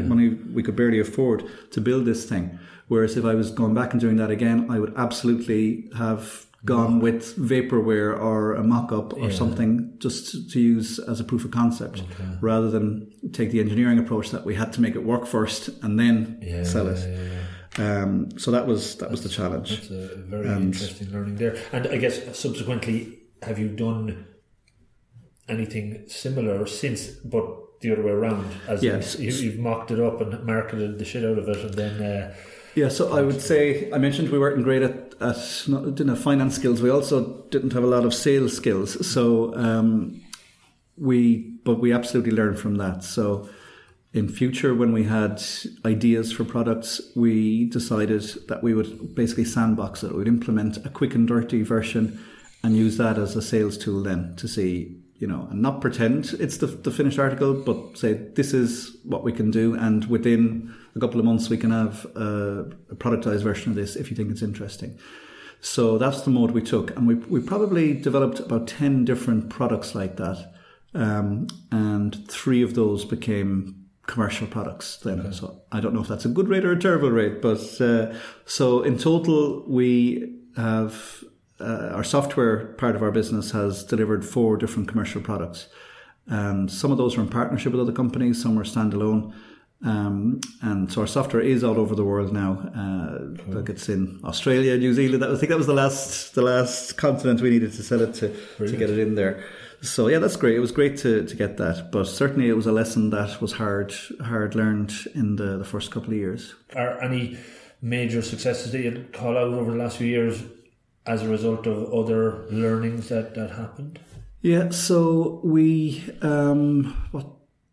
money 0.06 0.28
we 0.28 0.62
could 0.62 0.76
barely 0.76 1.00
afford 1.00 1.44
to 1.72 1.80
build 1.80 2.04
this 2.04 2.24
thing. 2.24 2.58
Whereas 2.88 3.16
if 3.16 3.24
I 3.24 3.34
was 3.34 3.50
going 3.50 3.74
back 3.74 3.92
and 3.92 4.00
doing 4.00 4.16
that 4.16 4.30
again, 4.30 4.66
I 4.70 4.78
would 4.78 4.92
absolutely 4.96 5.88
have 5.96 6.46
gone 6.64 7.00
with 7.00 7.36
vaporware 7.36 8.16
or 8.16 8.54
a 8.54 8.62
mock-up 8.62 9.14
or 9.14 9.32
something 9.32 9.92
just 9.98 10.50
to 10.50 10.60
use 10.60 11.00
as 11.00 11.18
a 11.18 11.24
proof 11.24 11.44
of 11.44 11.50
concept 11.50 12.02
okay. 12.02 12.38
rather 12.40 12.70
than 12.70 13.10
take 13.32 13.50
the 13.50 13.58
engineering 13.58 13.98
approach 13.98 14.30
that 14.30 14.44
we 14.44 14.54
had 14.54 14.72
to 14.72 14.80
make 14.80 14.94
it 14.94 15.02
work 15.02 15.26
first 15.26 15.68
and 15.82 15.98
then 15.98 16.38
sell 16.64 16.86
it 16.86 17.00
um, 17.78 18.38
so 18.38 18.50
that 18.50 18.66
was 18.66 18.96
that 18.96 19.10
was 19.10 19.22
the 19.22 19.28
challenge. 19.28 19.70
That's 19.70 19.90
a 19.90 20.16
very 20.16 20.48
and, 20.48 20.74
interesting 20.74 21.10
learning 21.10 21.36
there. 21.36 21.56
And 21.72 21.86
I 21.86 21.96
guess 21.96 22.38
subsequently, 22.38 23.20
have 23.42 23.58
you 23.58 23.68
done 23.68 24.26
anything 25.48 26.04
similar 26.06 26.66
since? 26.66 27.08
But 27.08 27.80
the 27.80 27.92
other 27.92 28.02
way 28.02 28.12
around, 28.12 28.46
as 28.68 28.82
yes. 28.82 29.18
you, 29.18 29.50
have 29.50 29.58
mocked 29.58 29.90
it 29.90 30.00
up 30.00 30.20
and 30.20 30.44
marketed 30.44 30.98
the 30.98 31.04
shit 31.04 31.24
out 31.24 31.38
of 31.38 31.48
it, 31.48 31.58
and 31.58 31.74
then. 31.74 32.02
Uh, 32.02 32.34
yeah, 32.74 32.88
so 32.88 33.12
I 33.12 33.20
would 33.20 33.42
say 33.42 33.92
I 33.92 33.98
mentioned 33.98 34.30
we 34.30 34.38
weren't 34.38 34.62
great 34.64 34.82
at, 34.82 35.14
at 35.20 35.64
not, 35.68 35.94
didn't 35.94 36.08
have 36.08 36.22
finance 36.22 36.56
skills. 36.56 36.80
We 36.80 36.88
also 36.88 37.42
didn't 37.50 37.74
have 37.74 37.84
a 37.84 37.86
lot 37.86 38.06
of 38.06 38.14
sales 38.14 38.56
skills. 38.56 39.06
So 39.06 39.54
um, 39.56 40.22
we, 40.96 41.58
but 41.64 41.80
we 41.80 41.92
absolutely 41.92 42.32
learned 42.32 42.58
from 42.58 42.76
that. 42.76 43.04
So 43.04 43.48
in 44.14 44.28
future 44.28 44.74
when 44.74 44.92
we 44.92 45.04
had 45.04 45.42
ideas 45.86 46.32
for 46.32 46.44
products 46.44 47.00
we 47.16 47.64
decided 47.70 48.22
that 48.48 48.62
we 48.62 48.74
would 48.74 49.14
basically 49.14 49.44
sandbox 49.44 50.02
it. 50.02 50.14
We'd 50.14 50.28
implement 50.28 50.76
a 50.84 50.90
quick 50.90 51.14
and 51.14 51.26
dirty 51.26 51.62
version 51.62 52.22
and 52.62 52.76
use 52.76 52.96
that 52.98 53.18
as 53.18 53.34
a 53.36 53.42
sales 53.42 53.78
tool 53.78 54.02
then 54.02 54.36
to 54.36 54.46
see 54.46 54.98
you 55.16 55.26
know 55.26 55.48
and 55.50 55.62
not 55.62 55.80
pretend 55.80 56.34
it's 56.40 56.58
the, 56.58 56.66
the 56.66 56.90
finished 56.90 57.18
article 57.18 57.54
but 57.54 57.96
say 57.96 58.12
this 58.12 58.52
is 58.52 58.96
what 59.04 59.24
we 59.24 59.32
can 59.32 59.50
do 59.50 59.74
and 59.74 60.04
within 60.06 60.74
a 60.94 61.00
couple 61.00 61.18
of 61.18 61.24
months 61.24 61.48
we 61.48 61.56
can 61.56 61.70
have 61.70 62.04
a, 62.16 62.70
a 62.90 62.94
productized 62.94 63.42
version 63.42 63.70
of 63.70 63.76
this 63.76 63.96
if 63.96 64.10
you 64.10 64.16
think 64.16 64.30
it's 64.30 64.42
interesting. 64.42 64.98
So 65.60 65.96
that's 65.96 66.22
the 66.22 66.30
mode 66.30 66.50
we 66.50 66.60
took 66.60 66.94
and 66.96 67.06
we, 67.06 67.14
we 67.14 67.40
probably 67.40 67.94
developed 67.94 68.40
about 68.40 68.66
10 68.66 69.04
different 69.04 69.48
products 69.48 69.94
like 69.94 70.16
that 70.16 70.52
um, 70.92 71.46
and 71.70 72.28
three 72.28 72.62
of 72.62 72.74
those 72.74 73.04
became 73.04 73.81
commercial 74.12 74.46
products 74.56 74.88
then. 75.04 75.20
Okay. 75.20 75.32
So 75.32 75.44
I 75.76 75.78
don't 75.80 75.94
know 75.94 76.02
if 76.06 76.08
that's 76.12 76.26
a 76.30 76.34
good 76.38 76.48
rate 76.48 76.64
or 76.68 76.72
a 76.72 76.78
terrible 76.88 77.10
rate, 77.10 77.36
but 77.48 77.62
uh, 77.80 78.12
so 78.44 78.82
in 78.88 78.94
total 78.98 79.64
we 79.78 79.88
have 80.56 81.24
uh, 81.60 81.90
our 81.96 82.04
software 82.04 82.56
part 82.82 82.94
of 82.96 83.02
our 83.02 83.10
business 83.20 83.52
has 83.52 83.84
delivered 83.84 84.22
four 84.24 84.56
different 84.62 84.88
commercial 84.90 85.22
products. 85.30 85.60
and 86.26 86.70
some 86.70 86.92
of 86.92 86.98
those 86.98 87.12
are 87.16 87.22
in 87.26 87.28
partnership 87.28 87.72
with 87.72 87.80
other 87.80 87.96
companies, 88.02 88.34
some 88.42 88.58
are 88.60 88.64
standalone. 88.74 89.32
Um, 89.84 90.40
and 90.70 90.80
so 90.92 91.00
our 91.00 91.08
software 91.18 91.42
is 91.54 91.64
all 91.64 91.78
over 91.84 91.94
the 91.96 92.04
world 92.12 92.30
now. 92.32 92.52
Uh, 92.82 93.18
cool. 93.42 93.54
Like 93.56 93.68
it's 93.74 93.88
in 93.88 94.20
Australia, 94.30 94.76
New 94.78 94.94
Zealand. 94.94 95.24
I 95.24 95.36
think 95.38 95.50
that 95.50 95.58
was 95.58 95.66
the 95.66 95.78
last 95.82 96.34
the 96.38 96.42
last 96.52 96.96
continent 97.06 97.40
we 97.40 97.50
needed 97.50 97.72
to 97.78 97.82
sell 97.82 98.00
it 98.06 98.14
to 98.20 98.26
Brilliant. 98.28 98.72
to 98.72 98.76
get 98.86 98.90
it 98.94 98.98
in 99.06 99.14
there. 99.20 99.34
So 99.82 100.06
yeah, 100.06 100.20
that's 100.20 100.36
great. 100.36 100.54
It 100.54 100.60
was 100.60 100.70
great 100.70 100.96
to, 100.98 101.26
to 101.26 101.36
get 101.36 101.56
that, 101.56 101.90
but 101.90 102.06
certainly 102.06 102.48
it 102.48 102.52
was 102.52 102.66
a 102.66 102.72
lesson 102.72 103.10
that 103.10 103.40
was 103.40 103.52
hard 103.52 103.92
hard 104.24 104.54
learned 104.54 104.92
in 105.14 105.36
the, 105.36 105.58
the 105.58 105.64
first 105.64 105.90
couple 105.90 106.10
of 106.10 106.16
years. 106.16 106.54
Are 106.76 107.02
any 107.02 107.36
major 107.80 108.22
successes 108.22 108.70
that 108.72 108.80
you 108.80 109.06
call 109.12 109.36
out 109.36 109.52
over 109.52 109.72
the 109.72 109.76
last 109.76 109.96
few 109.96 110.06
years 110.06 110.44
as 111.04 111.22
a 111.22 111.28
result 111.28 111.66
of 111.66 111.92
other 111.92 112.44
learnings 112.50 113.08
that, 113.08 113.34
that 113.34 113.50
happened? 113.50 113.98
Yeah, 114.40 114.70
so 114.70 115.40
we 115.42 116.04
um, 116.22 116.96
what 117.10 117.26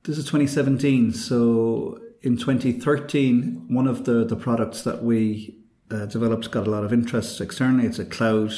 this 0.04 0.18
is 0.18 0.26
2017. 0.26 1.14
So 1.14 2.00
in 2.24 2.38
2013, 2.38 3.68
one 3.70 3.86
of 3.86 4.06
the 4.06 4.26
the 4.26 4.36
products 4.36 4.82
that 4.82 5.04
we 5.04 5.60
uh, 5.92 6.08
developed 6.08 6.50
got 6.50 6.66
a 6.66 6.72
lot 6.72 6.84
of 6.84 6.92
interest 6.92 7.40
externally. 7.40 7.86
It's 7.86 8.00
a 8.00 8.06
cloud 8.06 8.52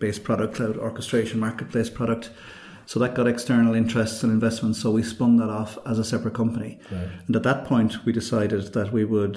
based 0.00 0.24
product, 0.24 0.54
cloud 0.56 0.76
orchestration 0.76 1.38
marketplace 1.38 1.88
product 1.88 2.30
So 2.90 2.98
that 2.98 3.14
got 3.14 3.28
external 3.28 3.76
interests 3.76 4.24
and 4.24 4.32
investments. 4.32 4.80
So 4.80 4.90
we 4.90 5.04
spun 5.04 5.36
that 5.36 5.48
off 5.48 5.78
as 5.86 6.00
a 6.00 6.04
separate 6.04 6.34
company. 6.34 6.80
Right. 6.90 7.08
And 7.24 7.36
at 7.36 7.44
that 7.44 7.64
point, 7.64 8.04
we 8.04 8.12
decided 8.12 8.72
that 8.72 8.92
we 8.92 9.04
would 9.04 9.34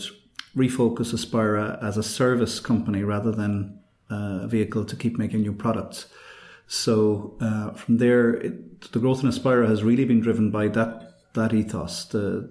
refocus 0.58 1.14
Aspira 1.14 1.78
as 1.84 1.96
a 1.96 2.02
service 2.02 2.60
company 2.60 3.04
rather 3.04 3.32
than 3.32 3.78
uh, 4.10 4.40
a 4.42 4.48
vehicle 4.48 4.86
to 4.86 4.96
keep 4.96 5.20
making 5.20 5.42
new 5.42 5.54
products. 5.54 6.08
So 6.66 7.38
uh, 7.42 7.76
from 7.76 8.00
there, 8.00 8.34
it, 8.38 8.92
the 8.92 8.98
growth 8.98 9.22
in 9.22 9.30
Aspira 9.30 9.68
has 9.70 9.84
really 9.84 10.06
been 10.06 10.22
driven 10.22 10.50
by 10.50 10.68
that 10.70 11.12
that 11.36 11.54
ethos. 11.54 12.06
The, 12.06 12.50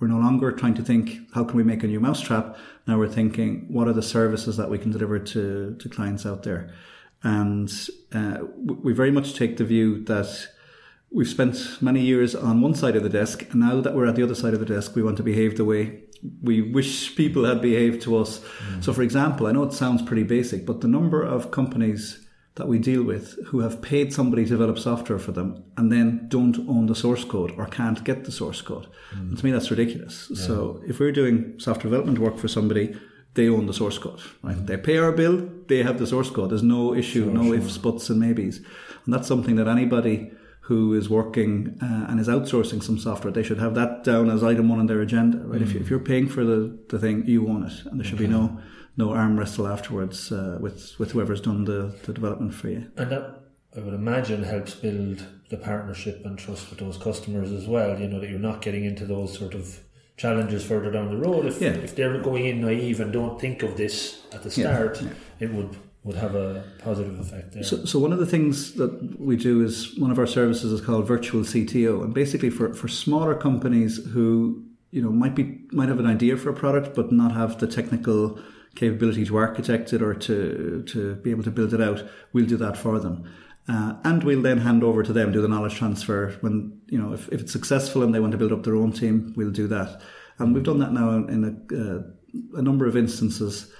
we're 0.00 0.08
no 0.08 0.18
longer 0.18 0.50
trying 0.50 0.74
to 0.74 0.82
think 0.82 1.20
how 1.34 1.44
can 1.44 1.56
we 1.56 1.62
make 1.62 1.84
a 1.84 1.86
new 1.86 2.00
mousetrap. 2.00 2.56
Now 2.88 2.98
we're 2.98 3.08
thinking 3.08 3.66
what 3.68 3.86
are 3.86 3.92
the 3.92 4.02
services 4.02 4.56
that 4.56 4.70
we 4.70 4.78
can 4.78 4.90
deliver 4.90 5.20
to 5.20 5.76
to 5.78 5.88
clients 5.88 6.26
out 6.26 6.42
there, 6.42 6.72
and 7.22 7.72
uh, 8.12 8.38
we 8.64 8.92
very 8.92 9.10
much 9.10 9.34
take 9.34 9.56
the 9.56 9.64
view 9.64 10.04
that. 10.04 10.48
We've 11.14 11.28
spent 11.28 11.76
many 11.82 12.00
years 12.00 12.34
on 12.34 12.62
one 12.62 12.74
side 12.74 12.96
of 12.96 13.02
the 13.02 13.10
desk, 13.10 13.42
and 13.50 13.60
now 13.60 13.82
that 13.82 13.94
we're 13.94 14.06
at 14.06 14.16
the 14.16 14.22
other 14.22 14.34
side 14.34 14.54
of 14.54 14.60
the 14.60 14.64
desk, 14.64 14.96
we 14.96 15.02
want 15.02 15.18
to 15.18 15.22
behave 15.22 15.58
the 15.58 15.64
way 15.66 16.04
we 16.42 16.62
wish 16.62 17.16
people 17.16 17.44
had 17.44 17.60
behaved 17.60 18.02
to 18.02 18.16
us. 18.16 18.40
Mm. 18.70 18.84
So, 18.84 18.92
for 18.92 19.02
example, 19.02 19.46
I 19.46 19.52
know 19.52 19.64
it 19.64 19.72
sounds 19.72 20.02
pretty 20.02 20.22
basic, 20.22 20.64
but 20.64 20.80
the 20.80 20.88
number 20.88 21.22
of 21.22 21.50
companies 21.50 22.26
that 22.54 22.68
we 22.68 22.78
deal 22.78 23.02
with 23.02 23.38
who 23.46 23.60
have 23.60 23.80
paid 23.80 24.12
somebody 24.12 24.44
to 24.44 24.50
develop 24.50 24.78
software 24.78 25.18
for 25.18 25.32
them 25.32 25.64
and 25.78 25.90
then 25.90 26.26
don't 26.28 26.58
own 26.68 26.84
the 26.86 26.94
source 26.94 27.24
code 27.24 27.50
or 27.56 27.66
can't 27.66 28.04
get 28.04 28.24
the 28.24 28.32
source 28.32 28.60
code. 28.60 28.86
Mm. 29.14 29.38
to 29.38 29.44
me, 29.44 29.50
that's 29.50 29.70
ridiculous. 29.70 30.28
Yeah. 30.30 30.46
So 30.46 30.82
if 30.86 31.00
we're 31.00 31.12
doing 31.12 31.58
software 31.58 31.90
development 31.90 32.18
work 32.18 32.36
for 32.38 32.48
somebody, 32.48 32.94
they 33.34 33.48
own 33.48 33.66
the 33.66 33.74
source 33.74 33.98
code, 33.98 34.20
right? 34.42 34.56
Mm. 34.56 34.66
They 34.66 34.76
pay 34.76 34.98
our 34.98 35.12
bill, 35.12 35.48
they 35.68 35.82
have 35.82 35.98
the 35.98 36.06
source 36.06 36.30
code. 36.30 36.50
There's 36.50 36.62
no 36.62 36.94
issue, 36.94 37.24
sure, 37.24 37.32
no 37.32 37.44
sure. 37.44 37.54
ifs, 37.56 37.78
buts, 37.78 38.10
and 38.10 38.20
maybes. 38.20 38.58
And 39.04 39.14
that's 39.14 39.28
something 39.28 39.56
that 39.56 39.68
anybody 39.68 40.30
who 40.66 40.94
is 40.94 41.10
working 41.10 41.76
uh, 41.82 42.06
and 42.08 42.20
is 42.20 42.28
outsourcing 42.28 42.82
some 42.82 42.98
software, 42.98 43.32
they 43.32 43.42
should 43.42 43.58
have 43.58 43.74
that 43.74 44.04
down 44.04 44.30
as 44.30 44.44
item 44.44 44.68
one 44.68 44.78
on 44.78 44.86
their 44.86 45.00
agenda, 45.00 45.38
right? 45.38 45.60
Mm. 45.60 45.64
If, 45.64 45.74
you, 45.74 45.80
if 45.80 45.90
you're 45.90 45.98
paying 45.98 46.28
for 46.28 46.44
the, 46.44 46.78
the 46.88 46.98
thing, 46.98 47.26
you 47.26 47.48
own 47.48 47.64
it, 47.64 47.86
and 47.86 47.98
there 47.98 48.04
should 48.04 48.20
okay. 48.20 48.26
be 48.26 48.32
no 48.32 48.60
no 48.96 49.12
arm 49.12 49.38
wrestle 49.38 49.66
afterwards 49.66 50.30
uh, 50.30 50.58
with 50.60 50.98
with 50.98 51.12
whoever's 51.12 51.40
done 51.40 51.64
the, 51.64 51.94
the 52.04 52.12
development 52.12 52.54
for 52.54 52.68
you. 52.68 52.90
And 52.96 53.10
that 53.10 53.40
I 53.76 53.80
would 53.80 53.94
imagine 53.94 54.42
helps 54.42 54.74
build 54.74 55.26
the 55.48 55.56
partnership 55.56 56.24
and 56.24 56.38
trust 56.38 56.70
with 56.70 56.78
those 56.78 56.98
customers 56.98 57.52
as 57.52 57.66
well. 57.66 57.98
You 57.98 58.08
know 58.08 58.20
that 58.20 58.28
you're 58.28 58.38
not 58.38 58.60
getting 58.60 58.84
into 58.84 59.06
those 59.06 59.36
sort 59.38 59.54
of 59.54 59.80
challenges 60.16 60.64
further 60.64 60.90
down 60.90 61.08
the 61.08 61.16
road. 61.16 61.46
If 61.46 61.60
yeah. 61.60 61.70
if 61.70 61.96
they're 61.96 62.20
going 62.20 62.46
in 62.46 62.60
naive 62.60 63.00
and 63.00 63.12
don't 63.12 63.40
think 63.40 63.62
of 63.62 63.76
this 63.76 64.22
at 64.32 64.42
the 64.42 64.50
start, 64.50 65.00
yeah. 65.00 65.08
Yeah. 65.08 65.48
it 65.48 65.52
would 65.52 65.76
would 66.04 66.16
have 66.16 66.34
a 66.34 66.64
positive 66.78 67.18
effect 67.20 67.52
there. 67.52 67.62
So, 67.62 67.84
so 67.84 67.98
one 67.98 68.12
of 68.12 68.18
the 68.18 68.26
things 68.26 68.72
that 68.74 69.20
we 69.20 69.36
do 69.36 69.62
is 69.62 69.96
one 69.98 70.10
of 70.10 70.18
our 70.18 70.26
services 70.26 70.72
is 70.72 70.80
called 70.80 71.06
virtual 71.06 71.42
CTO, 71.42 72.02
and 72.02 72.12
basically 72.12 72.50
for 72.50 72.74
for 72.74 72.88
smaller 72.88 73.34
companies 73.34 74.04
who 74.12 74.64
you 74.90 75.02
know 75.02 75.10
might 75.10 75.34
be 75.34 75.60
might 75.70 75.88
have 75.88 76.00
an 76.00 76.06
idea 76.06 76.36
for 76.36 76.50
a 76.50 76.54
product 76.54 76.94
but 76.94 77.12
not 77.12 77.32
have 77.32 77.58
the 77.58 77.66
technical 77.66 78.38
capability 78.74 79.24
to 79.26 79.36
architect 79.36 79.92
it 79.92 80.02
or 80.02 80.14
to, 80.14 80.82
to 80.86 81.14
be 81.16 81.30
able 81.30 81.42
to 81.42 81.50
build 81.50 81.74
it 81.74 81.80
out, 81.80 82.02
we'll 82.32 82.46
do 82.46 82.56
that 82.56 82.76
for 82.76 82.98
them. 82.98 83.24
Uh, 83.68 83.94
and 84.04 84.24
we'll 84.24 84.42
then 84.42 84.58
hand 84.58 84.82
over 84.82 85.02
to 85.02 85.12
them, 85.12 85.30
do 85.30 85.40
the 85.40 85.48
knowledge 85.48 85.76
transfer. 85.76 86.36
When, 86.40 86.80
you 86.88 86.98
know, 86.98 87.12
if, 87.12 87.28
if 87.28 87.42
it's 87.42 87.52
successful 87.52 88.02
and 88.02 88.14
they 88.14 88.20
want 88.20 88.32
to 88.32 88.38
build 88.38 88.52
up 88.52 88.64
their 88.64 88.74
own 88.74 88.92
team, 88.92 89.32
we'll 89.36 89.52
do 89.52 89.68
that. 89.68 90.00
And 90.38 90.54
we've 90.54 90.64
done 90.64 90.80
that 90.80 90.92
now 90.92 91.10
in 91.10 91.44
a, 91.44 91.76
uh, 91.76 92.58
a 92.58 92.62
number 92.62 92.86
of 92.86 92.96
instances. 92.96 93.72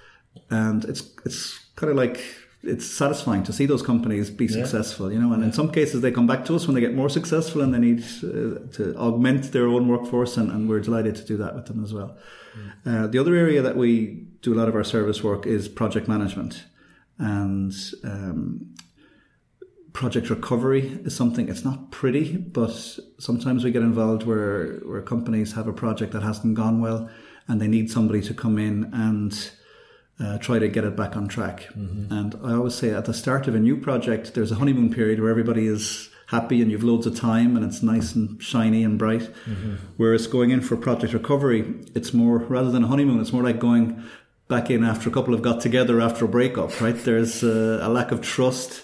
And 0.51 0.85
it's, 0.85 1.03
it's 1.25 1.59
kind 1.75 1.91
of 1.91 1.97
like, 1.97 2.23
it's 2.63 2.87
satisfying 2.87 3.43
to 3.43 3.53
see 3.53 3.67
those 3.67 3.83
companies 3.83 4.31
be 4.31 4.47
yeah. 4.47 4.63
successful, 4.63 5.13
you 5.13 5.19
know. 5.19 5.33
And 5.33 5.43
yeah. 5.43 5.49
in 5.49 5.53
some 5.53 5.73
cases, 5.73 6.01
they 6.01 6.13
come 6.13 6.29
back 6.29 6.45
to 6.45 6.55
us 6.55 6.67
when 6.67 6.75
they 6.75 6.81
get 6.81 6.95
more 6.95 7.09
successful 7.09 7.61
and 7.61 7.75
they 7.75 7.79
need 7.79 8.05
uh, 8.23 8.73
to 8.75 8.95
augment 8.97 9.51
their 9.53 9.67
own 9.67 9.89
workforce, 9.89 10.37
and, 10.37 10.51
and, 10.51 10.69
we're 10.69 10.81
delighted 10.81 11.17
to 11.17 11.25
do 11.25 11.37
that 11.39 11.57
with 11.57 11.67
them 11.67 11.83
as 11.83 11.93
well. 11.93 12.17
Mm. 12.57 13.05
Uh, 13.05 13.07
the 13.09 13.19
other 13.19 13.35
area 13.35 13.63
that 13.63 13.77
we 13.77 14.27
do 14.43 14.55
a 14.55 14.57
lot 14.57 14.69
of 14.69 14.77
our 14.77 14.85
service 14.85 15.25
work 15.25 15.45
is 15.45 15.69
project 15.69 16.07
management. 16.07 16.65
And 17.19 17.75
um, 18.05 18.75
project 19.93 20.31
recovery 20.31 21.01
is 21.05 21.15
something, 21.15 21.49
it's 21.49 21.65
not 21.65 21.91
pretty, 21.91 22.37
but 22.37 22.71
sometimes 23.19 23.65
we 23.65 23.71
get 23.71 23.83
involved 23.83 24.25
where, 24.25 24.79
where 24.85 25.03
companies 25.03 25.53
have 25.53 25.69
a 25.69 25.73
project 25.73 26.13
that 26.13 26.23
hasn't 26.23 26.55
gone 26.55 26.81
well 26.81 27.11
and 27.49 27.61
they 27.61 27.69
need 27.69 27.91
somebody 27.91 28.21
to 28.23 28.35
come 28.35 28.59
in 28.59 28.91
and 28.93 29.51
uh, 30.21 30.39
try 30.39 30.59
to 30.59 30.69
get 30.69 30.85
it 30.85 30.97
back 30.97 31.17
on 31.17 31.29
track. 31.29 31.69
Mm-hmm. 31.77 32.13
And 32.13 32.35
I 32.45 32.55
always 32.55 32.75
say 32.75 32.91
at 32.91 33.05
the 33.05 33.15
start 33.15 33.49
of 33.49 33.55
a 33.55 33.61
new 33.61 33.77
project, 33.77 34.35
there's 34.35 34.53
a 34.53 34.57
honeymoon 34.57 34.93
period 34.93 35.21
where 35.21 35.31
everybody 35.31 35.67
is 35.67 36.09
happy 36.29 36.63
and 36.63 36.71
you've 36.71 36.85
loads 36.85 37.07
of 37.07 37.15
time 37.15 37.57
and 37.57 37.65
it's 37.65 37.83
nice 37.83 38.15
and 38.15 38.43
shiny 38.43 38.85
and 38.85 38.99
bright. 38.99 39.31
Mm-hmm. 39.45 39.75
Whereas 39.99 40.27
going 40.27 40.51
in 40.51 40.63
for 40.63 40.77
project 40.77 41.13
recovery, 41.13 41.75
it's 41.95 42.15
more 42.15 42.39
rather 42.39 42.71
than 42.71 42.85
a 42.85 42.87
honeymoon, 42.87 43.21
it's 43.21 43.33
more 43.33 43.43
like 43.43 43.59
going 43.59 44.03
back 44.49 44.71
in 44.71 44.85
after 44.85 45.09
a 45.09 45.13
couple 45.13 45.35
have 45.35 45.43
got 45.43 45.61
together 45.61 46.01
after 46.01 46.25
a 46.25 46.29
breakup, 46.29 46.81
right? 46.81 46.97
There's 46.97 47.45
uh, 47.45 47.81
a 47.83 47.89
lack 47.89 48.13
of 48.13 48.23
trust. 48.23 48.83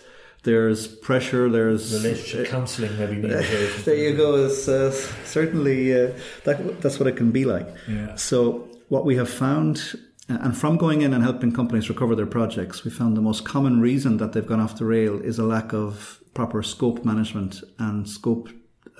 There's 0.49 0.88
pressure. 0.88 1.51
There's 1.51 1.92
relationship 1.92 2.46
uh, 2.46 2.51
counselling. 2.51 2.96
Maybe 2.96 3.16
uh, 3.22 3.42
there 3.84 3.94
you 3.94 4.16
go. 4.16 4.46
It's 4.46 4.66
uh, 4.66 4.90
certainly 5.26 5.92
uh, 5.92 6.12
that, 6.44 6.80
that's 6.80 6.99
what 6.99 7.07
it 7.07 7.16
can 7.18 7.30
be 7.32 7.44
like. 7.44 7.68
Yeah. 7.86 8.14
So 8.16 8.66
what 8.88 9.05
we 9.05 9.16
have 9.16 9.28
found, 9.28 9.94
and 10.26 10.57
from 10.57 10.78
going 10.78 11.03
in 11.03 11.12
and 11.12 11.22
helping 11.22 11.53
companies 11.53 11.90
recover 11.90 12.14
their 12.14 12.24
projects, 12.38 12.82
we 12.82 12.90
found 12.90 13.14
the 13.14 13.20
most 13.20 13.44
common 13.44 13.82
reason 13.82 14.16
that 14.16 14.32
they've 14.32 14.46
gone 14.46 14.59
off 14.59 14.78
the 14.78 14.86
rail 14.86 15.20
is 15.20 15.38
a 15.38 15.44
lack 15.44 15.74
of 15.74 16.18
proper 16.32 16.62
scope 16.62 17.05
management 17.05 17.62
and 17.78 18.09
scope 18.09 18.49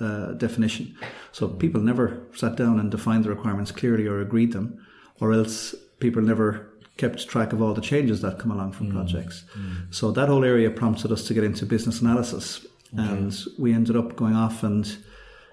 uh, 0.01 0.32
definition. 0.32 0.99
So 1.32 1.49
people 1.49 1.80
never 1.80 2.26
sat 2.34 2.57
down 2.57 2.78
and 2.78 2.90
defined 2.90 3.24
the 3.24 3.30
requirements 3.30 3.72
clearly 3.72 4.07
or 4.07 4.20
agreed 4.20 4.53
them, 4.53 4.86
or 5.18 5.32
else 5.32 5.74
people 5.99 6.20
never 6.20 6.68
kept 6.99 7.26
track 7.28 7.53
of 7.55 7.62
all 7.62 7.72
the 7.72 7.80
changes 7.80 8.20
that 8.20 8.38
come 8.38 8.51
along 8.51 8.72
from 8.72 8.88
mm. 8.88 8.92
projects. 8.92 9.44
Mm. 9.57 9.94
So 9.94 10.11
that 10.12 10.28
whole 10.28 10.44
area 10.44 10.70
prompted 10.70 11.11
us 11.11 11.26
to 11.28 11.34
get 11.34 11.44
into 11.44 11.64
business 11.64 12.03
analysis. 12.03 12.66
Okay. 12.92 13.03
And 13.03 13.34
we 13.59 13.72
ended 13.72 13.96
up 13.96 14.16
going 14.16 14.34
off 14.34 14.62
and 14.62 14.84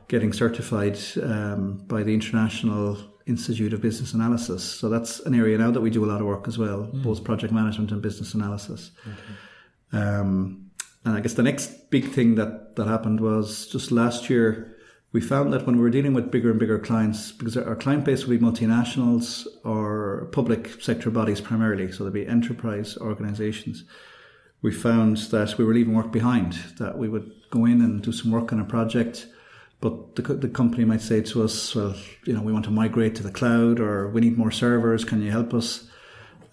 getting 0.07 0.33
certified 0.33 0.99
um, 1.21 1.83
by 1.87 2.03
the 2.03 2.13
International 2.13 2.97
Institute 3.25 3.73
of 3.73 3.81
Business 3.81 4.13
Analysis. 4.13 4.63
So 4.63 4.89
that's 4.89 5.19
an 5.21 5.33
area 5.33 5.57
now 5.57 5.71
that 5.71 5.81
we 5.81 5.89
do 5.89 6.03
a 6.03 6.09
lot 6.11 6.19
of 6.19 6.27
work 6.27 6.47
as 6.47 6.57
well, 6.57 6.89
mm. 6.91 7.03
both 7.03 7.23
project 7.23 7.53
management 7.53 7.91
and 7.91 8.01
business 8.01 8.33
analysis. 8.33 8.91
Okay. 9.07 10.03
Um, 10.03 10.71
and 11.05 11.15
I 11.15 11.19
guess 11.21 11.33
the 11.33 11.43
next 11.43 11.91
big 11.91 12.09
thing 12.09 12.35
that, 12.35 12.75
that 12.75 12.87
happened 12.87 13.19
was 13.21 13.67
just 13.67 13.91
last 13.91 14.29
year, 14.29 14.74
we 15.15 15.21
found 15.21 15.53
that 15.53 15.65
when 15.65 15.77
we 15.77 15.81
were 15.81 15.89
dealing 15.89 16.13
with 16.13 16.29
bigger 16.29 16.51
and 16.51 16.59
bigger 16.59 16.77
clients, 16.77 17.31
because 17.31 17.55
our 17.55 17.77
client 17.77 18.03
base 18.03 18.25
would 18.25 18.37
be 18.37 18.45
multinationals 18.45 19.47
or 19.63 20.27
public 20.33 20.81
sector 20.81 21.09
bodies 21.09 21.39
primarily, 21.39 21.89
so 21.89 22.03
there'd 22.03 22.13
be 22.13 22.27
enterprise 22.27 22.97
organizations, 22.97 23.85
we 24.61 24.73
found 24.73 25.15
that 25.31 25.57
we 25.57 25.63
were 25.63 25.73
leaving 25.73 25.93
work 25.93 26.11
behind, 26.11 26.51
that 26.79 26.97
we 26.97 27.07
would 27.07 27.31
go 27.49 27.63
in 27.63 27.79
and 27.79 28.01
do 28.01 28.11
some 28.11 28.29
work 28.29 28.51
on 28.51 28.59
a 28.59 28.65
project, 28.65 29.27
but 29.79 30.17
the, 30.17 30.21
the 30.21 30.49
company 30.49 30.83
might 30.83 31.01
say 31.01 31.21
to 31.21 31.45
us, 31.45 31.73
well, 31.73 31.95
you 32.25 32.33
know, 32.33 32.41
we 32.41 32.51
want 32.51 32.65
to 32.65 32.71
migrate 32.71 33.15
to 33.15 33.23
the 33.23 33.31
cloud 33.31 33.79
or 33.79 34.09
we 34.09 34.19
need 34.19 34.37
more 34.37 34.51
servers, 34.51 35.05
can 35.05 35.21
you 35.21 35.31
help 35.31 35.53
us? 35.53 35.89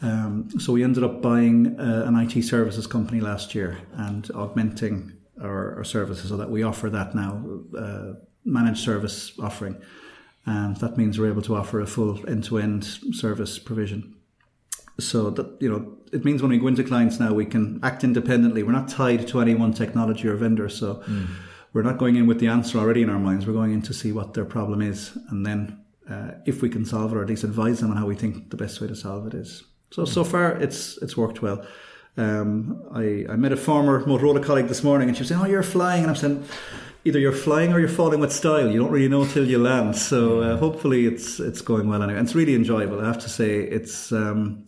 Um, 0.03 0.51
so 0.61 0.73
we 0.73 0.85
ended 0.85 1.03
up 1.03 1.21
buying 1.21 1.81
uh, 1.81 2.05
an 2.07 2.15
IT 2.15 2.41
services 2.45 2.87
company 2.87 3.21
last 3.21 3.57
year 3.57 3.79
and 3.95 4.31
augmenting 4.37 5.15
our, 5.43 5.79
our 5.79 5.85
services 5.85 6.29
so 6.29 6.37
that 6.37 6.49
we 6.49 6.63
offer 6.63 6.89
that 6.91 7.13
now. 7.13 7.45
Uh, 7.77 8.13
managed 8.45 8.84
service 8.84 9.32
offering. 9.38 9.80
And 10.45 10.76
that 10.78 10.97
means 10.97 11.18
we're 11.18 11.30
able 11.30 11.43
to 11.43 11.55
offer 11.55 11.80
a 11.80 11.86
full 11.86 12.18
end 12.28 12.45
to 12.45 12.59
end 12.59 12.84
service 12.84 13.59
provision. 13.59 14.16
So 14.99 15.30
that, 15.30 15.61
you 15.61 15.70
know, 15.70 15.97
it 16.12 16.24
means 16.24 16.43
when 16.43 16.51
we 16.51 16.59
go 16.59 16.66
into 16.66 16.84
clients 16.84 17.18
now, 17.18 17.32
we 17.32 17.47
can 17.47 17.80
act 17.82 18.05
independently. 18.05 18.62
We're 18.62 18.72
not 18.72 18.88
tied 18.88 19.26
to 19.28 19.40
any 19.40 19.55
one 19.55 19.72
technology 19.72 20.28
or 20.28 20.36
vendor. 20.36 20.68
So 20.68 20.97
mm. 21.07 21.28
we're 21.72 21.82
not 21.82 21.99
going 21.99 22.16
in 22.16 22.26
with 22.26 22.40
the 22.40 22.49
answer 22.49 22.78
already 22.78 23.03
in 23.03 23.09
our 23.09 23.18
minds. 23.18 23.47
We're 23.47 23.55
going 23.55 23.72
in 23.72 23.82
to 23.82 23.95
see 23.95 24.12
what 24.12 24.34
their 24.34 24.45
problem 24.45 24.82
is. 24.82 25.16
And 25.30 25.47
then 25.47 25.78
uh, 26.11 26.32
if 26.45 26.61
we 26.61 26.68
can 26.68 26.84
solve 26.84 27.12
it 27.12 27.16
or 27.16 27.22
at 27.22 27.28
least 27.28 27.45
advise 27.45 27.80
them 27.80 27.90
on 27.90 27.97
how 27.97 28.07
we 28.07 28.16
think 28.16 28.51
the 28.51 28.57
best 28.57 28.80
way 28.80 28.88
to 28.88 28.97
solve 28.97 29.26
it 29.26 29.34
is. 29.34 29.62
So, 29.93 30.05
so 30.05 30.24
far 30.24 30.53
it's, 30.57 30.99
it's 30.99 31.16
worked 31.16 31.40
well. 31.40 31.64
Um, 32.16 32.82
I, 32.93 33.24
I 33.30 33.36
met 33.36 33.53
a 33.53 33.57
former 33.57 34.05
Motorola 34.05 34.45
colleague 34.45 34.68
this 34.68 34.82
morning 34.82 35.09
and 35.09 35.16
she 35.16 35.22
was 35.22 35.28
saying, 35.28 35.40
Oh, 35.40 35.47
you're 35.47 35.62
flying. 35.62 36.03
And 36.03 36.11
I'm 36.11 36.16
saying, 36.16 36.45
either 37.05 37.19
you're 37.19 37.33
flying 37.33 37.73
or 37.73 37.81
you're 37.81 37.89
falling 37.89 38.21
with 38.21 38.33
style. 38.33 38.71
You 38.71 38.81
don't 38.81 38.91
really 38.91 39.09
know 39.09 39.25
till 39.25 39.47
you 39.47 39.59
land. 39.59 39.97
So 39.97 40.41
uh, 40.41 40.57
hopefully 40.57 41.07
it's 41.07 41.41
it's 41.41 41.61
going 41.61 41.89
well 41.89 42.03
anyway. 42.03 42.19
And 42.19 42.27
it's 42.27 42.35
really 42.35 42.55
enjoyable. 42.55 43.01
I 43.01 43.07
have 43.07 43.21
to 43.21 43.29
say 43.29 43.61
it's. 43.61 44.13
Um, 44.13 44.65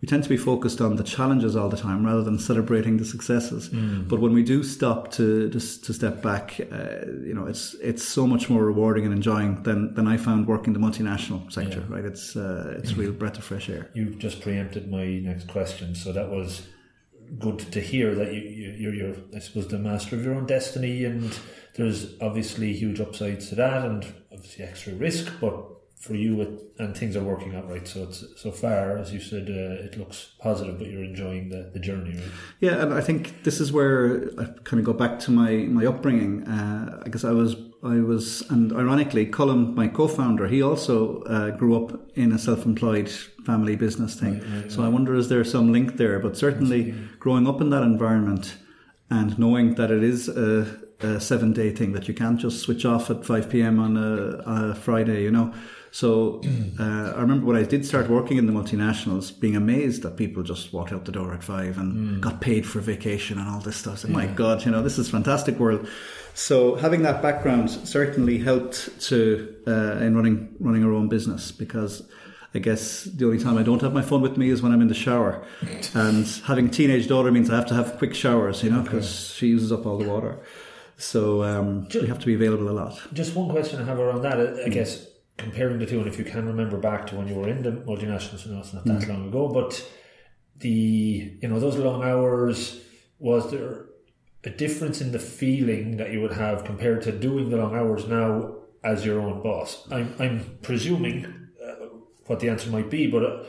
we 0.00 0.08
tend 0.08 0.24
to 0.24 0.28
be 0.28 0.36
focused 0.36 0.80
on 0.80 0.96
the 0.96 1.04
challenges 1.04 1.54
all 1.54 1.68
the 1.68 1.76
time 1.76 2.04
rather 2.04 2.24
than 2.24 2.36
celebrating 2.36 2.96
the 2.96 3.04
successes. 3.04 3.68
Mm. 3.68 4.08
But 4.08 4.20
when 4.20 4.32
we 4.32 4.42
do 4.42 4.64
stop 4.64 5.12
to 5.12 5.48
just 5.48 5.84
to 5.84 5.94
step 5.94 6.20
back, 6.20 6.60
uh, 6.72 7.06
you 7.24 7.32
know, 7.32 7.46
it's 7.46 7.74
it's 7.74 8.02
so 8.02 8.26
much 8.26 8.50
more 8.50 8.64
rewarding 8.64 9.04
and 9.04 9.14
enjoying 9.14 9.62
than, 9.62 9.94
than 9.94 10.08
I 10.08 10.16
found 10.16 10.48
working 10.48 10.72
the 10.72 10.80
multinational 10.80 11.50
sector. 11.52 11.84
Yeah. 11.88 11.94
Right? 11.94 12.04
It's 12.04 12.34
uh, 12.34 12.74
it's 12.78 12.90
a 12.90 12.94
real 12.96 13.12
breath 13.12 13.38
of 13.38 13.44
fresh 13.44 13.68
air. 13.68 13.90
You've 13.94 14.18
just 14.18 14.40
preempted 14.40 14.90
my 14.90 15.06
next 15.20 15.46
question. 15.46 15.94
So 15.94 16.12
that 16.12 16.28
was 16.28 16.66
good 17.38 17.58
to 17.72 17.80
hear 17.80 18.14
that 18.14 18.32
you, 18.32 18.40
you 18.40 18.70
you're, 18.72 18.94
you're 18.94 19.16
I 19.34 19.38
suppose 19.38 19.68
the 19.68 19.78
master 19.78 20.16
of 20.16 20.24
your 20.24 20.34
own 20.34 20.46
destiny, 20.46 21.04
and 21.04 21.36
there's 21.76 22.20
obviously 22.20 22.72
huge 22.72 23.00
upsides 23.00 23.48
to 23.50 23.54
that, 23.56 23.84
and 23.84 24.06
obviously 24.32 24.64
extra 24.64 24.94
risk, 24.94 25.32
but 25.40 25.54
for 26.02 26.14
you 26.14 26.40
it, 26.40 26.60
and 26.78 26.96
things 26.96 27.16
are 27.16 27.22
working 27.22 27.54
out 27.54 27.70
right. 27.70 27.86
So 27.86 28.02
it's 28.02 28.24
so 28.36 28.50
far, 28.50 28.98
as 28.98 29.12
you 29.12 29.20
said, 29.20 29.48
uh, 29.48 29.84
it 29.84 29.96
looks 29.96 30.32
positive, 30.40 30.78
but 30.78 30.88
you're 30.88 31.04
enjoying 31.04 31.48
the, 31.48 31.70
the 31.72 31.78
journey, 31.78 32.16
right? 32.16 32.24
Yeah, 32.60 32.82
and 32.82 32.92
I 32.92 33.00
think 33.00 33.44
this 33.44 33.60
is 33.60 33.72
where 33.72 34.30
I 34.38 34.46
kind 34.64 34.80
of 34.80 34.84
go 34.84 34.92
back 34.92 35.20
to 35.20 35.30
my 35.30 35.52
my 35.68 35.86
upbringing. 35.86 36.42
Uh, 36.42 37.02
I 37.04 37.08
guess 37.08 37.24
I 37.24 37.30
was 37.30 37.56
I 37.84 37.98
was, 38.00 38.42
and 38.48 38.72
ironically, 38.72 39.26
Colin, 39.26 39.74
my 39.74 39.88
co-founder, 39.88 40.46
he 40.46 40.62
also 40.62 41.22
uh, 41.22 41.50
grew 41.50 41.84
up 41.84 42.00
in 42.14 42.30
a 42.30 42.38
self-employed 42.38 43.08
family 43.44 43.74
business 43.74 44.14
thing. 44.14 44.38
Right, 44.38 44.62
right, 44.62 44.72
so. 44.72 44.84
I 44.84 44.88
wonder 44.88 45.16
is 45.16 45.28
there 45.28 45.44
some 45.44 45.72
link 45.72 45.96
there? 45.96 46.20
But 46.20 46.36
certainly, 46.36 46.94
growing 47.18 47.48
up 47.48 47.60
in 47.60 47.70
that 47.70 47.82
environment 47.82 48.56
and 49.10 49.36
knowing 49.36 49.74
that 49.74 49.90
it 49.90 50.04
is 50.04 50.28
a, 50.28 50.78
a 51.00 51.20
seven-day 51.20 51.72
thing 51.72 51.92
that 51.92 52.06
you 52.06 52.14
can't 52.14 52.38
just 52.38 52.60
switch 52.60 52.84
off 52.84 53.10
at 53.10 53.26
five 53.26 53.50
p.m. 53.50 53.80
on 53.80 53.96
a, 53.96 54.70
a 54.70 54.74
Friday, 54.76 55.22
you 55.22 55.32
know 55.32 55.52
so 55.92 56.40
uh, 56.80 57.12
I 57.14 57.20
remember 57.20 57.46
when 57.46 57.56
I 57.56 57.62
did 57.62 57.86
start 57.86 58.08
working 58.08 58.38
in 58.38 58.46
the 58.46 58.52
multinationals, 58.52 59.38
being 59.38 59.54
amazed 59.54 60.02
that 60.02 60.16
people 60.16 60.42
just 60.42 60.72
walked 60.72 60.90
out 60.90 61.04
the 61.04 61.12
door 61.12 61.32
at 61.32 61.44
five 61.44 61.78
and 61.78 61.94
mm. 61.94 62.20
got 62.20 62.40
paid 62.40 62.66
for 62.66 62.80
vacation 62.80 63.38
and 63.38 63.48
all 63.48 63.60
this 63.60 63.76
stuff. 63.76 63.98
So, 64.00 64.08
yeah. 64.08 64.14
My 64.14 64.26
God, 64.26 64.64
you 64.64 64.72
know, 64.72 64.82
this 64.82 64.98
is 64.98 65.08
fantastic 65.08 65.58
world. 65.58 65.86
So 66.34 66.76
having 66.76 67.02
that 67.02 67.20
background 67.22 67.70
certainly 67.70 68.38
helped 68.38 69.00
to 69.08 69.54
uh, 69.66 69.96
in 69.98 70.16
running 70.16 70.54
running 70.60 70.84
our 70.84 70.92
own 70.92 71.08
business 71.08 71.52
because. 71.52 72.08
I 72.54 72.58
guess 72.58 73.04
the 73.04 73.24
only 73.24 73.38
time 73.38 73.56
I 73.56 73.62
don't 73.62 73.80
have 73.80 73.94
my 73.94 74.02
phone 74.02 74.20
with 74.20 74.36
me 74.36 74.50
is 74.50 74.60
when 74.60 74.72
I'm 74.72 74.82
in 74.82 74.88
the 74.88 74.94
shower. 74.94 75.42
And 75.94 76.26
having 76.44 76.66
a 76.66 76.68
teenage 76.68 77.08
daughter 77.08 77.32
means 77.32 77.48
I 77.48 77.56
have 77.56 77.64
to 77.68 77.74
have 77.74 77.96
quick 77.96 78.14
showers, 78.14 78.62
you 78.62 78.68
know, 78.68 78.82
because 78.82 79.06
okay. 79.06 79.38
she 79.38 79.46
uses 79.46 79.72
up 79.72 79.86
all 79.86 79.96
the 79.96 80.06
water. 80.06 80.38
So 80.98 81.42
um, 81.42 81.86
just, 81.88 82.02
we 82.02 82.08
have 82.08 82.18
to 82.18 82.26
be 82.26 82.34
available 82.34 82.68
a 82.68 82.76
lot. 82.76 83.00
Just 83.14 83.34
one 83.34 83.48
question 83.48 83.80
I 83.80 83.84
have 83.84 83.98
around 83.98 84.20
that. 84.22 84.38
I 84.66 84.68
guess 84.68 85.06
comparing 85.38 85.78
the 85.78 85.86
two, 85.86 85.98
and 85.98 86.06
if 86.06 86.18
you 86.18 86.24
can 86.24 86.46
remember 86.46 86.76
back 86.76 87.06
to 87.08 87.16
when 87.16 87.26
you 87.26 87.34
were 87.34 87.48
in 87.48 87.62
the 87.62 87.72
multinationals, 87.72 88.46
know, 88.46 88.60
it's 88.60 88.74
not 88.74 88.84
that 88.84 89.02
mm. 89.02 89.08
long 89.08 89.28
ago, 89.28 89.48
but 89.48 89.84
the 90.58 91.38
you 91.40 91.48
know 91.48 91.58
those 91.58 91.76
long 91.76 92.02
hours 92.04 92.80
was 93.18 93.50
there 93.50 93.86
a 94.44 94.50
difference 94.50 95.00
in 95.00 95.12
the 95.12 95.18
feeling 95.18 95.96
that 95.96 96.12
you 96.12 96.20
would 96.20 96.32
have 96.32 96.64
compared 96.64 97.02
to 97.02 97.12
doing 97.12 97.50
the 97.50 97.56
long 97.56 97.74
hours 97.76 98.06
now 98.06 98.54
as 98.82 99.04
your 99.04 99.20
own 99.20 99.42
boss? 99.42 99.86
I'm 99.90 100.14
I'm 100.18 100.58
presuming 100.62 101.26
uh, 101.62 101.86
what 102.26 102.40
the 102.40 102.48
answer 102.48 102.70
might 102.70 102.90
be, 102.90 103.06
but. 103.06 103.24
Uh, 103.24 103.44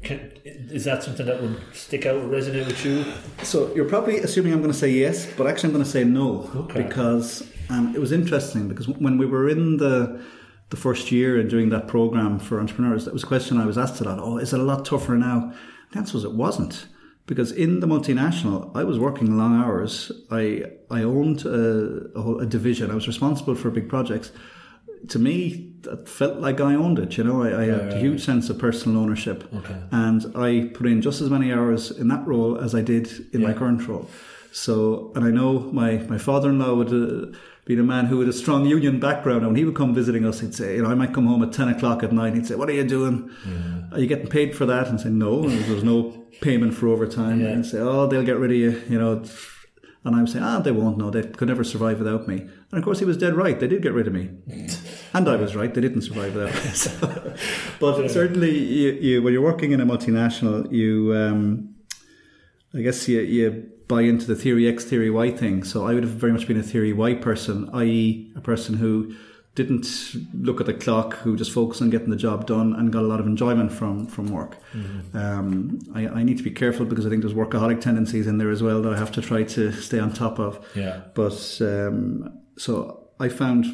can, 0.00 0.30
is 0.44 0.84
that 0.84 1.02
something 1.02 1.26
that 1.26 1.42
would 1.42 1.60
stick 1.72 2.06
out, 2.06 2.22
resonate 2.30 2.66
with 2.66 2.84
you? 2.84 3.04
So 3.42 3.74
you're 3.74 3.88
probably 3.88 4.18
assuming 4.18 4.52
I'm 4.52 4.60
going 4.60 4.72
to 4.72 4.78
say 4.78 4.90
yes, 4.90 5.26
but 5.36 5.48
actually 5.48 5.70
I'm 5.70 5.72
going 5.72 5.84
to 5.84 5.90
say 5.90 6.04
no 6.04 6.48
okay. 6.54 6.84
because 6.84 7.42
um, 7.68 7.94
it 7.94 7.98
was 7.98 8.12
interesting 8.12 8.68
because 8.68 8.88
when 8.88 9.18
we 9.18 9.26
were 9.26 9.48
in 9.48 9.76
the 9.78 10.22
the 10.70 10.76
first 10.76 11.10
year 11.10 11.40
and 11.40 11.48
doing 11.48 11.70
that 11.70 11.88
program 11.88 12.38
for 12.38 12.60
entrepreneurs, 12.60 13.06
that 13.06 13.14
was 13.14 13.24
a 13.24 13.26
question 13.26 13.58
I 13.58 13.64
was 13.64 13.78
asked 13.78 14.00
a 14.00 14.04
lot. 14.04 14.18
Oh, 14.18 14.36
is 14.36 14.52
it 14.52 14.60
a 14.60 14.62
lot 14.62 14.84
tougher 14.84 15.16
now? 15.16 15.52
The 15.92 15.98
answer 15.98 16.14
was 16.14 16.24
it 16.24 16.32
wasn't. 16.32 16.86
Because 17.28 17.52
in 17.52 17.80
the 17.80 17.86
multinational, 17.86 18.74
I 18.74 18.82
was 18.84 18.98
working 18.98 19.36
long 19.36 19.54
hours. 19.62 20.10
I 20.30 20.64
I 20.90 21.02
owned 21.02 21.44
a, 21.44 22.10
a, 22.18 22.22
whole, 22.22 22.40
a 22.40 22.46
division. 22.46 22.90
I 22.90 22.94
was 22.94 23.06
responsible 23.06 23.54
for 23.54 23.70
big 23.70 23.88
projects. 23.88 24.32
To 25.08 25.18
me, 25.18 25.74
that 25.82 26.08
felt 26.08 26.40
like 26.40 26.58
I 26.60 26.74
owned 26.74 26.98
it. 26.98 27.18
You 27.18 27.24
know, 27.24 27.42
I, 27.42 27.62
I 27.62 27.64
had 27.66 27.92
a 27.92 27.98
huge 27.98 28.24
sense 28.24 28.50
of 28.50 28.58
personal 28.58 29.00
ownership, 29.00 29.44
okay. 29.54 29.76
and 29.92 30.20
I 30.34 30.70
put 30.74 30.86
in 30.86 31.02
just 31.02 31.20
as 31.20 31.30
many 31.30 31.52
hours 31.52 31.90
in 31.90 32.08
that 32.08 32.26
role 32.26 32.58
as 32.58 32.74
I 32.74 32.82
did 32.82 33.06
in 33.34 33.42
yeah. 33.42 33.48
my 33.48 33.54
current 33.54 33.86
role. 33.86 34.08
So, 34.58 35.12
and 35.14 35.24
I 35.24 35.30
know 35.30 35.60
my 35.72 35.98
my 36.08 36.18
father 36.18 36.50
in 36.50 36.58
law 36.58 36.74
would. 36.74 36.92
Uh, 36.92 37.36
being 37.68 37.80
a 37.80 37.82
man 37.82 38.06
who 38.06 38.18
had 38.18 38.28
a 38.30 38.32
strong 38.32 38.64
union 38.64 38.98
background, 38.98 39.40
and 39.40 39.48
when 39.48 39.56
he 39.56 39.64
would 39.66 39.74
come 39.74 39.94
visiting 39.94 40.24
us, 40.24 40.40
he'd 40.40 40.54
say, 40.54 40.76
you 40.76 40.82
know, 40.82 40.88
I 40.88 40.94
might 40.94 41.12
come 41.12 41.26
home 41.26 41.42
at 41.42 41.52
10 41.52 41.68
o'clock 41.68 42.02
at 42.02 42.12
night. 42.12 42.32
He'd 42.32 42.46
say, 42.46 42.54
What 42.54 42.70
are 42.70 42.72
you 42.72 42.82
doing? 42.82 43.30
Yeah. 43.46 43.82
Are 43.92 44.00
you 44.00 44.06
getting 44.06 44.28
paid 44.28 44.56
for 44.56 44.64
that? 44.64 44.86
And 44.88 44.98
say, 44.98 45.10
No, 45.10 45.42
and 45.42 45.52
there 45.52 45.84
no 45.84 46.24
payment 46.40 46.72
for 46.72 46.88
overtime. 46.88 47.42
Yeah. 47.42 47.48
And 47.48 47.66
say, 47.66 47.78
Oh, 47.78 48.06
they'll 48.06 48.24
get 48.24 48.38
rid 48.38 48.52
of 48.52 48.56
you, 48.56 48.82
you 48.88 48.98
know. 48.98 49.22
And 50.02 50.16
I 50.16 50.20
would 50.20 50.30
say, 50.30 50.38
Ah, 50.40 50.60
they 50.60 50.72
won't 50.72 50.96
No, 50.96 51.10
They 51.10 51.24
could 51.24 51.48
never 51.48 51.62
survive 51.62 51.98
without 51.98 52.26
me. 52.26 52.36
And 52.38 52.78
of 52.78 52.82
course, 52.84 53.00
he 53.00 53.04
was 53.04 53.18
dead 53.18 53.34
right. 53.34 53.60
They 53.60 53.68
did 53.68 53.82
get 53.82 53.92
rid 53.92 54.06
of 54.06 54.14
me. 54.14 54.30
and 55.12 55.28
I 55.28 55.36
was 55.36 55.54
right. 55.54 55.74
They 55.74 55.82
didn't 55.82 56.02
survive 56.02 56.34
without 56.34 56.54
me. 56.54 56.70
So, 56.74 56.90
but 57.80 58.00
yeah. 58.00 58.08
certainly, 58.08 58.56
you, 58.56 58.92
you, 58.92 59.22
when 59.22 59.34
you're 59.34 59.42
working 59.42 59.72
in 59.72 59.80
a 59.82 59.86
multinational, 59.86 60.72
you, 60.72 61.14
um, 61.14 61.74
I 62.72 62.80
guess 62.80 63.06
you, 63.08 63.20
you 63.20 63.72
buy 63.88 64.02
into 64.02 64.26
the 64.26 64.36
theory 64.36 64.68
X, 64.68 64.84
theory 64.84 65.10
Y 65.10 65.30
thing. 65.30 65.64
So 65.64 65.86
I 65.86 65.94
would 65.94 66.02
have 66.02 66.12
very 66.12 66.32
much 66.32 66.46
been 66.46 66.58
a 66.58 66.62
theory 66.62 66.92
Y 66.92 67.14
person, 67.14 67.68
i.e., 67.72 68.30
a 68.36 68.40
person 68.40 68.76
who 68.76 69.14
didn't 69.54 70.14
look 70.34 70.60
at 70.60 70.66
the 70.66 70.74
clock, 70.74 71.14
who 71.14 71.36
just 71.36 71.50
focused 71.50 71.82
on 71.82 71.90
getting 71.90 72.10
the 72.10 72.16
job 72.16 72.46
done 72.46 72.74
and 72.74 72.92
got 72.92 73.02
a 73.02 73.06
lot 73.06 73.18
of 73.18 73.26
enjoyment 73.26 73.72
from 73.72 74.06
from 74.06 74.28
work. 74.28 74.56
Mm-hmm. 74.72 75.16
Um, 75.16 75.80
I, 75.94 76.06
I, 76.06 76.22
need 76.22 76.38
to 76.38 76.44
be 76.44 76.52
careful 76.52 76.86
because 76.86 77.06
I 77.06 77.08
think 77.08 77.22
there's 77.22 77.34
workaholic 77.34 77.80
tendencies 77.80 78.28
in 78.28 78.38
there 78.38 78.50
as 78.50 78.62
well 78.62 78.80
that 78.82 78.92
I 78.92 78.96
have 78.96 79.10
to 79.12 79.20
try 79.20 79.42
to 79.42 79.72
stay 79.72 79.98
on 79.98 80.12
top 80.12 80.38
of. 80.38 80.64
Yeah. 80.76 81.00
But 81.14 81.58
um, 81.60 82.38
so 82.56 83.08
I 83.18 83.28
found 83.28 83.64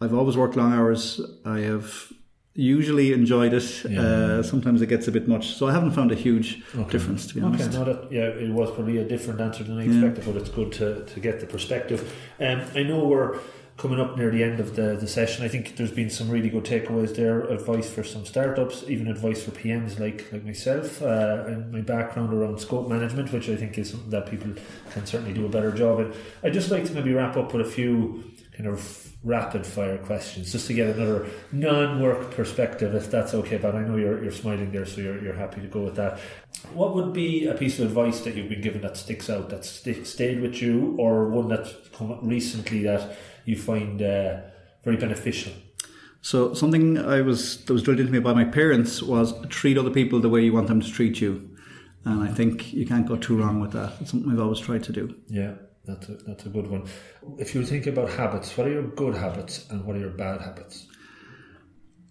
I've 0.00 0.14
always 0.14 0.36
worked 0.36 0.54
long 0.54 0.72
hours. 0.72 1.20
I 1.44 1.60
have 1.60 2.12
usually 2.54 3.12
enjoyed 3.12 3.54
it. 3.54 3.84
Yeah. 3.88 4.00
Uh, 4.00 4.42
sometimes 4.42 4.82
it 4.82 4.86
gets 4.86 5.08
a 5.08 5.12
bit 5.12 5.26
much, 5.26 5.54
so 5.54 5.68
I 5.68 5.72
haven't 5.72 5.92
found 5.92 6.12
a 6.12 6.14
huge 6.14 6.62
okay. 6.74 6.90
difference 6.90 7.26
to 7.28 7.34
be 7.34 7.40
honest. 7.40 7.68
Okay, 7.68 7.78
no, 7.78 7.84
that, 7.84 8.12
yeah, 8.12 8.24
it 8.24 8.50
was 8.50 8.70
probably 8.70 8.98
a 8.98 9.04
different 9.04 9.40
answer 9.40 9.64
than 9.64 9.78
I 9.78 9.84
expected, 9.84 10.24
yeah. 10.24 10.32
but 10.32 10.40
it's 10.40 10.50
good 10.50 10.72
to, 10.72 11.04
to 11.04 11.20
get 11.20 11.40
the 11.40 11.46
perspective. 11.46 12.14
Um, 12.40 12.62
I 12.74 12.82
know 12.82 13.06
we're 13.06 13.38
coming 13.76 13.98
up 13.98 14.16
near 14.16 14.30
the 14.30 14.42
end 14.42 14.60
of 14.60 14.76
the, 14.76 14.96
the 14.96 15.08
session. 15.08 15.44
I 15.44 15.48
think 15.48 15.76
there's 15.76 15.90
been 15.90 16.10
some 16.10 16.28
really 16.28 16.50
good 16.50 16.64
takeaways 16.64 17.16
there, 17.16 17.40
advice 17.42 17.90
for 17.90 18.04
some 18.04 18.24
startups, 18.24 18.84
even 18.86 19.08
advice 19.08 19.42
for 19.42 19.50
PMs 19.52 19.98
like 19.98 20.30
like 20.32 20.44
myself, 20.44 21.02
uh, 21.02 21.44
and 21.46 21.72
my 21.72 21.80
background 21.80 22.32
around 22.32 22.60
scope 22.60 22.88
management, 22.88 23.32
which 23.32 23.48
I 23.48 23.56
think 23.56 23.78
is 23.78 23.90
something 23.90 24.10
that 24.10 24.26
people 24.26 24.52
can 24.90 25.06
certainly 25.06 25.32
do 25.32 25.46
a 25.46 25.48
better 25.48 25.72
job 25.72 26.00
in. 26.00 26.12
I'd 26.42 26.52
just 26.52 26.70
like 26.70 26.84
to 26.86 26.92
maybe 26.92 27.12
wrap 27.12 27.36
up 27.36 27.52
with 27.52 27.66
a 27.66 27.70
few 27.70 28.24
kind 28.56 28.68
of 28.68 29.08
rapid 29.24 29.64
fire 29.64 29.98
questions 29.98 30.50
just 30.50 30.66
to 30.66 30.74
get 30.74 30.88
another 30.96 31.26
non-work 31.52 32.32
perspective 32.32 32.92
if 32.92 33.08
that's 33.08 33.34
okay 33.34 33.56
but 33.56 33.74
I 33.74 33.82
know 33.82 33.96
you're, 33.96 34.20
you're 34.20 34.32
smiling 34.32 34.72
there 34.72 34.84
so 34.84 35.00
you're, 35.00 35.22
you're 35.22 35.34
happy 35.34 35.60
to 35.60 35.68
go 35.68 35.82
with 35.82 35.94
that 35.94 36.18
what 36.74 36.94
would 36.94 37.12
be 37.12 37.46
a 37.46 37.54
piece 37.54 37.78
of 37.78 37.86
advice 37.86 38.20
that 38.22 38.34
you've 38.34 38.48
been 38.48 38.60
given 38.60 38.82
that 38.82 38.96
sticks 38.96 39.30
out 39.30 39.48
that 39.50 39.64
st- 39.64 40.06
stayed 40.08 40.40
with 40.40 40.60
you 40.60 40.96
or 40.98 41.28
one 41.28 41.48
that's 41.48 41.72
come 41.92 42.10
up 42.10 42.18
recently 42.22 42.82
that 42.82 43.16
you 43.44 43.56
find 43.56 44.02
uh, 44.02 44.40
very 44.84 44.96
beneficial 44.96 45.52
so 46.20 46.54
something 46.54 46.98
I 46.98 47.20
was 47.20 47.64
that 47.64 47.72
was 47.72 47.82
drilled 47.82 48.00
into 48.00 48.12
me 48.12 48.18
by 48.18 48.32
my 48.32 48.44
parents 48.44 49.02
was 49.02 49.34
treat 49.48 49.78
other 49.78 49.90
people 49.90 50.20
the 50.20 50.28
way 50.28 50.42
you 50.42 50.52
want 50.52 50.68
them 50.68 50.80
to 50.80 50.90
treat 50.90 51.20
you 51.20 51.50
and 52.04 52.22
I 52.22 52.32
think 52.32 52.72
you 52.72 52.86
can't 52.86 53.06
go 53.06 53.16
too 53.16 53.36
wrong 53.36 53.60
with 53.60 53.72
that 53.72 53.92
it's 54.00 54.10
something 54.10 54.30
I've 54.30 54.40
always 54.40 54.60
tried 54.60 54.84
to 54.84 54.92
do 54.92 55.14
yeah 55.28 55.54
that's 55.84 56.08
a, 56.08 56.12
that's 56.12 56.46
a 56.46 56.48
good 56.48 56.68
one. 56.68 56.84
If 57.38 57.54
you 57.54 57.64
think 57.64 57.86
about 57.86 58.10
habits, 58.10 58.56
what 58.56 58.66
are 58.66 58.70
your 58.70 58.84
good 58.84 59.16
habits 59.16 59.68
and 59.70 59.84
what 59.84 59.96
are 59.96 59.98
your 59.98 60.10
bad 60.10 60.40
habits? 60.40 60.86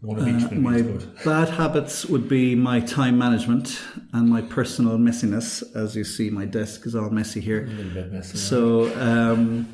One 0.01 0.19
of 0.19 0.27
each 0.27 0.51
uh, 0.51 0.55
my 0.55 0.81
bad 1.25 1.49
habits 1.49 2.05
would 2.05 2.27
be 2.27 2.55
my 2.55 2.79
time 2.81 3.17
management 3.17 3.81
and 4.13 4.27
my 4.27 4.41
personal 4.41 4.97
messiness. 4.97 5.63
As 5.75 5.95
you 5.95 6.03
see, 6.03 6.29
my 6.29 6.45
desk 6.45 6.85
is 6.85 6.95
all 6.95 7.09
messy 7.11 7.39
here. 7.39 7.63
A 7.63 7.67
little 7.67 7.93
bit 7.93 8.11
messy. 8.11 8.37
So, 8.37 8.93
um, 8.99 9.67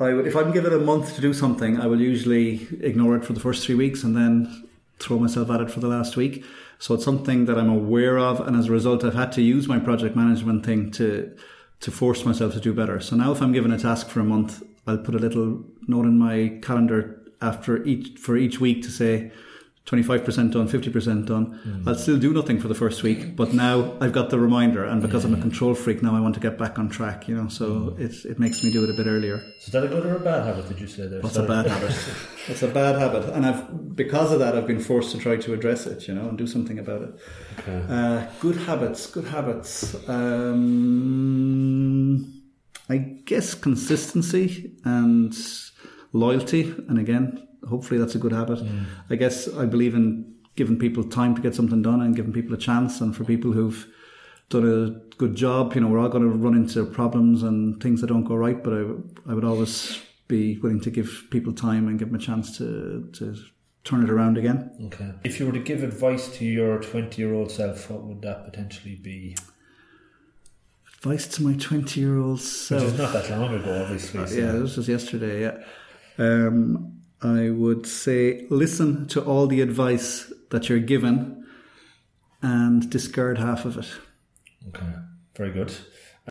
I, 0.00 0.10
if 0.20 0.36
I'm 0.36 0.52
given 0.52 0.72
a 0.72 0.78
month 0.78 1.14
to 1.16 1.20
do 1.20 1.32
something, 1.32 1.80
I 1.80 1.86
will 1.86 2.00
usually 2.00 2.68
ignore 2.80 3.16
it 3.16 3.24
for 3.24 3.32
the 3.32 3.40
first 3.40 3.66
three 3.66 3.74
weeks 3.74 4.04
and 4.04 4.16
then 4.16 4.68
throw 4.98 5.18
myself 5.18 5.50
at 5.50 5.60
it 5.60 5.70
for 5.70 5.80
the 5.80 5.88
last 5.88 6.16
week. 6.16 6.44
So 6.78 6.94
it's 6.94 7.04
something 7.04 7.46
that 7.46 7.58
I'm 7.58 7.68
aware 7.68 8.18
of, 8.18 8.40
and 8.40 8.56
as 8.56 8.68
a 8.68 8.72
result, 8.72 9.04
I've 9.04 9.14
had 9.14 9.32
to 9.32 9.42
use 9.42 9.66
my 9.66 9.80
project 9.80 10.14
management 10.14 10.64
thing 10.64 10.90
to 10.92 11.36
to 11.80 11.90
force 11.92 12.24
myself 12.24 12.52
to 12.54 12.60
do 12.60 12.74
better. 12.74 12.98
So 12.98 13.14
now 13.14 13.30
if 13.30 13.40
I'm 13.40 13.52
given 13.52 13.70
a 13.70 13.78
task 13.78 14.08
for 14.08 14.18
a 14.18 14.24
month, 14.24 14.64
I'll 14.86 14.98
put 14.98 15.14
a 15.14 15.18
little 15.18 15.64
note 15.86 16.06
in 16.06 16.18
my 16.18 16.58
calendar 16.60 17.20
after 17.40 17.84
each 17.84 18.18
for 18.18 18.36
each 18.36 18.60
week 18.60 18.82
to 18.82 18.90
say 18.90 19.30
25% 19.88 20.52
done, 20.52 20.68
50% 20.68 21.24
done. 21.24 21.58
Mm. 21.66 21.88
I'll 21.88 21.94
still 21.94 22.18
do 22.18 22.34
nothing 22.34 22.60
for 22.60 22.68
the 22.68 22.74
first 22.74 23.02
week, 23.02 23.34
but 23.36 23.54
now 23.54 23.96
I've 24.02 24.12
got 24.12 24.28
the 24.28 24.38
reminder. 24.38 24.84
And 24.84 25.00
because. 25.00 25.24
I'm 25.24 25.32
a 25.34 25.40
control 25.40 25.74
freak, 25.74 26.02
now 26.02 26.14
I 26.14 26.20
want 26.20 26.34
to 26.34 26.40
get 26.40 26.56
back 26.58 26.78
on 26.78 26.88
track, 26.88 27.26
you 27.26 27.34
know, 27.34 27.48
so 27.48 27.66
mm. 27.66 27.98
it, 27.98 28.24
it 28.24 28.38
makes 28.38 28.62
me 28.62 28.70
do 28.70 28.84
it 28.84 28.90
a 28.90 28.92
bit 28.92 29.06
earlier. 29.06 29.38
So 29.60 29.66
is 29.66 29.72
that 29.72 29.84
a 29.84 29.88
good 29.88 30.04
or 30.06 30.16
a 30.16 30.20
bad 30.20 30.46
habit, 30.46 30.68
did 30.68 30.78
you 30.78 30.86
say 30.86 31.06
there? 31.06 31.20
What's 31.20 31.36
a 31.36 31.42
bad 31.42 31.66
habit? 31.66 31.96
it's 32.48 32.62
a 32.62 32.68
bad 32.68 32.98
habit. 32.98 33.30
And 33.30 33.44
I've, 33.46 33.96
because 33.96 34.30
of 34.30 34.38
that, 34.40 34.54
I've 34.56 34.66
been 34.66 34.80
forced 34.80 35.10
to 35.12 35.18
try 35.18 35.36
to 35.36 35.54
address 35.54 35.86
it, 35.86 36.06
you 36.06 36.14
know, 36.14 36.28
and 36.28 36.36
do 36.36 36.46
something 36.46 36.78
about 36.78 37.02
it. 37.02 37.18
Okay. 37.60 37.82
Uh, 37.88 38.26
good 38.40 38.56
habits, 38.56 39.06
good 39.06 39.24
habits. 39.24 39.94
Um, 40.08 40.68
I 42.88 42.98
guess 42.98 43.54
consistency 43.54 44.72
and 44.84 45.34
loyalty. 46.12 46.74
And 46.88 46.98
again, 46.98 47.47
hopefully 47.66 47.98
that's 47.98 48.14
a 48.14 48.18
good 48.18 48.32
habit. 48.32 48.58
Mm. 48.58 48.84
I 49.10 49.16
guess 49.16 49.48
I 49.54 49.64
believe 49.64 49.94
in 49.94 50.34
giving 50.56 50.78
people 50.78 51.04
time 51.04 51.34
to 51.34 51.40
get 51.40 51.54
something 51.54 51.82
done 51.82 52.00
and 52.02 52.14
giving 52.14 52.32
people 52.32 52.54
a 52.54 52.58
chance. 52.58 53.00
And 53.00 53.16
for 53.16 53.24
people 53.24 53.52
who've 53.52 53.86
done 54.48 54.66
a 54.66 55.16
good 55.16 55.34
job. 55.34 55.74
You 55.74 55.82
know, 55.82 55.88
we're 55.88 55.98
all 55.98 56.08
going 56.08 56.30
to 56.30 56.36
run 56.36 56.54
into 56.54 56.84
problems 56.86 57.42
and 57.42 57.82
things 57.82 58.00
that 58.00 58.08
don't 58.08 58.24
go 58.24 58.34
right, 58.34 58.62
but 58.62 58.72
I, 58.72 59.30
I 59.30 59.34
would 59.34 59.44
always 59.44 60.00
be 60.26 60.58
willing 60.58 60.80
to 60.80 60.90
give 60.90 61.24
people 61.30 61.52
time 61.52 61.88
and 61.88 61.98
give 61.98 62.08
them 62.08 62.20
a 62.20 62.22
chance 62.22 62.56
to 62.58 63.08
to 63.14 63.36
turn 63.84 64.04
it 64.04 64.10
around 64.10 64.36
again. 64.36 64.70
Okay. 64.86 65.12
If 65.24 65.40
you 65.40 65.46
were 65.46 65.52
to 65.52 65.60
give 65.60 65.82
advice 65.82 66.28
to 66.36 66.44
your 66.44 66.78
20 66.78 67.20
year 67.20 67.32
old 67.32 67.50
self, 67.50 67.90
what 67.90 68.04
would 68.04 68.22
that 68.22 68.44
potentially 68.44 68.96
be? 68.96 69.36
Advice 70.98 71.26
to 71.28 71.42
my 71.42 71.54
20 71.54 72.00
year 72.00 72.18
old 72.18 72.40
self. 72.40 72.82
Which 72.82 72.92
is 72.92 72.98
not 72.98 73.12
that 73.12 73.30
long 73.30 73.54
ago, 73.54 73.82
obviously. 73.82 74.20
Uh, 74.20 74.26
so. 74.26 74.34
Yeah, 74.34 74.52
this 74.52 74.76
was 74.76 74.88
yesterday, 74.88 75.42
yeah. 75.42 75.62
Um, 76.18 76.97
I 77.22 77.50
would 77.50 77.86
say 77.86 78.46
listen 78.48 79.08
to 79.08 79.22
all 79.22 79.46
the 79.46 79.60
advice 79.60 80.32
that 80.50 80.68
you're 80.68 80.78
given 80.78 81.46
and 82.42 82.88
discard 82.88 83.38
half 83.38 83.64
of 83.64 83.76
it. 83.78 83.88
Okay, 84.68 84.86
very 85.36 85.50
good. 85.50 85.74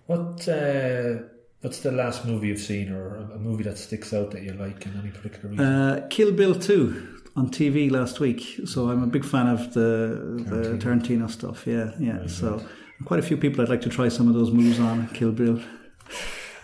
What 0.06 0.48
uh, 0.48 1.24
What's 1.62 1.80
the 1.80 1.92
last 1.92 2.24
movie 2.24 2.50
you've 2.50 2.60
seen, 2.60 2.92
or 2.92 3.16
a 3.16 3.40
movie 3.40 3.64
that 3.64 3.80
sticks 3.80 4.14
out 4.14 4.30
that 4.32 4.44
you 4.44 4.54
like 4.54 4.86
in 4.86 4.96
any 5.00 5.10
particular 5.10 5.50
reason? 5.50 5.66
Uh, 5.66 6.08
Kill 6.10 6.32
Bill 6.32 6.54
Two 6.54 7.18
on 7.36 7.50
TV 7.50 7.90
last 7.90 8.20
week. 8.20 8.60
So 8.66 8.90
I'm 8.90 9.02
a 9.02 9.08
big 9.08 9.26
fan 9.26 9.48
of 9.48 9.74
the 9.74 10.44
Tarantino. 10.48 10.50
the 10.50 10.86
Tarantino 10.86 11.32
stuff. 11.32 11.66
Yeah, 11.66 11.92
yeah. 12.00 12.18
Very 12.18 12.30
so 12.30 12.58
good. 12.58 13.06
quite 13.06 13.20
a 13.20 13.24
few 13.24 13.38
people 13.38 13.62
I'd 13.64 13.70
like 13.70 13.82
to 13.82 13.90
try 13.90 14.08
some 14.08 14.28
of 14.28 14.36
those 14.36 14.52
moves 14.52 14.80
on 14.80 15.08
Kill 15.10 15.32
Bill. 15.32 15.60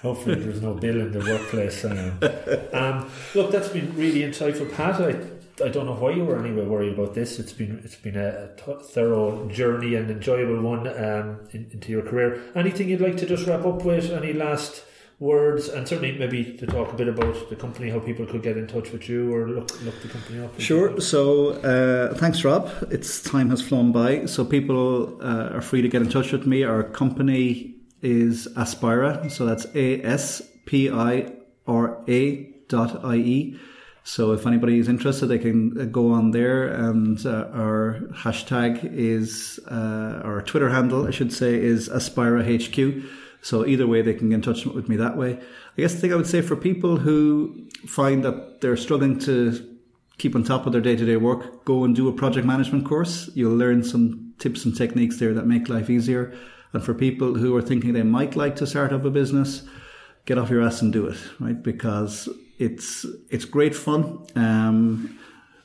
Hopefully, 0.03 0.35
there's 0.35 0.61
no 0.61 0.75
bill 0.75 1.01
in 1.01 1.11
the 1.11 1.19
workplace. 1.19 1.83
um, 2.73 3.09
look, 3.33 3.51
that's 3.51 3.69
been 3.69 3.95
really 3.95 4.21
insightful, 4.21 4.71
Pat. 4.75 5.01
I 5.01 5.15
I 5.63 5.69
don't 5.69 5.85
know 5.85 5.93
why 5.93 6.11
you 6.11 6.25
were 6.25 6.39
anyway 6.43 6.65
worried 6.65 6.93
about 6.93 7.13
this. 7.13 7.39
It's 7.39 7.53
been 7.53 7.81
it's 7.83 7.95
been 7.95 8.17
a, 8.17 8.49
thorough 8.81 9.47
journey 9.49 9.95
and 9.95 10.09
enjoyable 10.09 10.61
one 10.61 10.87
um, 10.87 11.39
in, 11.51 11.69
into 11.71 11.91
your 11.91 12.01
career. 12.01 12.41
Anything 12.55 12.89
you'd 12.89 13.01
like 13.01 13.17
to 13.17 13.25
just 13.25 13.45
wrap 13.45 13.65
up 13.65 13.85
with? 13.85 14.09
Any 14.11 14.33
last 14.33 14.83
words? 15.19 15.69
And 15.69 15.87
certainly 15.87 16.17
maybe 16.17 16.57
to 16.57 16.65
talk 16.65 16.91
a 16.91 16.95
bit 16.95 17.07
about 17.07 17.49
the 17.49 17.55
company, 17.55 17.89
how 17.91 17.99
people 17.99 18.25
could 18.25 18.41
get 18.41 18.57
in 18.57 18.65
touch 18.67 18.91
with 18.91 19.07
you 19.07 19.33
or 19.33 19.47
look 19.47 19.81
look 19.83 20.01
the 20.01 20.07
company 20.07 20.43
up. 20.43 20.59
Sure. 20.59 20.99
So 20.99 21.51
uh, 21.61 22.15
thanks, 22.15 22.43
Rob. 22.43 22.69
Its 22.89 23.21
time 23.21 23.51
has 23.51 23.61
flown 23.61 23.91
by. 23.91 24.25
So 24.25 24.43
people 24.43 25.21
uh, 25.21 25.53
are 25.53 25.61
free 25.61 25.83
to 25.83 25.87
get 25.87 26.01
in 26.01 26.09
touch 26.09 26.31
with 26.31 26.47
me. 26.47 26.63
Our 26.63 26.83
company 26.83 27.72
is 28.03 28.47
Aspira. 28.55 29.31
So 29.31 29.45
that's 29.45 29.65
A 29.73 30.01
S 30.03 30.41
P 30.65 30.89
I 30.89 31.33
R 31.65 32.03
A 32.07 32.43
dot 32.67 33.03
I 33.03 33.15
E. 33.15 33.59
So 34.03 34.33
if 34.33 34.45
anybody 34.45 34.79
is 34.79 34.89
interested, 34.89 35.27
they 35.27 35.39
can 35.39 35.79
uh, 35.79 35.85
go 35.85 36.11
on 36.11 36.31
there, 36.31 36.67
and 36.67 37.25
uh, 37.25 37.47
our 37.53 38.01
hashtag 38.11 38.83
is 38.83 39.61
uh, 39.71 40.21
our 40.25 40.41
Twitter 40.41 40.69
handle, 40.69 41.07
I 41.07 41.11
should 41.11 41.31
say, 41.31 41.55
is 41.55 41.87
Aspira 41.87 42.43
HQ. 42.43 43.09
So 43.41 43.65
either 43.65 43.87
way, 43.87 44.01
they 44.01 44.13
can 44.13 44.29
get 44.29 44.35
in 44.35 44.41
touch 44.41 44.65
with 44.65 44.89
me 44.89 44.97
that 44.97 45.15
way. 45.15 45.39
I 45.77 45.81
guess 45.81 45.93
the 45.93 45.99
thing 46.01 46.13
I 46.13 46.17
would 46.17 46.27
say 46.27 46.41
for 46.41 46.57
people 46.57 46.97
who 46.97 47.65
find 47.87 48.23
that 48.25 48.59
they're 48.59 48.77
struggling 48.77 49.19
to 49.19 49.69
keep 50.17 50.35
on 50.35 50.43
top 50.43 50.65
of 50.65 50.73
their 50.73 50.81
day 50.81 50.95
to 50.95 51.05
day 51.05 51.17
work, 51.17 51.63
go 51.65 51.85
and 51.85 51.95
do 51.95 52.09
a 52.09 52.13
project 52.13 52.45
management 52.45 52.85
course. 52.85 53.29
You'll 53.33 53.55
learn 53.55 53.83
some 53.83 54.33
tips 54.37 54.65
and 54.65 54.75
techniques 54.75 55.17
there 55.17 55.33
that 55.33 55.45
make 55.45 55.69
life 55.69 55.89
easier. 55.89 56.33
And 56.73 56.83
for 56.83 56.93
people 56.93 57.35
who 57.35 57.55
are 57.55 57.61
thinking 57.61 57.93
they 57.93 58.03
might 58.03 58.35
like 58.35 58.55
to 58.57 58.67
start 58.67 58.91
up 58.91 59.05
a 59.05 59.09
business, 59.09 59.63
get 60.25 60.37
off 60.37 60.49
your 60.49 60.61
ass 60.61 60.81
and 60.81 60.91
do 60.91 61.07
it, 61.07 61.17
right? 61.39 61.61
Because 61.61 62.27
it's 62.57 63.05
it's 63.29 63.45
great 63.45 63.75
fun. 63.75 64.25
Um, 64.35 65.19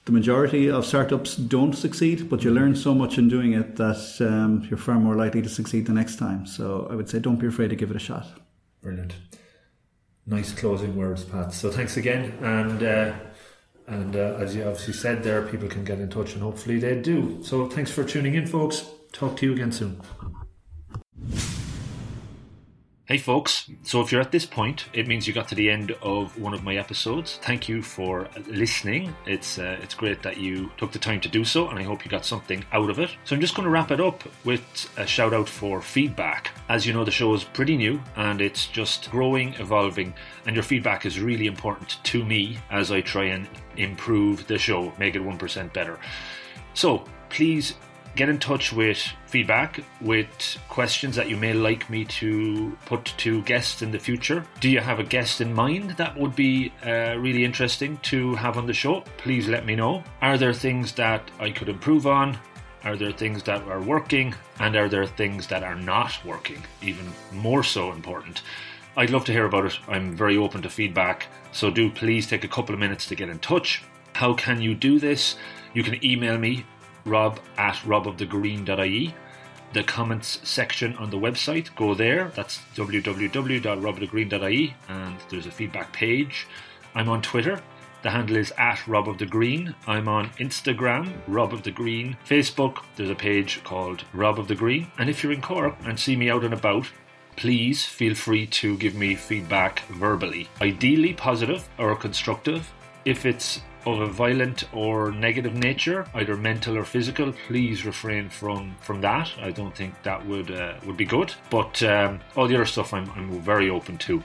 the 0.04 0.12
majority 0.12 0.70
of 0.70 0.86
startups 0.86 1.36
don't 1.36 1.74
succeed, 1.74 2.30
but 2.30 2.42
you 2.42 2.50
learn 2.50 2.74
so 2.74 2.94
much 2.94 3.18
in 3.18 3.28
doing 3.28 3.52
it 3.52 3.76
that 3.76 4.16
um, 4.20 4.66
you're 4.68 4.78
far 4.78 4.98
more 4.98 5.14
likely 5.14 5.42
to 5.42 5.48
succeed 5.48 5.86
the 5.86 5.92
next 5.92 6.16
time. 6.16 6.46
So 6.46 6.88
I 6.90 6.94
would 6.94 7.10
say 7.10 7.18
don't 7.18 7.38
be 7.38 7.46
afraid 7.46 7.68
to 7.68 7.76
give 7.76 7.90
it 7.90 7.96
a 7.96 8.00
shot. 8.00 8.26
Brilliant. 8.82 9.14
Nice 10.26 10.52
closing 10.52 10.96
words, 10.96 11.24
Pat. 11.24 11.52
So 11.52 11.70
thanks 11.70 11.96
again, 11.96 12.32
and 12.42 12.82
uh, 12.82 13.12
and 13.86 14.16
uh, 14.16 14.36
as 14.38 14.54
you 14.54 14.62
obviously 14.62 14.94
said, 14.94 15.22
there 15.22 15.42
people 15.42 15.68
can 15.68 15.84
get 15.84 15.98
in 16.00 16.08
touch, 16.10 16.34
and 16.34 16.42
hopefully 16.42 16.78
they 16.78 17.00
do. 17.00 17.42
So 17.42 17.68
thanks 17.68 17.90
for 17.90 18.04
tuning 18.04 18.34
in, 18.34 18.46
folks. 18.46 18.86
Talk 19.12 19.36
to 19.38 19.46
you 19.46 19.52
again 19.52 19.72
soon. 19.72 20.00
Hey 23.08 23.16
folks, 23.16 23.70
so 23.84 24.02
if 24.02 24.12
you're 24.12 24.20
at 24.20 24.32
this 24.32 24.44
point, 24.44 24.84
it 24.92 25.08
means 25.08 25.26
you 25.26 25.32
got 25.32 25.48
to 25.48 25.54
the 25.54 25.70
end 25.70 25.92
of 26.02 26.38
one 26.38 26.52
of 26.52 26.62
my 26.62 26.76
episodes. 26.76 27.38
Thank 27.40 27.66
you 27.66 27.80
for 27.80 28.28
listening. 28.46 29.14
It's 29.24 29.58
uh, 29.58 29.78
it's 29.82 29.94
great 29.94 30.22
that 30.24 30.36
you 30.36 30.70
took 30.76 30.92
the 30.92 30.98
time 30.98 31.18
to 31.22 31.28
do 31.30 31.42
so, 31.42 31.70
and 31.70 31.78
I 31.78 31.84
hope 31.84 32.04
you 32.04 32.10
got 32.10 32.26
something 32.26 32.62
out 32.70 32.90
of 32.90 32.98
it. 32.98 33.08
So 33.24 33.34
I'm 33.34 33.40
just 33.40 33.54
going 33.54 33.64
to 33.64 33.70
wrap 33.70 33.90
it 33.92 33.98
up 33.98 34.24
with 34.44 34.90
a 34.98 35.06
shout 35.06 35.32
out 35.32 35.48
for 35.48 35.80
feedback. 35.80 36.50
As 36.68 36.86
you 36.86 36.92
know, 36.92 37.02
the 37.02 37.10
show 37.10 37.32
is 37.32 37.44
pretty 37.44 37.78
new 37.78 37.98
and 38.16 38.42
it's 38.42 38.66
just 38.66 39.10
growing, 39.10 39.54
evolving, 39.54 40.12
and 40.44 40.54
your 40.54 40.62
feedback 40.62 41.06
is 41.06 41.18
really 41.18 41.46
important 41.46 41.96
to 42.04 42.22
me 42.22 42.58
as 42.70 42.92
I 42.92 43.00
try 43.00 43.24
and 43.24 43.48
improve 43.78 44.46
the 44.48 44.58
show, 44.58 44.92
make 44.98 45.16
it 45.16 45.22
1% 45.22 45.72
better. 45.72 45.98
So 46.74 47.04
please 47.30 47.72
get 48.18 48.28
in 48.28 48.38
touch 48.40 48.72
with 48.72 48.98
feedback, 49.26 49.78
with 50.00 50.58
questions 50.68 51.14
that 51.14 51.28
you 51.28 51.36
may 51.36 51.52
like 51.52 51.88
me 51.88 52.04
to 52.04 52.76
put 52.84 53.04
to 53.16 53.40
guests 53.42 53.80
in 53.80 53.92
the 53.92 53.98
future. 53.98 54.44
Do 54.58 54.68
you 54.68 54.80
have 54.80 54.98
a 54.98 55.04
guest 55.04 55.40
in 55.40 55.54
mind 55.54 55.90
that 55.92 56.18
would 56.18 56.34
be 56.34 56.72
uh, 56.84 57.14
really 57.16 57.44
interesting 57.44 57.96
to 57.98 58.34
have 58.34 58.58
on 58.58 58.66
the 58.66 58.72
show? 58.72 59.04
Please 59.18 59.46
let 59.46 59.64
me 59.64 59.76
know. 59.76 60.02
Are 60.20 60.36
there 60.36 60.52
things 60.52 60.90
that 60.94 61.30
I 61.38 61.52
could 61.52 61.68
improve 61.68 62.08
on? 62.08 62.36
Are 62.82 62.96
there 62.96 63.12
things 63.12 63.44
that 63.44 63.62
are 63.68 63.80
working? 63.80 64.34
And 64.58 64.74
are 64.74 64.88
there 64.88 65.06
things 65.06 65.46
that 65.46 65.62
are 65.62 65.76
not 65.76 66.12
working? 66.24 66.64
Even 66.82 67.06
more 67.30 67.62
so 67.62 67.92
important. 67.92 68.42
I'd 68.96 69.10
love 69.10 69.26
to 69.26 69.32
hear 69.32 69.46
about 69.46 69.66
it. 69.66 69.78
I'm 69.86 70.16
very 70.16 70.36
open 70.36 70.62
to 70.62 70.70
feedback. 70.70 71.28
So 71.52 71.70
do 71.70 71.88
please 71.88 72.26
take 72.26 72.42
a 72.42 72.48
couple 72.48 72.74
of 72.74 72.80
minutes 72.80 73.06
to 73.06 73.14
get 73.14 73.28
in 73.28 73.38
touch. 73.38 73.84
How 74.14 74.34
can 74.34 74.60
you 74.60 74.74
do 74.74 74.98
this? 74.98 75.36
You 75.72 75.84
can 75.84 76.04
email 76.04 76.36
me 76.36 76.64
rob 77.08 77.40
at 77.56 77.76
robofthegreen.ie. 77.76 79.14
The 79.72 79.84
comments 79.84 80.40
section 80.48 80.96
on 80.96 81.10
the 81.10 81.18
website, 81.18 81.74
go 81.74 81.94
there. 81.94 82.32
That's 82.34 82.58
www.robofthegreen.ie, 82.74 84.74
and 84.88 85.16
there's 85.28 85.46
a 85.46 85.50
feedback 85.50 85.92
page. 85.92 86.46
I'm 86.94 87.08
on 87.08 87.20
Twitter. 87.20 87.60
The 88.02 88.10
handle 88.10 88.36
is 88.36 88.52
at 88.56 88.86
Rob 88.86 89.08
of 89.08 89.18
the 89.18 89.26
Green. 89.26 89.74
I'm 89.86 90.08
on 90.08 90.30
Instagram, 90.38 91.12
Rob 91.26 91.52
of 91.52 91.64
the 91.64 91.72
Green. 91.72 92.16
Facebook, 92.26 92.84
there's 92.96 93.10
a 93.10 93.14
page 93.14 93.62
called 93.64 94.04
Rob 94.12 94.38
of 94.38 94.48
the 94.48 94.54
Green. 94.54 94.90
And 94.98 95.10
if 95.10 95.22
you're 95.22 95.32
in 95.32 95.42
Cork 95.42 95.74
and 95.84 95.98
see 95.98 96.14
me 96.14 96.30
out 96.30 96.44
and 96.44 96.54
about, 96.54 96.86
please 97.36 97.84
feel 97.84 98.14
free 98.14 98.46
to 98.46 98.76
give 98.78 98.94
me 98.94 99.16
feedback 99.16 99.80
verbally. 99.86 100.48
Ideally 100.62 101.14
positive 101.14 101.68
or 101.76 101.94
constructive. 101.96 102.72
If 103.04 103.26
it's 103.26 103.62
of 103.86 104.00
a 104.00 104.06
violent 104.06 104.64
or 104.72 105.10
negative 105.10 105.54
nature, 105.54 106.06
either 106.14 106.36
mental 106.36 106.76
or 106.76 106.84
physical, 106.84 107.32
please 107.46 107.84
refrain 107.84 108.28
from 108.28 108.76
from 108.80 109.00
that. 109.00 109.30
I 109.40 109.50
don't 109.50 109.74
think 109.74 109.94
that 110.02 110.24
would 110.26 110.50
uh, 110.50 110.74
would 110.86 110.96
be 110.96 111.04
good. 111.04 111.32
But 111.50 111.82
um, 111.82 112.20
all 112.36 112.48
the 112.48 112.54
other 112.54 112.66
stuff, 112.66 112.92
I'm, 112.92 113.10
I'm 113.16 113.40
very 113.40 113.70
open 113.70 113.98
to. 113.98 114.22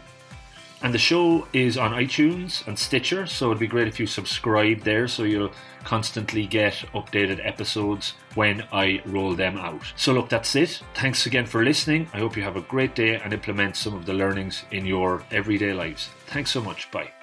And 0.84 0.94
the 0.94 1.00
show 1.00 1.48
is 1.54 1.78
on 1.78 1.92
iTunes 1.92 2.68
and 2.68 2.78
Stitcher, 2.78 3.26
so 3.26 3.48
it'd 3.48 3.60
be 3.60 3.68
great 3.68 3.88
if 3.88 4.02
you 4.02 4.06
subscribe 4.06 4.82
there 4.82 5.08
so 5.08 5.24
you'll 5.24 5.54
constantly 5.86 6.46
get 6.46 6.74
updated 6.94 7.46
episodes 7.46 8.16
when 8.36 8.66
I 8.74 9.02
roll 9.06 9.34
them 9.34 9.58
out. 9.58 9.94
So, 9.96 10.12
look, 10.12 10.28
that's 10.28 10.54
it. 10.58 10.82
Thanks 10.94 11.26
again 11.26 11.46
for 11.46 11.64
listening. 11.64 12.10
I 12.14 12.20
hope 12.20 12.36
you 12.36 12.44
have 12.44 12.58
a 12.58 12.62
great 12.62 12.96
day 12.96 13.16
and 13.16 13.32
implement 13.32 13.78
some 13.78 13.94
of 13.94 14.06
the 14.06 14.14
learnings 14.14 14.66
in 14.72 14.86
your 14.86 15.24
everyday 15.32 15.74
lives. 15.74 16.10
Thanks 16.28 16.52
so 16.52 16.62
much. 16.62 16.92
Bye. 16.92 17.23